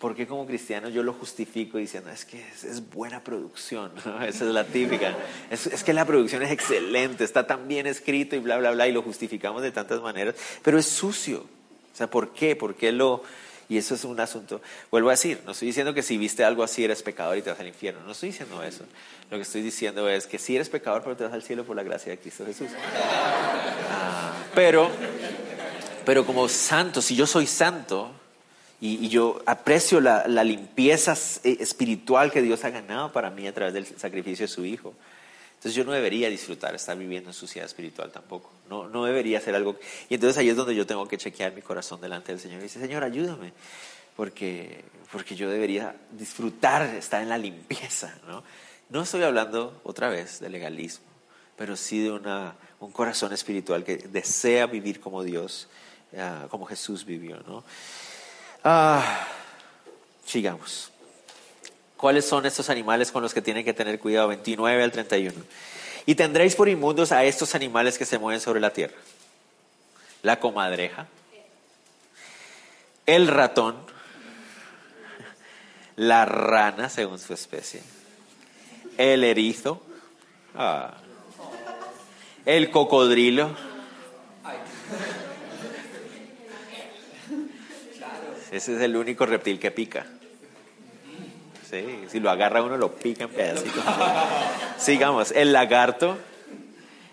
porque 0.00 0.26
como 0.26 0.46
cristiano 0.46 0.88
yo 0.88 1.02
lo 1.02 1.12
justifico 1.12 1.76
diciendo, 1.76 2.10
es 2.10 2.24
que 2.24 2.42
es, 2.42 2.90
buena 2.90 3.22
producción? 3.22 3.92
Esa 4.26 4.44
es 4.46 4.50
la 4.50 4.64
típica. 4.64 5.14
Es, 5.50 5.66
es, 5.66 5.84
que 5.84 5.92
la 5.92 6.06
producción 6.06 6.42
es 6.42 6.50
excelente, 6.50 7.22
está 7.22 7.46
tan 7.46 7.68
bien 7.68 7.86
escrito 7.86 8.34
y 8.34 8.38
bla, 8.38 8.56
bla, 8.56 8.70
bla, 8.70 8.88
y 8.88 8.92
lo 8.92 9.02
justificamos 9.02 9.62
de 9.62 9.70
tantas 9.70 10.00
maneras, 10.00 10.34
pero 10.62 10.78
es 10.78 10.86
sucio. 10.86 11.40
O 11.92 11.96
sea, 11.96 12.10
¿por 12.10 12.32
qué? 12.32 12.56
¿Por 12.56 12.74
qué 12.74 12.90
lo...? 12.92 13.22
Y 13.68 13.78
eso 13.78 13.94
es 13.94 14.02
un 14.02 14.18
asunto, 14.18 14.60
vuelvo 14.90 15.10
a 15.10 15.12
decir, 15.12 15.42
no 15.46 15.52
estoy 15.52 15.68
diciendo 15.68 15.94
que 15.94 16.02
si 16.02 16.18
viste 16.18 16.42
algo 16.42 16.64
así 16.64 16.82
eres 16.82 17.04
pecador 17.04 17.38
y 17.38 17.42
te 17.42 17.50
vas 17.50 17.60
al 17.60 17.68
infierno, 17.68 18.00
no 18.04 18.10
estoy 18.10 18.30
diciendo 18.30 18.60
eso. 18.64 18.82
Lo 19.30 19.36
que 19.36 19.42
estoy 19.42 19.62
diciendo 19.62 20.08
es 20.08 20.26
que 20.26 20.40
si 20.40 20.56
eres 20.56 20.68
pecador 20.68 21.04
pero 21.04 21.16
te 21.16 21.22
vas 21.22 21.32
al 21.32 21.44
cielo 21.44 21.62
por 21.64 21.76
la 21.76 21.84
gracia 21.84 22.10
de 22.10 22.18
Cristo 22.18 22.44
Jesús. 22.44 22.66
Ah, 23.92 24.32
pero, 24.56 24.90
pero 26.04 26.26
como 26.26 26.48
santo, 26.48 27.00
si 27.00 27.14
yo 27.14 27.28
soy 27.28 27.46
santo, 27.46 28.10
y, 28.80 29.08
yo 29.08 29.42
aprecio 29.44 30.00
la, 30.00 30.26
limpieza 30.44 31.12
espiritual 31.12 32.32
que 32.32 32.40
Dios 32.40 32.64
ha 32.64 32.70
ganado 32.70 33.12
para 33.12 33.30
mí 33.30 33.46
a 33.46 33.52
través 33.52 33.74
del 33.74 33.86
sacrificio 33.86 34.44
de 34.44 34.48
su 34.48 34.64
Hijo. 34.64 34.94
Entonces 35.50 35.74
yo 35.74 35.84
no 35.84 35.92
debería 35.92 36.30
disfrutar 36.30 36.74
estar 36.74 36.96
viviendo 36.96 37.28
en 37.28 37.34
suciedad 37.34 37.66
espiritual 37.66 38.10
tampoco. 38.10 38.50
No, 38.70 38.88
no 38.88 39.04
debería 39.04 39.36
hacer 39.36 39.54
algo. 39.54 39.76
Y 40.08 40.14
entonces 40.14 40.38
ahí 40.38 40.48
es 40.48 40.56
donde 40.56 40.74
yo 40.74 40.86
tengo 40.86 41.06
que 41.06 41.18
chequear 41.18 41.52
mi 41.52 41.60
corazón 41.60 42.00
delante 42.00 42.32
del 42.32 42.40
Señor. 42.40 42.60
Y 42.60 42.62
dice, 42.62 42.80
Señor, 42.80 43.04
ayúdame. 43.04 43.52
Porque, 44.16 44.82
porque 45.12 45.36
yo 45.36 45.50
debería 45.50 45.94
disfrutar 46.12 46.94
estar 46.94 47.20
en 47.20 47.28
la 47.28 47.36
limpieza. 47.36 48.18
¿no? 48.26 48.42
no 48.88 49.02
estoy 49.02 49.22
hablando 49.22 49.80
otra 49.84 50.08
vez 50.08 50.40
de 50.40 50.48
legalismo, 50.48 51.04
pero 51.56 51.76
sí 51.76 52.02
de 52.02 52.10
una, 52.10 52.54
un 52.80 52.90
corazón 52.90 53.32
espiritual 53.32 53.84
que 53.84 53.98
desea 53.98 54.66
vivir 54.66 55.00
como 55.00 55.22
Dios, 55.22 55.68
ah, 56.16 56.46
como 56.50 56.64
Jesús 56.66 57.04
vivió. 57.04 57.38
¿no? 57.46 57.64
Ah, 58.62 59.26
sigamos. 60.24 60.90
¿Cuáles 61.96 62.26
son 62.26 62.46
estos 62.46 62.70
animales 62.70 63.12
con 63.12 63.22
los 63.22 63.34
que 63.34 63.42
tienen 63.42 63.64
que 63.64 63.74
tener 63.74 63.98
cuidado? 63.98 64.28
29 64.28 64.82
al 64.82 64.92
31. 64.92 65.34
Y 66.06 66.14
tendréis 66.14 66.56
por 66.56 66.68
inmundos 66.68 67.12
a 67.12 67.24
estos 67.24 67.54
animales 67.54 67.98
que 67.98 68.06
se 68.06 68.18
mueven 68.18 68.40
sobre 68.40 68.60
la 68.60 68.72
tierra. 68.72 68.96
La 70.22 70.40
comadreja, 70.40 71.06
el 73.06 73.28
ratón, 73.28 73.76
la 75.96 76.24
rana 76.26 76.88
según 76.88 77.18
su 77.18 77.32
especie, 77.32 77.82
el 78.98 79.24
erizo, 79.24 79.82
ah, 80.54 80.94
el 82.44 82.70
cocodrilo, 82.70 83.54
ese 88.50 88.76
es 88.76 88.82
el 88.82 88.96
único 88.96 89.26
reptil 89.26 89.58
que 89.58 89.70
pica 89.70 90.06
si 92.08 92.20
lo 92.20 92.30
agarra 92.30 92.62
uno 92.62 92.76
lo 92.76 92.94
pica 92.94 93.24
en 93.24 93.30
pedacitos. 93.30 93.84
Sigamos, 94.78 95.30
el 95.32 95.52
lagarto, 95.52 96.18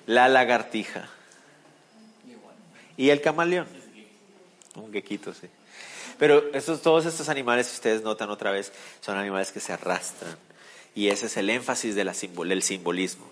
la 0.05 0.27
lagartija 0.27 1.09
y 2.95 3.09
el 3.09 3.21
camaleón. 3.21 3.67
Un 4.75 4.91
quequito, 4.91 5.33
sí. 5.33 5.47
Pero 6.17 6.51
estos, 6.53 6.81
todos 6.81 7.05
estos 7.05 7.29
animales, 7.29 7.67
si 7.67 7.75
ustedes 7.75 8.01
notan 8.01 8.29
otra 8.29 8.51
vez, 8.51 8.71
son 9.01 9.17
animales 9.17 9.51
que 9.51 9.59
se 9.59 9.73
arrastran. 9.73 10.35
Y 10.95 11.09
ese 11.09 11.27
es 11.27 11.37
el 11.37 11.49
énfasis 11.49 11.93
del 11.93 12.13
simbolismo. 12.15 13.29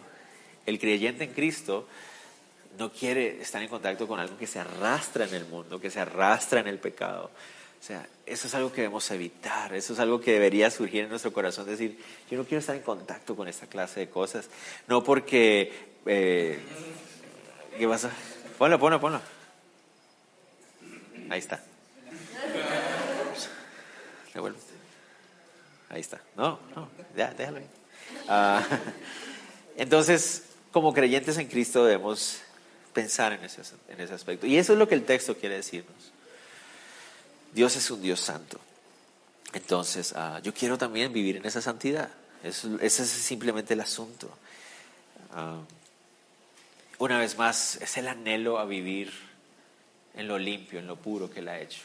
El 0.67 0.79
creyente 0.79 1.23
en 1.23 1.33
Cristo 1.33 1.87
no 2.77 2.91
quiere 2.91 3.41
estar 3.41 3.61
en 3.63 3.69
contacto 3.69 4.07
con 4.07 4.19
algo 4.19 4.37
que 4.37 4.45
se 4.45 4.59
arrastra 4.59 5.25
en 5.25 5.33
el 5.33 5.45
mundo, 5.45 5.79
que 5.79 5.89
se 5.89 5.99
arrastra 5.99 6.59
en 6.59 6.67
el 6.67 6.77
pecado, 6.77 7.31
o 7.85 7.87
sea, 7.87 8.07
eso 8.25 8.47
es 8.47 8.55
algo 8.55 8.71
que 8.71 8.81
debemos 8.81 9.11
evitar, 9.11 9.71
eso 9.75 9.93
es 9.93 9.99
algo 9.99 10.19
que 10.19 10.31
debería 10.31 10.71
surgir 10.71 11.03
en 11.03 11.09
nuestro 11.09 11.31
corazón, 11.31 11.67
decir, 11.67 11.99
yo 12.31 12.35
no 12.35 12.43
quiero 12.43 12.57
estar 12.57 12.75
en 12.75 12.81
contacto 12.81 13.35
con 13.35 13.47
esta 13.47 13.67
clase 13.67 13.99
de 13.99 14.09
cosas, 14.09 14.49
no 14.87 15.03
porque... 15.03 15.71
Eh, 16.07 16.57
¿Qué 17.77 17.87
pasa? 17.87 18.09
Ponlo, 18.57 18.79
ponlo, 18.79 18.99
ponlo. 18.99 19.21
Ahí 21.29 21.37
está. 21.37 21.63
Devuelve. 24.33 24.57
Ahí 25.89 26.01
está. 26.01 26.19
No, 26.35 26.59
no, 26.75 26.89
ya, 27.15 27.35
déjalo 27.35 27.59
ahí. 27.59 27.67
Ah, 28.27 28.63
entonces, 29.77 30.45
como 30.71 30.91
creyentes 30.91 31.37
en 31.37 31.45
Cristo 31.45 31.85
debemos 31.85 32.41
pensar 32.93 33.33
en 33.33 33.43
ese, 33.43 33.61
en 33.89 34.01
ese 34.01 34.15
aspecto. 34.15 34.47
Y 34.47 34.57
eso 34.57 34.73
es 34.73 34.79
lo 34.79 34.87
que 34.87 34.95
el 34.95 35.05
texto 35.05 35.37
quiere 35.37 35.57
decirnos. 35.57 36.14
Dios 37.55 37.77
es 37.77 37.89
un 37.89 38.01
Dios 38.01 38.19
santo. 38.19 38.59
Entonces, 39.53 40.13
ah, 40.17 40.41
yo 40.43 40.53
quiero 40.53 40.77
también 40.77 41.13
vivir 41.13 41.37
en 41.37 41.45
esa 41.45 41.61
santidad. 41.61 42.09
ese 42.43 42.75
es 42.81 43.09
simplemente 43.09 43.73
el 43.73 43.79
asunto. 43.79 44.29
Ah, 45.33 45.61
una 46.97 47.17
vez 47.17 47.37
más, 47.37 47.77
es 47.77 47.95
el 47.95 48.09
anhelo 48.09 48.59
a 48.59 48.65
vivir 48.65 49.13
en 50.15 50.27
lo 50.27 50.37
limpio, 50.37 50.79
en 50.79 50.87
lo 50.87 50.97
puro 50.97 51.31
que 51.31 51.39
Él 51.39 51.47
ha 51.47 51.57
hecho. 51.59 51.81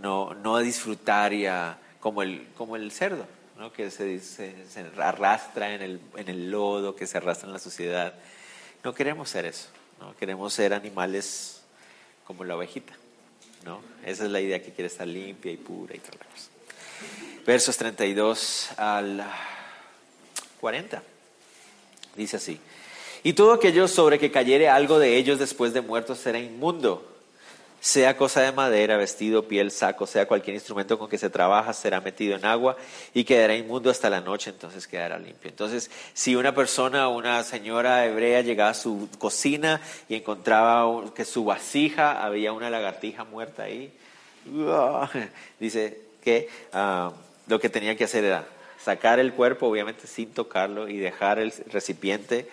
No, 0.00 0.32
no 0.32 0.56
a 0.56 0.62
disfrutar 0.62 1.34
ya 1.34 1.78
como 2.00 2.22
el, 2.22 2.48
como 2.56 2.76
el 2.76 2.90
cerdo, 2.90 3.26
¿no? 3.58 3.70
que 3.70 3.90
se, 3.90 4.18
se, 4.18 4.54
arrastra 4.96 5.74
en 5.74 5.82
el, 5.82 6.00
en 6.16 6.28
el 6.30 6.50
lodo, 6.50 6.96
que 6.96 7.06
se 7.06 7.18
arrastra 7.18 7.48
en 7.48 7.52
la 7.52 7.58
sociedad. 7.58 8.14
No 8.82 8.94
queremos 8.94 9.28
ser 9.28 9.44
eso. 9.44 9.68
¿no? 10.00 10.16
Queremos 10.16 10.54
ser 10.54 10.72
animales 10.72 11.60
como 12.26 12.44
la 12.44 12.56
ovejita. 12.56 12.94
¿No? 13.64 13.80
Esa 14.04 14.24
es 14.24 14.30
la 14.30 14.40
idea 14.40 14.62
que 14.62 14.72
quiere 14.72 14.86
estar 14.88 15.06
limpia 15.06 15.52
y 15.52 15.56
pura 15.56 15.94
y 15.94 15.98
tal 15.98 16.18
cosa. 16.18 16.48
Versos 17.46 17.76
32 17.76 18.70
al 18.76 19.24
40. 20.60 21.02
Dice 22.16 22.36
así. 22.36 22.60
Y 23.22 23.34
todo 23.34 23.52
aquello 23.52 23.88
sobre 23.88 24.18
que 24.18 24.30
cayere 24.30 24.68
algo 24.68 24.98
de 24.98 25.16
ellos 25.16 25.38
después 25.38 25.72
de 25.72 25.80
muertos 25.80 26.18
será 26.18 26.38
inmundo 26.38 27.11
sea 27.82 28.16
cosa 28.16 28.42
de 28.42 28.52
madera, 28.52 28.96
vestido, 28.96 29.48
piel, 29.48 29.72
saco, 29.72 30.06
sea 30.06 30.28
cualquier 30.28 30.54
instrumento 30.54 31.00
con 31.00 31.10
que 31.10 31.18
se 31.18 31.30
trabaja, 31.30 31.72
será 31.72 32.00
metido 32.00 32.36
en 32.36 32.44
agua 32.44 32.76
y 33.12 33.24
quedará 33.24 33.56
inmundo 33.56 33.90
hasta 33.90 34.08
la 34.08 34.20
noche, 34.20 34.50
entonces 34.50 34.86
quedará 34.86 35.18
limpio. 35.18 35.50
Entonces, 35.50 35.90
si 36.14 36.36
una 36.36 36.54
persona, 36.54 37.08
una 37.08 37.42
señora 37.42 38.06
hebrea 38.06 38.40
llegaba 38.42 38.70
a 38.70 38.74
su 38.74 39.08
cocina 39.18 39.80
y 40.08 40.14
encontraba 40.14 41.12
que 41.12 41.24
su 41.24 41.44
vasija 41.44 42.24
había 42.24 42.52
una 42.52 42.70
lagartija 42.70 43.24
muerta 43.24 43.64
ahí, 43.64 43.92
dice 45.58 46.02
que 46.22 46.48
ah, 46.72 47.10
lo 47.48 47.58
que 47.58 47.68
tenía 47.68 47.96
que 47.96 48.04
hacer 48.04 48.22
era 48.22 48.46
sacar 48.80 49.18
el 49.18 49.32
cuerpo, 49.32 49.66
obviamente 49.66 50.06
sin 50.06 50.32
tocarlo, 50.32 50.88
y 50.88 50.98
dejar 50.98 51.40
el 51.40 51.52
recipiente 51.72 52.48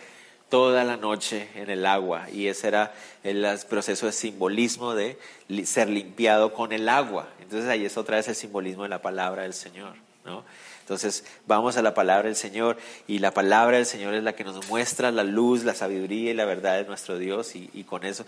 toda 0.50 0.84
la 0.84 0.98
noche 0.98 1.50
en 1.56 1.70
el 1.70 1.86
agua 1.86 2.30
y 2.32 2.48
ese 2.48 2.68
era 2.68 2.94
el 3.24 3.46
proceso 3.70 4.08
de 4.08 4.12
simbolismo 4.12 4.96
de 4.96 5.18
ser 5.66 5.90
limpiado 5.90 6.54
con 6.54 6.72
el 6.74 6.90
agua. 6.90 7.30
Entonces 7.40 7.70
ahí 7.70 7.86
es 7.86 7.98
otra 7.98 8.18
vez 8.18 8.28
el 8.28 8.36
simbolismo 8.36 8.84
de 8.84 8.90
la 8.90 9.02
palabra 9.02 9.44
del 9.44 9.54
Señor. 9.54 9.94
¿no? 10.26 10.44
Entonces 10.82 11.24
vamos 11.46 11.78
a 11.78 11.82
la 11.82 11.94
palabra 11.94 12.26
del 12.28 12.36
Señor 12.36 12.78
y 13.08 13.20
la 13.20 13.32
palabra 13.32 13.78
del 13.78 13.86
Señor 13.86 14.16
es 14.16 14.24
la 14.24 14.34
que 14.34 14.44
nos 14.44 14.68
muestra 14.68 15.12
la 15.12 15.24
luz, 15.24 15.64
la 15.64 15.76
sabiduría 15.76 16.32
y 16.32 16.34
la 16.34 16.46
verdad 16.46 16.78
de 16.78 16.86
nuestro 16.86 17.18
Dios 17.18 17.56
y, 17.56 17.70
y 17.74 17.84
con 17.84 18.04
eso 18.04 18.26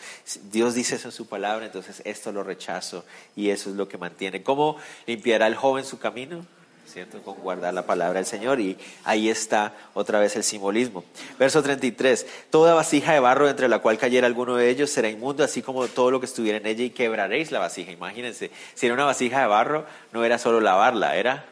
Dios 0.52 0.76
dice 0.76 0.96
eso 0.96 1.08
en 1.08 1.12
su 1.12 1.28
palabra, 1.28 1.66
entonces 1.66 2.02
esto 2.06 2.32
lo 2.32 2.44
rechazo 2.44 3.04
y 3.36 3.50
eso 3.50 3.72
es 3.72 3.76
lo 3.76 3.88
que 3.88 3.98
mantiene. 3.98 4.44
¿Cómo 4.44 4.78
limpiará 5.08 5.48
el 5.48 5.56
joven 5.56 5.86
su 5.86 5.98
camino? 5.98 6.46
¿Cierto? 6.92 7.22
Con 7.22 7.36
guardar 7.36 7.74
la 7.74 7.86
palabra 7.86 8.20
del 8.20 8.26
Señor 8.26 8.60
y 8.60 8.78
ahí 9.06 9.30
está 9.30 9.74
otra 9.94 10.20
vez 10.20 10.36
el 10.36 10.44
simbolismo. 10.44 11.04
Verso 11.40 11.64
33, 11.64 12.26
toda 12.50 12.74
vasija 12.74 13.14
de 13.14 13.20
barro 13.20 13.48
entre 13.48 13.70
la 13.70 13.80
cual 13.80 13.98
cayera 13.98 14.28
alguno 14.28 14.56
de 14.56 14.70
ellos 14.70 14.92
será 14.92 15.10
inmundo, 15.10 15.44
así 15.44 15.62
como 15.62 15.88
todo 15.88 16.12
lo 16.12 16.20
que 16.20 16.26
estuviera 16.26 16.58
en 16.58 16.66
ella 16.66 16.84
y 16.84 16.90
quebraréis 16.90 17.52
la 17.52 17.60
vasija. 17.60 17.92
Imagínense, 17.92 18.52
si 18.74 18.86
era 18.86 18.94
una 18.94 19.06
vasija 19.06 19.42
de 19.42 19.48
barro, 19.48 19.86
no 20.12 20.26
era 20.26 20.38
solo 20.38 20.60
lavarla, 20.60 21.16
era 21.16 21.46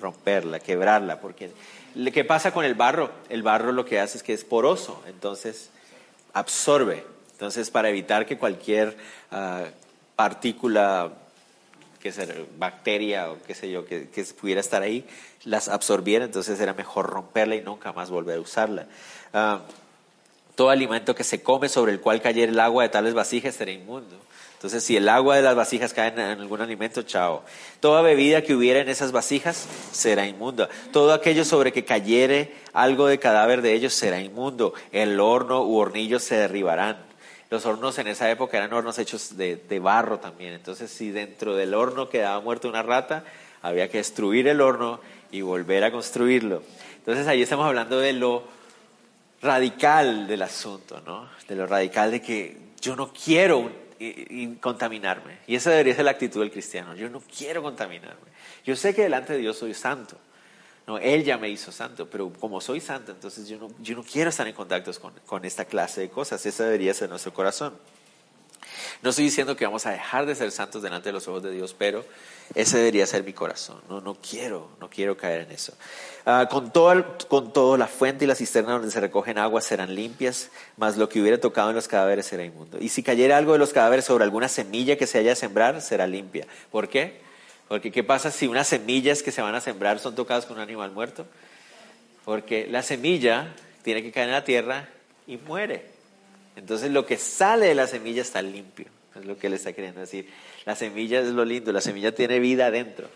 romperla, 0.00 0.58
quebrarla, 0.58 1.20
porque 1.20 1.50
¿qué 2.12 2.24
pasa 2.24 2.52
con 2.52 2.64
el 2.64 2.74
barro? 2.74 3.10
El 3.28 3.42
barro 3.42 3.70
lo 3.70 3.84
que 3.84 4.00
hace 4.00 4.18
es 4.18 4.24
que 4.24 4.32
es 4.32 4.44
poroso, 4.44 5.00
entonces 5.06 5.70
absorbe. 6.32 7.04
Entonces, 7.32 7.70
para 7.70 7.88
evitar 7.88 8.26
que 8.26 8.38
cualquier 8.38 8.96
ah, 9.30 9.64
partícula 10.16 11.12
que 12.02 12.12
ser 12.12 12.46
bacteria 12.58 13.30
o 13.30 13.38
qué 13.46 13.54
sé 13.54 13.70
yo, 13.70 13.86
que, 13.86 14.08
pudiera 14.38 14.60
estar 14.60 14.82
ahí, 14.82 15.06
las 15.44 15.68
absorbiera, 15.68 16.24
entonces 16.24 16.60
era 16.60 16.74
mejor 16.74 17.06
romperla 17.06 17.54
y 17.54 17.62
nunca 17.62 17.92
más 17.92 18.10
volver 18.10 18.38
a 18.38 18.40
usarla. 18.40 18.86
Ah, 19.32 19.60
todo 20.56 20.70
alimento 20.70 21.14
que 21.14 21.24
se 21.24 21.42
come 21.42 21.68
sobre 21.68 21.92
el 21.92 22.00
cual 22.00 22.20
cayera 22.20 22.50
el 22.50 22.60
agua 22.60 22.82
de 22.82 22.88
tales 22.88 23.14
vasijas 23.14 23.54
será 23.54 23.70
inmundo. 23.70 24.16
Entonces, 24.54 24.84
si 24.84 24.96
el 24.96 25.08
agua 25.08 25.34
de 25.36 25.42
las 25.42 25.56
vasijas 25.56 25.92
cae 25.92 26.08
en 26.08 26.20
algún 26.20 26.60
alimento, 26.60 27.02
chao. 27.02 27.42
Toda 27.80 28.00
bebida 28.00 28.42
que 28.42 28.54
hubiera 28.54 28.80
en 28.80 28.88
esas 28.88 29.10
vasijas 29.10 29.66
será 29.90 30.26
inmunda. 30.26 30.68
Todo 30.92 31.12
aquello 31.14 31.44
sobre 31.44 31.72
que 31.72 31.84
cayere 31.84 32.52
algo 32.72 33.06
de 33.06 33.18
cadáver 33.18 33.60
de 33.60 33.74
ellos 33.74 33.92
será 33.92 34.20
inmundo. 34.20 34.72
El 34.92 35.18
horno 35.18 35.64
u 35.64 35.78
hornillos 35.78 36.22
se 36.22 36.36
derribarán. 36.36 37.11
Los 37.52 37.66
hornos 37.66 37.98
en 37.98 38.06
esa 38.06 38.30
época 38.30 38.56
eran 38.56 38.72
hornos 38.72 38.98
hechos 38.98 39.36
de, 39.36 39.78
barro 39.78 40.18
también. 40.18 40.54
Entonces, 40.54 40.90
si 40.90 41.10
dentro 41.10 41.54
del 41.54 41.74
horno 41.74 42.08
quedaba 42.08 42.40
muerta 42.40 42.66
una 42.66 42.82
rata, 42.82 43.24
había 43.60 43.90
que 43.90 43.98
destruir 43.98 44.48
el 44.48 44.62
horno 44.62 45.00
y 45.30 45.42
volver 45.42 45.84
a 45.84 45.92
construirlo. 45.92 46.62
Entonces, 46.96 47.26
ahí 47.26 47.42
estamos 47.42 47.66
hablando 47.66 47.98
de 47.98 48.14
lo 48.14 48.44
radical 49.42 50.26
del 50.26 50.40
asunto, 50.40 51.02
¿no? 51.04 51.28
De 51.46 51.54
lo 51.54 51.66
radical 51.66 52.10
de 52.10 52.22
que 52.22 52.56
yo 52.80 52.96
no 52.96 53.12
quiero 53.12 53.70
contaminarme. 54.62 55.36
Y 55.46 55.54
esa 55.54 55.72
debería 55.72 55.94
ser 55.94 56.06
la 56.06 56.12
actitud 56.12 56.40
del 56.40 56.50
cristiano. 56.50 56.94
Yo 56.94 57.10
no 57.10 57.20
quiero 57.20 57.62
contaminarme. 57.62 58.32
Yo 58.64 58.76
sé 58.76 58.94
que 58.94 59.02
delante 59.02 59.34
de 59.34 59.40
Dios 59.40 59.58
soy 59.58 59.74
santo. 59.74 60.16
No, 60.86 60.98
Él 60.98 61.24
ya 61.24 61.38
me 61.38 61.48
hizo 61.48 61.70
santo, 61.70 62.08
pero 62.10 62.32
como 62.32 62.60
soy 62.60 62.80
santo, 62.80 63.12
entonces 63.12 63.48
yo 63.48 63.58
no, 63.58 63.68
yo 63.80 63.94
no 63.94 64.02
quiero 64.02 64.30
estar 64.30 64.46
en 64.48 64.54
contacto 64.54 64.92
con, 65.00 65.12
con 65.26 65.44
esta 65.44 65.64
clase 65.64 66.00
de 66.00 66.10
cosas. 66.10 66.44
Esa 66.44 66.64
debería 66.64 66.92
ser 66.92 67.08
nuestro 67.08 67.32
corazón. 67.32 67.74
No 69.02 69.10
estoy 69.10 69.24
diciendo 69.24 69.56
que 69.56 69.64
vamos 69.64 69.84
a 69.86 69.90
dejar 69.90 70.26
de 70.26 70.34
ser 70.34 70.50
santos 70.52 70.82
delante 70.82 71.08
de 71.08 71.12
los 71.12 71.26
ojos 71.26 71.42
de 71.42 71.50
Dios, 71.50 71.74
pero 71.76 72.04
ese 72.54 72.78
debería 72.78 73.06
ser 73.06 73.24
mi 73.24 73.32
corazón. 73.32 73.80
No, 73.88 74.00
no 74.00 74.14
quiero, 74.14 74.70
no 74.80 74.88
quiero 74.88 75.16
caer 75.16 75.42
en 75.42 75.52
eso. 75.52 75.74
Ah, 76.24 76.48
con, 76.50 76.72
todo, 76.72 77.16
con 77.28 77.52
todo, 77.52 77.76
la 77.76 77.88
fuente 77.88 78.24
y 78.24 78.28
la 78.28 78.34
cisterna 78.34 78.72
donde 78.72 78.90
se 78.90 79.00
recogen 79.00 79.38
aguas 79.38 79.64
serán 79.64 79.94
limpias, 79.94 80.50
mas 80.76 80.96
lo 80.96 81.08
que 81.08 81.20
hubiera 81.20 81.40
tocado 81.40 81.70
en 81.70 81.76
los 81.76 81.88
cadáveres 81.88 82.26
será 82.26 82.44
inmundo. 82.44 82.78
Y 82.80 82.88
si 82.90 83.02
cayera 83.02 83.36
algo 83.36 83.52
de 83.52 83.58
los 83.58 83.72
cadáveres 83.72 84.04
sobre 84.04 84.24
alguna 84.24 84.48
semilla 84.48 84.96
que 84.96 85.06
se 85.06 85.18
haya 85.18 85.34
sembrar, 85.34 85.80
será 85.80 86.06
limpia. 86.06 86.46
¿Por 86.70 86.88
qué? 86.88 87.20
Porque 87.72 87.90
¿qué 87.90 88.04
pasa 88.04 88.30
si 88.30 88.46
unas 88.46 88.68
semillas 88.68 89.22
que 89.22 89.32
se 89.32 89.40
van 89.40 89.54
a 89.54 89.60
sembrar 89.62 89.98
son 89.98 90.14
tocadas 90.14 90.44
con 90.44 90.58
un 90.58 90.62
animal 90.62 90.90
muerto? 90.90 91.24
Porque 92.22 92.66
la 92.66 92.82
semilla 92.82 93.54
tiene 93.82 94.02
que 94.02 94.12
caer 94.12 94.26
en 94.26 94.34
la 94.34 94.44
tierra 94.44 94.90
y 95.26 95.38
muere. 95.38 95.86
Entonces 96.54 96.90
lo 96.90 97.06
que 97.06 97.16
sale 97.16 97.64
de 97.68 97.74
la 97.74 97.86
semilla 97.86 98.20
está 98.20 98.42
limpio. 98.42 98.88
Es 99.16 99.24
lo 99.24 99.38
que 99.38 99.46
él 99.46 99.54
está 99.54 99.72
queriendo 99.72 100.00
decir. 100.00 100.28
La 100.66 100.76
semilla 100.76 101.20
es 101.20 101.28
lo 101.28 101.46
lindo, 101.46 101.72
la 101.72 101.80
semilla 101.80 102.14
tiene 102.14 102.40
vida 102.40 102.66
adentro. 102.66 103.08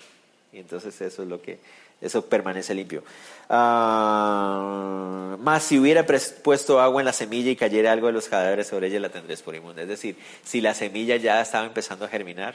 Y 0.55 0.61
entonces 0.61 0.99
eso 1.03 1.25
es 1.25 1.29
lo 1.29 1.43
que, 1.43 1.59
eso 2.01 2.25
permanece 2.25 2.75
limpio. 2.75 3.05
Ah, 3.51 5.37
más 5.39 5.65
si 5.65 5.79
hubiera 5.79 6.07
puesto 6.07 6.81
agua 6.81 7.03
en 7.03 7.05
la 7.05 7.13
semilla 7.13 7.51
y 7.51 7.57
cayera 7.57 7.93
algo 7.93 8.07
de 8.07 8.15
los 8.15 8.31
cadáveres 8.31 8.69
sobre 8.69 8.87
ella, 8.87 9.01
la 9.01 9.11
tendréis 9.11 9.43
por 9.43 9.55
inmunda. 9.55 9.83
Es 9.83 9.89
decir, 9.89 10.17
si 10.45 10.63
la 10.63 10.73
semilla 10.73 11.17
ya 11.17 11.43
estaba 11.43 11.67
empezando 11.67 12.07
a 12.07 12.09
germinar, 12.09 12.55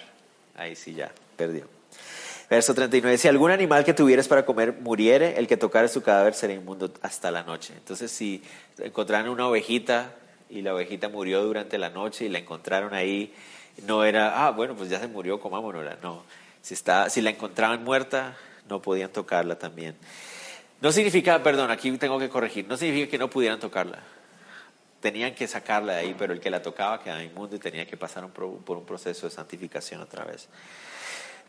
ahí 0.55 0.75
sí 0.75 0.95
ya 0.95 1.11
perdió. 1.37 1.80
Verso 2.51 2.73
39, 2.73 3.17
si 3.17 3.29
algún 3.29 3.49
animal 3.49 3.85
que 3.85 3.93
tuvieras 3.93 4.27
para 4.27 4.43
comer 4.43 4.73
muriere, 4.81 5.39
el 5.39 5.47
que 5.47 5.55
tocare 5.55 5.87
su 5.87 6.03
cadáver 6.03 6.33
será 6.33 6.51
inmundo 6.51 6.91
hasta 7.01 7.31
la 7.31 7.43
noche. 7.43 7.73
Entonces, 7.77 8.11
si 8.11 8.43
encontraran 8.77 9.29
una 9.29 9.47
ovejita 9.47 10.15
y 10.49 10.61
la 10.61 10.75
ovejita 10.75 11.07
murió 11.07 11.41
durante 11.43 11.77
la 11.77 11.89
noche 11.89 12.25
y 12.25 12.27
la 12.27 12.39
encontraron 12.39 12.93
ahí, 12.93 13.33
no 13.87 14.03
era, 14.03 14.45
ah, 14.45 14.51
bueno, 14.51 14.75
pues 14.75 14.89
ya 14.89 14.99
se 14.99 15.07
murió, 15.07 15.39
comámonosla. 15.39 15.99
No, 16.03 16.25
si, 16.61 16.73
está, 16.73 17.09
si 17.09 17.21
la 17.21 17.29
encontraban 17.29 17.85
muerta, 17.85 18.35
no 18.67 18.81
podían 18.81 19.13
tocarla 19.13 19.57
también. 19.57 19.95
No 20.81 20.91
significa, 20.91 21.41
perdón, 21.41 21.71
aquí 21.71 21.89
tengo 21.97 22.19
que 22.19 22.27
corregir, 22.27 22.67
no 22.67 22.75
significa 22.75 23.09
que 23.11 23.17
no 23.17 23.29
pudieran 23.29 23.61
tocarla. 23.61 23.99
Tenían 24.99 25.35
que 25.35 25.47
sacarla 25.47 25.93
de 25.93 25.99
ahí, 25.99 26.15
pero 26.19 26.33
el 26.33 26.41
que 26.41 26.49
la 26.49 26.61
tocaba 26.61 27.01
quedaba 27.01 27.23
inmundo 27.23 27.55
y 27.55 27.59
tenía 27.59 27.85
que 27.85 27.95
pasar 27.95 28.27
por 28.27 28.77
un 28.77 28.85
proceso 28.85 29.25
de 29.25 29.31
santificación 29.33 30.01
otra 30.01 30.25
vez. 30.25 30.49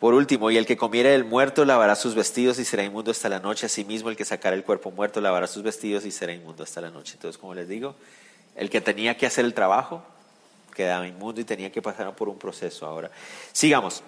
Por 0.03 0.15
último, 0.15 0.51
y 0.51 0.57
el 0.57 0.67
que 0.67 0.77
comiere 0.77 1.15
el 1.15 1.25
muerto 1.25 1.65
lavará 1.65 1.95
sus 1.95 2.17
vestidos 2.17 2.59
y 2.59 2.65
será 2.65 2.83
inmundo 2.83 3.13
hasta 3.13 3.29
la 3.29 3.39
noche. 3.39 3.67
Asimismo, 3.67 4.11
el 4.11 4.17
que 4.17 4.25
sacara 4.25 4.57
el 4.57 4.65
cuerpo 4.65 4.91
muerto 4.91 5.21
lavará 5.21 5.47
sus 5.47 5.63
vestidos 5.63 6.05
y 6.05 6.11
será 6.11 6.33
inmundo 6.33 6.65
hasta 6.65 6.81
la 6.81 6.91
noche. 6.91 7.13
Entonces, 7.15 7.39
como 7.39 7.55
les 7.55 7.69
digo, 7.69 7.95
el 8.57 8.69
que 8.69 8.81
tenía 8.81 9.17
que 9.17 9.27
hacer 9.27 9.45
el 9.45 9.55
trabajo 9.55 10.03
quedaba 10.75 11.07
inmundo 11.07 11.41
y 11.41 11.45
tenía 11.45 11.71
que 11.71 11.81
pasar 11.81 12.13
por 12.17 12.29
un 12.29 12.37
proceso. 12.37 12.85
Ahora, 12.85 13.13
sigamos. 13.53 14.03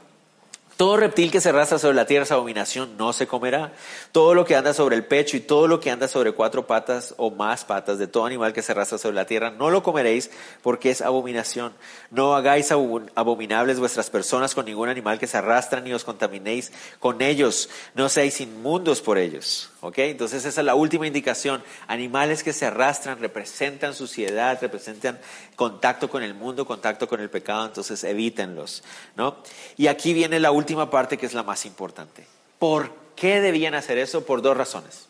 Todo 0.77 0.97
reptil 0.97 1.31
que 1.31 1.41
se 1.41 1.51
arrastra 1.51 1.79
sobre 1.79 1.95
la 1.95 2.05
tierra 2.05 2.25
es 2.25 2.33
abominación, 2.33 2.97
no 2.97 3.13
se 3.13 3.29
comerá. 3.29 3.73
Todo 4.11 4.35
lo 4.35 4.45
que 4.45 4.57
anda 4.57 4.75
sobre 4.75 4.97
el 4.97 5.05
pecho 5.05 5.37
y 5.37 5.41
todo 5.41 5.69
lo 5.69 5.79
que 5.79 5.93
anda 5.93 6.09
sobre 6.09 6.33
cuatro 6.33 6.67
patas 6.67 7.15
o 7.17 7.31
más 7.31 7.65
patas 7.65 7.99
de 7.99 8.09
todo 8.09 8.27
animal 8.27 8.53
que 8.53 8.61
se 8.61 8.73
arrastra 8.73 8.99
sobre 8.99 9.15
la 9.15 9.25
tierra, 9.25 9.53
no 9.53 9.71
lo 9.71 9.85
comeréis 9.85 10.31
porque 10.63 10.91
es 10.91 11.01
abominación. 11.01 11.73
No 12.11 12.35
hagáis 12.35 12.73
abominables 12.73 13.79
vuestras 13.79 14.11
personas 14.11 14.53
con 14.57 14.67
ningún 14.67 14.89
animal 14.89 15.21
que 15.21 15.29
se 15.29 15.37
arrastra 15.37 15.81
ni 15.81 15.93
os 15.93 16.03
contaminéis 16.03 16.73
con 16.99 17.23
ellos. 17.23 17.69
No 17.95 18.09
seáis 18.09 18.41
inmundos 18.41 19.01
por 19.01 19.17
ellos. 19.19 19.71
Entonces 19.95 20.45
esa 20.45 20.61
es 20.61 20.67
la 20.67 20.75
última 20.75 21.07
indicación. 21.07 21.63
Animales 21.87 22.43
que 22.43 22.53
se 22.53 22.67
arrastran 22.67 23.19
representan 23.19 23.95
suciedad, 23.95 24.59
representan 24.61 25.19
contacto 25.57 26.09
con 26.09 26.23
el 26.23 26.35
mundo, 26.35 26.67
contacto 26.67 27.09
con 27.09 27.21
el 27.21 27.31
pecado, 27.31 27.67
entonces 27.67 28.03
evítenlos. 28.05 28.83
¿no? 29.17 29.37
Y 29.77 29.89
aquí 29.89 30.15
viene 30.15 30.41
la 30.41 30.51
última 30.51 30.91
parte 30.91 31.19
que 31.19 31.27
es 31.27 31.35
la 31.35 31.43
más 31.43 31.67
importante. 31.67 32.27
¿Por 32.59 32.93
qué 33.17 33.41
debían 33.41 33.75
hacer 33.75 33.99
eso? 33.99 34.25
Por 34.25 34.43
dos 34.43 34.57
razones. 34.57 35.07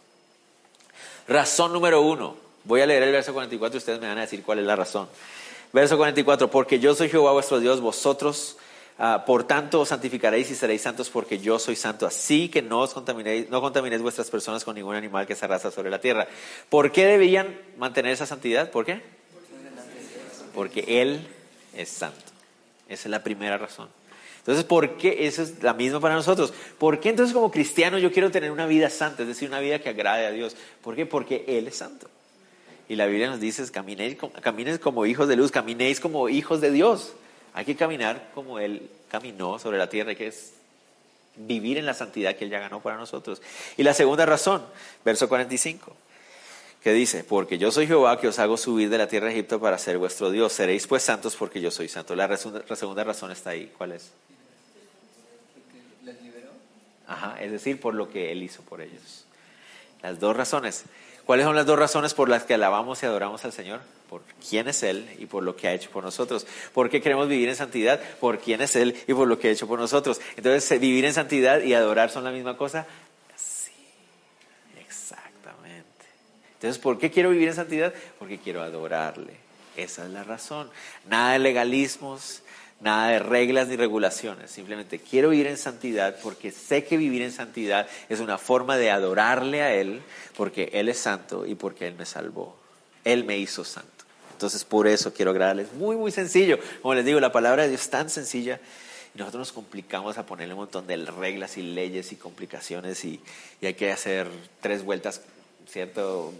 Razón 1.28 1.72
número 1.72 2.02
uno. 2.02 2.36
Voy 2.64 2.80
a 2.80 2.86
leer 2.86 3.02
el 3.02 3.12
verso 3.12 3.32
44 3.32 3.76
y 3.76 3.78
ustedes 3.78 4.00
me 4.00 4.08
van 4.08 4.18
a 4.18 4.22
decir 4.22 4.42
cuál 4.42 4.58
es 4.58 4.64
la 4.64 4.74
razón. 4.74 5.08
Verso 5.72 5.96
44. 5.96 6.50
Porque 6.50 6.80
yo 6.80 6.94
soy 6.94 7.08
Jehová 7.08 7.32
vuestro 7.32 7.60
Dios, 7.60 7.80
vosotros 7.80 8.56
Ah, 8.96 9.24
por 9.26 9.42
tanto 9.42 9.80
os 9.80 9.88
santificaréis 9.88 10.50
y 10.52 10.54
seréis 10.54 10.82
santos 10.82 11.10
porque 11.10 11.38
yo 11.38 11.58
soy 11.58 11.74
santo. 11.74 12.06
Así 12.06 12.48
que 12.48 12.62
no 12.62 12.80
os 12.80 12.94
contaminéis, 12.94 13.50
no 13.50 13.60
contaminéis 13.60 14.02
vuestras 14.02 14.30
personas 14.30 14.64
con 14.64 14.76
ningún 14.76 14.94
animal 14.94 15.26
que 15.26 15.34
se 15.34 15.44
arrastra 15.44 15.72
sobre 15.72 15.90
la 15.90 16.00
tierra. 16.00 16.28
¿Por 16.68 16.92
qué 16.92 17.06
debían 17.06 17.58
mantener 17.76 18.12
esa 18.12 18.26
santidad? 18.26 18.70
¿Por 18.70 18.84
qué? 18.84 19.02
Porque 20.54 21.02
Él 21.02 21.26
es 21.74 21.88
santo. 21.88 22.32
Esa 22.88 23.08
es 23.08 23.10
la 23.10 23.24
primera 23.24 23.58
razón. 23.58 23.88
Entonces, 24.38 24.64
¿por 24.64 24.96
qué? 24.96 25.26
Eso 25.26 25.42
es 25.42 25.62
la 25.62 25.72
misma 25.72 25.98
para 26.00 26.14
nosotros. 26.14 26.52
¿Por 26.78 27.00
qué 27.00 27.08
entonces 27.08 27.34
como 27.34 27.50
cristiano 27.50 27.98
yo 27.98 28.12
quiero 28.12 28.30
tener 28.30 28.52
una 28.52 28.66
vida 28.66 28.90
santa, 28.90 29.22
es 29.22 29.28
decir, 29.28 29.48
una 29.48 29.58
vida 29.58 29.80
que 29.80 29.88
agrade 29.88 30.26
a 30.26 30.30
Dios? 30.30 30.54
¿Por 30.82 30.94
qué? 30.94 31.06
Porque 31.06 31.44
Él 31.48 31.66
es 31.66 31.76
santo. 31.76 32.08
Y 32.88 32.96
la 32.96 33.06
Biblia 33.06 33.28
nos 33.28 33.40
dice, 33.40 33.68
caminéis, 33.72 34.18
caminéis 34.42 34.78
como 34.78 35.06
hijos 35.06 35.26
de 35.26 35.36
luz, 35.36 35.50
caminéis 35.50 35.98
como 35.98 36.28
hijos 36.28 36.60
de 36.60 36.70
Dios. 36.70 37.14
Hay 37.54 37.64
que 37.64 37.76
caminar 37.76 38.30
como 38.34 38.58
Él 38.58 38.90
caminó 39.08 39.58
sobre 39.58 39.78
la 39.78 39.88
tierra, 39.88 40.14
que 40.14 40.26
es 40.26 40.52
vivir 41.36 41.78
en 41.78 41.86
la 41.86 41.94
santidad 41.94 42.36
que 42.36 42.44
Él 42.44 42.50
ya 42.50 42.58
ganó 42.58 42.80
para 42.80 42.96
nosotros. 42.96 43.40
Y 43.76 43.84
la 43.84 43.94
segunda 43.94 44.26
razón, 44.26 44.64
verso 45.04 45.28
45, 45.28 45.96
que 46.82 46.92
dice, 46.92 47.24
porque 47.24 47.56
yo 47.56 47.70
soy 47.70 47.86
Jehová 47.86 48.20
que 48.20 48.28
os 48.28 48.38
hago 48.38 48.56
subir 48.56 48.90
de 48.90 48.98
la 48.98 49.06
tierra 49.06 49.28
de 49.28 49.32
Egipto 49.32 49.60
para 49.60 49.78
ser 49.78 49.98
vuestro 49.98 50.30
Dios. 50.30 50.52
Seréis 50.52 50.86
pues 50.86 51.02
santos 51.02 51.36
porque 51.36 51.60
yo 51.60 51.70
soy 51.70 51.88
santo. 51.88 52.14
La, 52.16 52.26
la 52.26 52.76
segunda 52.76 53.04
razón 53.04 53.30
está 53.30 53.50
ahí. 53.50 53.72
¿Cuál 53.78 53.92
es? 53.92 54.10
Ajá, 57.06 57.36
es 57.40 57.52
decir, 57.52 57.80
por 57.80 57.94
lo 57.94 58.10
que 58.10 58.32
Él 58.32 58.42
hizo 58.42 58.62
por 58.62 58.80
ellos. 58.80 59.24
Las 60.02 60.18
dos 60.18 60.36
razones. 60.36 60.84
¿Cuáles 61.26 61.46
son 61.46 61.56
las 61.56 61.64
dos 61.64 61.78
razones 61.78 62.12
por 62.12 62.28
las 62.28 62.44
que 62.44 62.54
alabamos 62.54 63.02
y 63.02 63.06
adoramos 63.06 63.44
al 63.44 63.52
Señor? 63.52 63.80
Por 64.10 64.22
quién 64.48 64.68
es 64.68 64.82
Él 64.82 65.08
y 65.18 65.26
por 65.26 65.42
lo 65.42 65.56
que 65.56 65.68
ha 65.68 65.72
hecho 65.72 65.90
por 65.90 66.04
nosotros. 66.04 66.46
¿Por 66.72 66.90
qué 66.90 67.00
queremos 67.00 67.28
vivir 67.28 67.48
en 67.48 67.56
santidad? 67.56 68.00
Por 68.20 68.38
quién 68.38 68.60
es 68.60 68.76
Él 68.76 68.96
y 69.06 69.14
por 69.14 69.26
lo 69.26 69.38
que 69.38 69.48
ha 69.48 69.50
hecho 69.50 69.66
por 69.66 69.78
nosotros. 69.78 70.20
Entonces, 70.36 70.78
¿vivir 70.80 71.04
en 71.06 71.14
santidad 71.14 71.62
y 71.62 71.72
adorar 71.72 72.10
son 72.10 72.24
la 72.24 72.30
misma 72.30 72.56
cosa? 72.58 72.86
Sí, 73.36 73.72
exactamente. 74.78 75.84
Entonces, 76.54 76.80
¿por 76.80 76.98
qué 76.98 77.10
quiero 77.10 77.30
vivir 77.30 77.48
en 77.48 77.54
santidad? 77.54 77.94
Porque 78.18 78.38
quiero 78.38 78.62
adorarle. 78.62 79.44
Esa 79.76 80.04
es 80.04 80.10
la 80.10 80.22
razón. 80.22 80.70
Nada 81.08 81.32
de 81.32 81.38
legalismos, 81.40 82.42
nada 82.84 83.08
de 83.08 83.18
reglas 83.18 83.66
ni 83.66 83.76
regulaciones. 83.76 84.50
Simplemente 84.50 84.98
quiero 84.98 85.30
vivir 85.30 85.46
en 85.46 85.56
santidad 85.56 86.16
porque 86.22 86.52
sé 86.52 86.84
que 86.84 86.98
vivir 86.98 87.22
en 87.22 87.32
santidad 87.32 87.88
es 88.10 88.20
una 88.20 88.36
forma 88.36 88.76
de 88.76 88.90
adorarle 88.90 89.62
a 89.62 89.74
Él 89.74 90.02
porque 90.36 90.68
Él 90.74 90.90
es 90.90 90.98
santo 90.98 91.46
y 91.46 91.54
porque 91.54 91.86
Él 91.86 91.94
me 91.98 92.04
salvó. 92.04 92.56
Él 93.02 93.24
me 93.24 93.38
hizo 93.38 93.64
santo. 93.64 93.88
Entonces 94.32 94.64
por 94.64 94.86
eso 94.86 95.14
quiero 95.14 95.30
agradarles. 95.30 95.72
Muy, 95.72 95.96
muy 95.96 96.12
sencillo. 96.12 96.58
Como 96.82 96.94
les 96.94 97.06
digo, 97.06 97.18
la 97.20 97.32
palabra 97.32 97.62
de 97.62 97.70
Dios 97.70 97.80
es 97.80 97.90
tan 97.90 98.10
sencilla 98.10 98.60
y 99.14 99.18
nosotros 99.18 99.40
nos 99.40 99.52
complicamos 99.52 100.18
a 100.18 100.26
ponerle 100.26 100.52
un 100.52 100.60
montón 100.60 100.86
de 100.86 100.96
reglas 100.98 101.56
y 101.56 101.62
leyes 101.62 102.12
y 102.12 102.16
complicaciones 102.16 103.02
y, 103.06 103.18
y 103.62 103.66
hay 103.66 103.74
que 103.74 103.92
hacer 103.92 104.28
tres 104.60 104.84
vueltas, 104.84 105.22
¿cierto? 105.66 106.34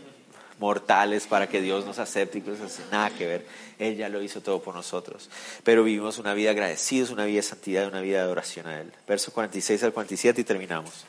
Mortales 0.59 1.27
para 1.27 1.49
que 1.49 1.61
Dios 1.61 1.85
nos 1.85 1.99
acepte 1.99 2.39
y 2.39 2.41
cosas 2.43 2.73
así. 2.73 2.83
Nada 2.91 3.11
que 3.11 3.27
ver. 3.27 3.47
Él 3.79 3.97
ya 3.97 4.09
lo 4.09 4.23
hizo 4.23 4.41
todo 4.41 4.63
por 4.63 4.75
nosotros. 4.75 5.29
Pero 5.63 5.85
vivimos 5.85 6.19
una 6.19 6.35
vida 6.35 6.51
agradecidos, 6.51 7.11
una 7.11 7.25
vida 7.25 7.37
de 7.37 7.43
santidad, 7.43 7.89
una 7.89 8.01
vida 8.01 8.19
de 8.19 8.25
adoración 8.25 8.67
a 8.67 8.81
Él. 8.81 8.93
Verso 9.07 9.33
46 9.33 9.83
al 9.85 9.93
47 9.93 10.41
y 10.41 10.45
terminamos. 10.45 11.05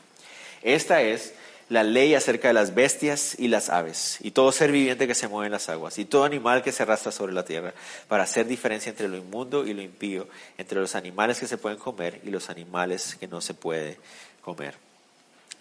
Esta 0.62 1.02
es 1.02 1.34
la 1.68 1.82
ley 1.82 2.14
acerca 2.14 2.48
de 2.48 2.54
las 2.54 2.74
bestias 2.74 3.34
y 3.38 3.48
las 3.48 3.70
aves, 3.70 4.18
y 4.20 4.30
todo 4.30 4.52
ser 4.52 4.70
viviente 4.70 5.08
que 5.08 5.14
se 5.14 5.26
mueve 5.26 5.46
en 5.46 5.52
las 5.52 5.68
aguas, 5.68 5.98
y 5.98 6.04
todo 6.04 6.24
animal 6.24 6.62
que 6.62 6.70
se 6.70 6.84
arrastra 6.84 7.10
sobre 7.10 7.32
la 7.32 7.44
tierra, 7.44 7.74
para 8.06 8.22
hacer 8.22 8.46
diferencia 8.46 8.90
entre 8.90 9.08
lo 9.08 9.16
inmundo 9.16 9.66
y 9.66 9.74
lo 9.74 9.82
impío, 9.82 10.28
entre 10.58 10.80
los 10.80 10.94
animales 10.94 11.40
que 11.40 11.48
se 11.48 11.58
pueden 11.58 11.78
comer 11.78 12.20
y 12.24 12.30
los 12.30 12.50
animales 12.50 13.16
que 13.18 13.26
no 13.26 13.40
se 13.40 13.54
puede 13.54 13.98
comer. 14.42 14.74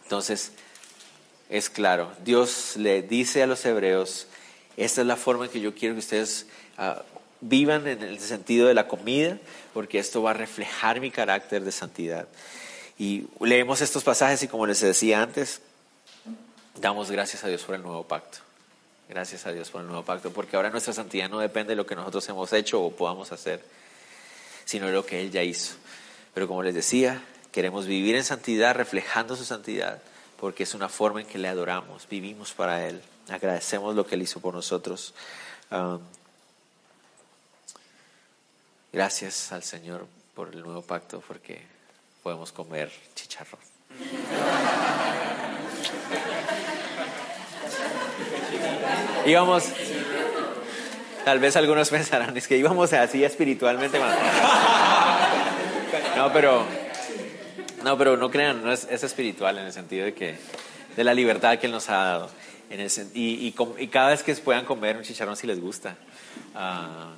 Entonces, 0.03 0.51
es 1.49 1.69
claro. 1.69 2.11
Dios 2.23 2.75
le 2.77 3.01
dice 3.01 3.43
a 3.43 3.47
los 3.47 3.65
hebreos, 3.65 4.27
esta 4.77 5.01
es 5.01 5.07
la 5.07 5.15
forma 5.15 5.45
en 5.45 5.51
que 5.51 5.61
yo 5.61 5.73
quiero 5.75 5.95
que 5.95 5.99
ustedes 5.99 6.47
ah, 6.77 7.03
vivan 7.41 7.87
en 7.87 8.01
el 8.01 8.19
sentido 8.19 8.67
de 8.67 8.73
la 8.73 8.87
comida, 8.87 9.37
porque 9.73 9.99
esto 9.99 10.21
va 10.23 10.31
a 10.31 10.33
reflejar 10.33 10.99
mi 10.99 11.11
carácter 11.11 11.63
de 11.63 11.71
santidad. 11.71 12.27
Y 12.97 13.27
leemos 13.41 13.81
estos 13.81 14.03
pasajes 14.03 14.41
y 14.43 14.47
como 14.47 14.65
les 14.65 14.79
decía 14.79 15.21
antes, 15.21 15.61
damos 16.79 17.11
gracias 17.11 17.43
a 17.43 17.47
Dios 17.47 17.63
por 17.63 17.75
el 17.75 17.83
nuevo 17.83 18.03
pacto. 18.03 18.39
Gracias 19.07 19.45
a 19.45 19.51
Dios 19.51 19.69
por 19.69 19.81
el 19.81 19.87
nuevo 19.87 20.03
pacto, 20.03 20.31
porque 20.31 20.55
ahora 20.55 20.71
nuestra 20.71 20.93
santidad 20.93 21.29
no 21.29 21.39
depende 21.39 21.71
de 21.71 21.75
lo 21.75 21.85
que 21.85 21.95
nosotros 21.95 22.27
hemos 22.29 22.51
hecho 22.53 22.81
o 22.81 22.91
podamos 22.91 23.31
hacer, 23.31 23.63
sino 24.65 24.87
de 24.87 24.93
lo 24.93 25.05
que 25.05 25.21
Él 25.21 25.29
ya 25.29 25.43
hizo. 25.43 25.75
Pero 26.33 26.47
como 26.47 26.63
les 26.63 26.73
decía, 26.73 27.21
queremos 27.51 27.85
vivir 27.85 28.15
en 28.15 28.23
santidad, 28.23 28.73
reflejando 28.73 29.35
su 29.35 29.45
santidad 29.45 30.01
porque 30.39 30.63
es 30.63 30.73
una 30.73 30.89
forma 30.89 31.21
en 31.21 31.27
que 31.27 31.37
le 31.37 31.47
adoramos, 31.47 32.07
vivimos 32.09 32.51
para 32.53 32.87
Él, 32.87 33.01
agradecemos 33.29 33.95
lo 33.95 34.05
que 34.05 34.15
Él 34.15 34.21
hizo 34.23 34.39
por 34.39 34.53
nosotros. 34.53 35.13
Gracias 38.91 39.51
al 39.51 39.63
Señor 39.63 40.07
por 40.33 40.53
el 40.53 40.61
nuevo 40.61 40.81
pacto, 40.81 41.21
porque 41.27 41.61
podemos 42.23 42.51
comer 42.51 42.91
chicharrón. 43.15 43.59
Íbamos, 49.25 49.65
tal 51.23 51.39
vez 51.39 51.55
algunos 51.55 51.89
pensarán, 51.97 52.37
es 52.37 52.47
que 52.47 52.57
íbamos 52.57 52.93
así 52.93 53.23
espiritualmente. 53.23 53.99
No, 56.15 56.31
pero 56.31 56.65
no, 57.85 57.97
pero 57.99 58.17
no 58.17 58.31
crean, 58.31 58.63
no 58.63 58.71
es, 58.71 58.87
espiritual 58.89 59.59
en 59.59 59.67
el 59.67 59.71
sentido 59.71 60.05
de 60.05 60.15
que 60.15 60.33
de 60.97 61.03
la 61.03 61.13
libertad 61.13 61.59
que 61.59 61.67
Él 61.67 61.71
nos 61.71 61.87
ha 61.89 61.97
dado. 61.97 62.31
El, 62.71 62.89
y, 63.13 63.53
y, 63.77 63.87
cada 63.87 64.09
vez 64.09 64.23
que 64.23 64.33
puedan 64.37 64.65
comer 64.65 64.97
un 64.97 65.03
chicharrón 65.03 65.37
si 65.37 65.45
les 65.45 65.61
gusta, 65.61 65.95
uh, 66.55 67.13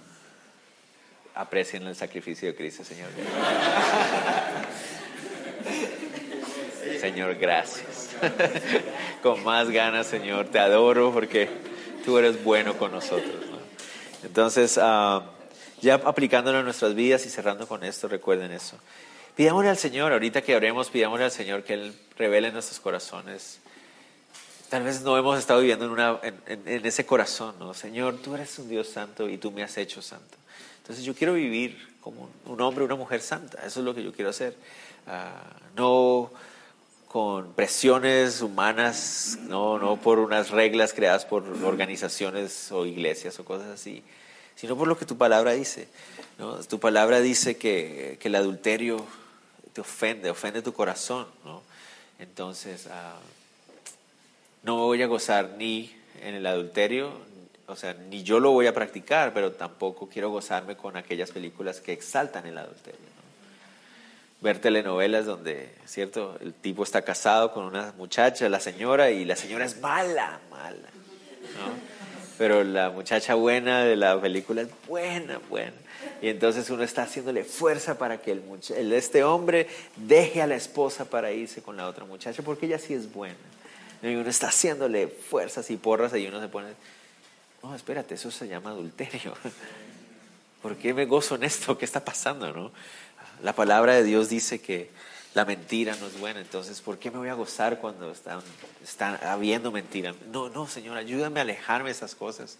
aprecien 1.35 1.87
el 1.87 1.95
sacrificio 1.95 2.49
de 2.49 2.55
Cristo, 2.55 2.83
Señor. 2.83 3.07
Señor, 6.99 7.35
gracias. 7.35 8.09
con 9.23 9.41
más 9.45 9.69
ganas, 9.69 10.07
Señor, 10.07 10.47
te 10.47 10.59
adoro 10.59 11.13
porque 11.13 11.47
tú 12.03 12.17
eres 12.17 12.43
bueno 12.43 12.77
con 12.77 12.91
nosotros. 12.91 13.37
Entonces, 14.21 14.75
uh, 14.75 15.21
ya 15.79 15.95
aplicándolo 15.95 16.59
en 16.59 16.65
nuestras 16.65 16.93
vidas 16.93 17.25
y 17.25 17.29
cerrando 17.29 17.69
con 17.69 17.85
esto, 17.85 18.09
recuerden 18.09 18.51
eso. 18.51 18.77
Pidámosle 19.37 19.69
al 19.69 19.77
Señor, 19.77 20.13
ahorita 20.13 20.41
que 20.41 20.55
oremos, 20.55 20.89
pidámosle 20.89 21.25
al 21.25 21.31
Señor 21.31 21.63
que 21.63 21.75
Él 21.75 21.93
revele 22.17 22.47
en 22.47 22.55
nuestros 22.55 22.79
corazones. 22.79 23.59
Tal 24.67 24.81
vez 24.81 25.01
no 25.03 25.15
hemos 25.15 25.37
estado 25.37 25.59
viviendo 25.59 25.85
en, 25.85 25.91
una, 25.91 26.19
en, 26.23 26.83
ese 26.83 27.05
corazón, 27.05 27.53
¿no? 27.59 27.75
Señor, 27.75 28.17
tú 28.17 28.33
eres 28.33 28.57
un 28.57 28.67
Dios 28.67 28.89
santo 28.89 29.29
y 29.29 29.37
tú 29.37 29.51
me 29.51 29.61
has 29.61 29.77
hecho 29.77 30.01
santo. 30.01 30.37
Entonces 30.79 31.05
yo 31.05 31.13
quiero 31.13 31.33
vivir 31.33 31.77
como 32.01 32.31
un 32.45 32.59
hombre, 32.61 32.83
una 32.83 32.95
mujer 32.95 33.21
santa. 33.21 33.59
Eso 33.63 33.81
es 33.81 33.85
lo 33.85 33.93
que 33.93 34.03
yo 34.03 34.11
quiero 34.11 34.31
hacer. 34.31 34.55
Ah, 35.05 35.43
no 35.75 36.31
con 37.07 37.53
presiones 37.53 38.41
humanas, 38.41 39.37
no, 39.43 39.77
no 39.77 39.97
por 39.97 40.17
unas 40.17 40.49
reglas 40.49 40.93
creadas 40.93 41.25
por 41.25 41.43
organizaciones 41.63 42.71
o 42.71 42.87
iglesias 42.87 43.39
o 43.39 43.45
cosas 43.45 43.67
así, 43.67 44.03
sino 44.55 44.75
por 44.75 44.87
lo 44.87 44.97
que 44.97 45.05
tu 45.05 45.15
palabra 45.15 45.51
dice. 45.51 45.87
¿no? 46.39 46.55
Tu 46.63 46.79
palabra 46.79 47.21
dice 47.21 47.57
que, 47.57 48.17
que 48.19 48.29
el 48.29 48.35
adulterio 48.35 49.05
ofende, 49.81 50.29
ofende 50.29 50.61
tu 50.61 50.73
corazón, 50.73 51.27
¿no? 51.43 51.61
Entonces, 52.19 52.87
ah, 52.87 53.17
no 54.63 54.75
me 54.75 54.81
voy 54.81 55.01
a 55.01 55.07
gozar 55.07 55.51
ni 55.57 55.95
en 56.21 56.35
el 56.35 56.45
adulterio, 56.45 57.11
o 57.67 57.75
sea, 57.75 57.93
ni 57.93 58.23
yo 58.23 58.39
lo 58.39 58.51
voy 58.51 58.67
a 58.67 58.73
practicar, 58.73 59.33
pero 59.33 59.51
tampoco 59.51 60.07
quiero 60.07 60.29
gozarme 60.29 60.75
con 60.75 60.97
aquellas 60.97 61.31
películas 61.31 61.81
que 61.81 61.93
exaltan 61.93 62.45
el 62.47 62.57
adulterio. 62.57 62.99
Ver 64.39 64.59
telenovelas 64.59 65.25
donde, 65.25 65.73
¿cierto? 65.85 66.37
El 66.41 66.53
tipo 66.53 66.83
está 66.83 67.01
casado 67.01 67.51
con 67.51 67.65
una 67.65 67.93
muchacha, 67.97 68.47
la 68.49 68.59
señora, 68.59 69.09
y 69.11 69.25
la 69.25 69.35
señora 69.35 69.65
es 69.65 69.79
mala, 69.79 70.39
mala, 70.49 70.89
¿no? 71.57 71.86
Pero 72.37 72.63
la 72.63 72.89
muchacha 72.89 73.33
buena 73.35 73.83
de 73.83 73.95
la 73.95 74.19
película 74.19 74.61
es 74.61 74.69
buena, 74.87 75.39
buena. 75.49 75.73
Y 76.21 76.29
entonces 76.29 76.69
uno 76.69 76.83
está 76.83 77.03
haciéndole 77.03 77.43
fuerza 77.43 77.97
para 77.97 78.21
que 78.21 78.31
el, 78.31 78.93
este 78.93 79.23
hombre 79.23 79.67
deje 79.95 80.41
a 80.41 80.47
la 80.47 80.55
esposa 80.55 81.05
para 81.05 81.31
irse 81.31 81.61
con 81.61 81.77
la 81.77 81.87
otra 81.87 82.05
muchacha, 82.05 82.43
porque 82.43 82.67
ella 82.67 82.79
sí 82.79 82.93
es 82.93 83.11
buena. 83.11 83.35
Y 84.03 84.15
uno 84.15 84.29
está 84.29 84.47
haciéndole 84.47 85.07
fuerzas 85.07 85.69
y 85.71 85.77
porras 85.77 86.13
y 86.15 86.27
uno 86.27 86.39
se 86.39 86.47
pone, 86.47 86.69
no, 87.63 87.75
espérate, 87.75 88.15
eso 88.15 88.29
se 88.29 88.47
llama 88.47 88.69
adulterio. 88.69 89.33
¿Por 90.61 90.75
qué 90.75 90.93
me 90.93 91.05
gozo 91.05 91.35
en 91.35 91.43
esto? 91.43 91.77
¿Qué 91.77 91.85
está 91.85 92.03
pasando? 92.05 92.51
No? 92.53 92.71
La 93.41 93.53
palabra 93.53 93.93
de 93.93 94.03
Dios 94.03 94.29
dice 94.29 94.59
que 94.59 94.89
la 95.37 95.45
mentira 95.45 95.95
no 96.01 96.07
es 96.07 96.19
buena, 96.19 96.39
entonces 96.41 96.81
¿por 96.81 96.97
qué 96.97 97.11
me 97.11 97.19
voy 97.19 97.29
a 97.29 97.35
gozar 97.35 97.77
cuando 97.77 98.11
están, 98.11 98.39
están 98.83 99.19
habiendo 99.23 99.71
mentira? 99.71 100.15
No, 100.31 100.49
no, 100.49 100.67
Señor, 100.67 100.97
ayúdame 100.97 101.39
a 101.39 101.43
alejarme 101.43 101.89
de 101.89 101.91
esas 101.91 102.15
cosas, 102.15 102.57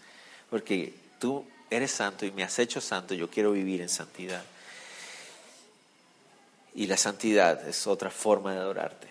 porque 0.51 0.93
tú 1.19 1.43
eres 1.71 1.89
santo 1.89 2.23
y 2.28 2.32
me 2.32 2.43
has 2.43 2.59
hecho 2.59 2.80
santo, 2.80 3.15
yo 3.15 3.32
quiero 3.32 3.51
vivir 3.53 3.82
en 3.82 3.89
santidad. 3.89 4.43
Y 6.75 6.86
la 6.86 6.97
santidad 6.97 7.67
es 7.67 7.88
otra 7.88 8.11
forma 8.11 8.53
de 8.53 8.59
adorarte. 8.59 9.07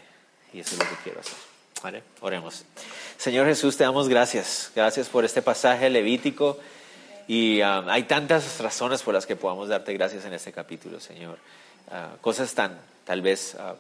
Y 0.53 0.61
eso 0.61 0.77
es 0.77 0.79
lo 0.85 0.89
que 0.89 1.03
quiero 1.03 1.19
hacer. 1.19 1.35
¿Vale? 1.83 2.05
Oremos. 2.21 2.63
Señor 3.19 3.49
Jesús, 3.49 3.77
te 3.77 3.83
damos 3.83 4.09
gracias. 4.09 4.71
Gracias 4.77 5.09
por 5.09 5.25
este 5.25 5.43
pasaje 5.43 5.91
levítico. 5.91 6.57
Y 7.27 7.61
um, 7.63 7.89
hay 7.89 8.05
tantas 8.05 8.61
razones 8.61 9.03
por 9.03 9.13
las 9.13 9.27
que 9.27 9.35
podamos 9.35 9.69
darte 9.69 9.93
gracias 9.93 10.25
en 10.25 10.35
este 10.35 10.53
capítulo, 10.53 11.01
Señor. 11.01 11.37
Uh, 11.89 12.17
cosas 12.21 12.55
tan, 12.55 12.79
tal 13.07 13.23
vez, 13.23 13.57
uh, 13.59 13.77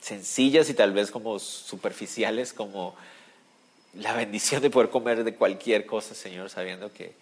sencillas 0.00 0.68
y 0.70 0.74
tal 0.74 0.92
vez 0.92 1.12
como 1.12 1.38
superficiales, 1.38 2.52
como 2.52 2.96
la 3.94 4.14
bendición 4.14 4.62
de 4.62 4.70
poder 4.70 4.90
comer 4.90 5.22
de 5.22 5.34
cualquier 5.34 5.86
cosa, 5.86 6.14
Señor, 6.14 6.50
sabiendo 6.50 6.92
que 6.92 7.14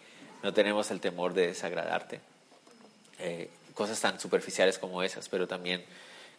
no 0.43 0.55
tenemos 0.55 0.91
el 0.91 1.01
temor 1.01 1.35
de 1.35 1.49
desagradarte. 1.49 2.21
Eh, 3.19 3.51
cosas 3.75 4.01
tan 4.01 4.19
superficiales 4.21 4.79
como 4.79 5.03
esas, 5.03 5.29
pero 5.29 5.47
también 5.47 5.85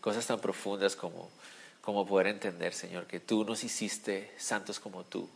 cosas 0.01 0.26
tan 0.26 0.39
profundas 0.39 0.95
como, 0.95 1.30
como 1.82 2.05
poder 2.05 2.28
entender, 2.28 2.74
Señor, 2.74 3.05
que 3.05 3.20
tú 3.20 3.43
nos 3.43 3.63
hiciste 3.63 4.32
santos 4.38 4.80
como 4.80 5.03
tú. 5.03 5.30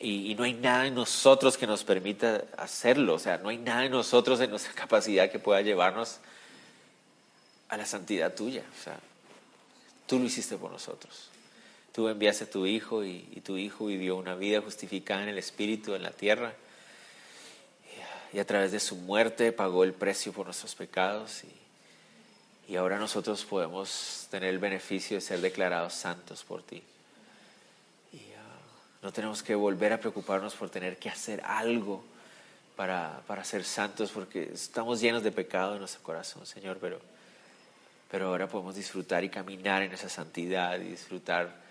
Y, 0.00 0.36
no 0.36 0.44
hay 0.44 0.54
nada 0.54 0.86
en 0.86 0.94
nosotros 0.94 1.58
que 1.58 1.66
nos 1.66 1.82
permita 1.82 2.44
hacerlo, 2.56 3.14
o 3.14 3.18
sea, 3.18 3.38
no 3.38 3.48
hay 3.48 3.58
nada 3.58 3.84
en 3.84 3.90
nosotros, 3.90 4.40
en 4.40 4.50
nuestra 4.50 4.72
capacidad 4.74 5.30
que 5.30 5.38
pueda 5.38 5.60
llevarnos 5.60 6.18
a 7.68 7.76
la 7.76 7.86
santidad 7.86 8.34
tuya. 8.34 8.64
O 8.78 8.82
sea, 8.82 8.98
tú 10.06 10.18
lo 10.18 10.24
hiciste 10.24 10.56
por 10.56 10.70
nosotros. 10.70 11.30
Tú 11.92 12.08
enviaste 12.08 12.44
a 12.44 12.50
tu 12.50 12.66
Hijo 12.66 13.04
y, 13.04 13.28
y 13.32 13.40
tu 13.40 13.56
Hijo 13.56 13.86
vivió 13.86 14.16
una 14.16 14.34
vida 14.34 14.60
justificada 14.60 15.22
en 15.22 15.28
el 15.30 15.38
Espíritu, 15.38 15.94
en 15.94 16.02
la 16.02 16.10
tierra 16.10 16.54
y 18.32 18.38
a 18.38 18.46
través 18.46 18.72
de 18.72 18.80
su 18.80 18.96
muerte 18.96 19.52
pagó 19.52 19.84
el 19.84 19.92
precio 19.92 20.32
por 20.32 20.46
nuestros 20.46 20.74
pecados 20.74 21.44
y, 21.44 22.72
y 22.72 22.76
ahora 22.76 22.98
nosotros 22.98 23.44
podemos 23.44 24.26
tener 24.30 24.50
el 24.50 24.58
beneficio 24.58 25.16
de 25.16 25.20
ser 25.20 25.40
declarados 25.40 25.94
santos 25.94 26.44
por 26.44 26.62
ti. 26.62 26.82
Uh, 28.12 28.16
no 29.02 29.12
tenemos 29.12 29.42
que 29.42 29.54
volver 29.54 29.92
a 29.92 30.00
preocuparnos 30.00 30.54
por 30.54 30.68
tener 30.68 30.98
que 30.98 31.08
hacer 31.08 31.40
algo 31.44 32.04
para, 32.76 33.22
para 33.26 33.44
ser 33.44 33.64
santos 33.64 34.10
porque 34.10 34.50
estamos 34.52 35.00
llenos 35.00 35.22
de 35.22 35.32
pecado 35.32 35.74
en 35.74 35.80
nuestro 35.80 36.02
corazón, 36.02 36.44
Señor, 36.46 36.78
pero, 36.80 37.00
pero 38.10 38.28
ahora 38.28 38.48
podemos 38.48 38.74
disfrutar 38.74 39.24
y 39.24 39.28
caminar 39.28 39.82
en 39.82 39.92
esa 39.92 40.08
santidad 40.08 40.78
y 40.80 40.84
disfrutar 40.90 41.68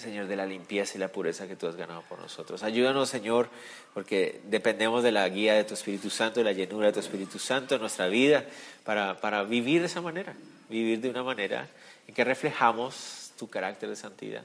Señor, 0.00 0.28
de 0.28 0.36
la 0.36 0.46
limpieza 0.46 0.96
y 0.96 1.00
la 1.00 1.08
pureza 1.08 1.46
que 1.46 1.56
tú 1.56 1.66
has 1.66 1.76
ganado 1.76 2.00
por 2.08 2.18
nosotros. 2.18 2.62
Ayúdanos, 2.62 3.10
Señor, 3.10 3.50
porque 3.92 4.40
dependemos 4.44 5.02
de 5.02 5.12
la 5.12 5.28
guía 5.28 5.52
de 5.54 5.64
tu 5.64 5.74
Espíritu 5.74 6.08
Santo, 6.08 6.40
de 6.40 6.44
la 6.44 6.52
llenura 6.52 6.86
de 6.86 6.94
tu 6.94 7.00
Espíritu 7.00 7.38
Santo 7.38 7.74
en 7.74 7.82
nuestra 7.82 8.08
vida, 8.08 8.46
para, 8.82 9.20
para 9.20 9.42
vivir 9.42 9.80
de 9.80 9.88
esa 9.88 10.00
manera, 10.00 10.34
vivir 10.70 11.00
de 11.02 11.10
una 11.10 11.22
manera 11.22 11.68
en 12.08 12.14
que 12.14 12.24
reflejamos 12.24 13.32
tu 13.38 13.50
carácter 13.50 13.90
de 13.90 13.96
santidad, 13.96 14.42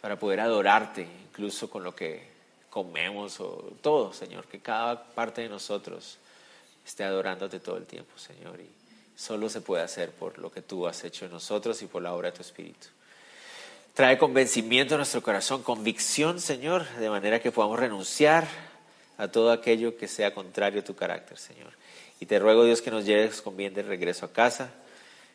para 0.00 0.16
poder 0.16 0.38
adorarte, 0.38 1.08
incluso 1.24 1.68
con 1.68 1.82
lo 1.82 1.96
que 1.96 2.22
comemos 2.70 3.40
o 3.40 3.72
todo, 3.82 4.12
Señor, 4.12 4.46
que 4.46 4.60
cada 4.60 5.02
parte 5.02 5.42
de 5.42 5.48
nosotros 5.48 6.18
esté 6.86 7.02
adorándote 7.02 7.58
todo 7.58 7.78
el 7.78 7.86
tiempo, 7.86 8.16
Señor, 8.16 8.60
y 8.60 8.81
solo 9.16 9.48
se 9.48 9.60
puede 9.60 9.82
hacer 9.82 10.10
por 10.10 10.38
lo 10.38 10.50
que 10.50 10.62
tú 10.62 10.86
has 10.86 11.04
hecho 11.04 11.24
en 11.24 11.32
nosotros 11.32 11.82
y 11.82 11.86
por 11.86 12.02
la 12.02 12.14
obra 12.14 12.30
de 12.30 12.36
tu 12.36 12.42
Espíritu. 12.42 12.88
Trae 13.94 14.16
convencimiento 14.16 14.94
a 14.94 14.96
nuestro 14.96 15.22
corazón, 15.22 15.62
convicción, 15.62 16.40
Señor, 16.40 16.88
de 16.98 17.10
manera 17.10 17.40
que 17.40 17.52
podamos 17.52 17.78
renunciar 17.78 18.48
a 19.18 19.28
todo 19.28 19.52
aquello 19.52 19.96
que 19.96 20.08
sea 20.08 20.32
contrario 20.32 20.80
a 20.80 20.84
tu 20.84 20.94
carácter, 20.96 21.38
Señor. 21.38 21.72
Y 22.18 22.26
te 22.26 22.38
ruego, 22.38 22.64
Dios, 22.64 22.80
que 22.80 22.90
nos 22.90 23.04
lleves 23.04 23.42
con 23.42 23.56
bien 23.56 23.74
de 23.74 23.82
regreso 23.82 24.26
a 24.26 24.32
casa. 24.32 24.70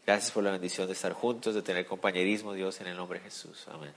Gracias 0.05 0.31
por 0.31 0.43
la 0.43 0.51
bendición 0.51 0.87
de 0.87 0.93
estar 0.93 1.13
juntos, 1.13 1.53
de 1.53 1.61
tener 1.61 1.85
compañerismo, 1.85 2.53
Dios, 2.53 2.81
en 2.81 2.87
el 2.87 2.97
nombre 2.97 3.19
de 3.19 3.25
Jesús. 3.25 3.65
Amén. 3.67 3.91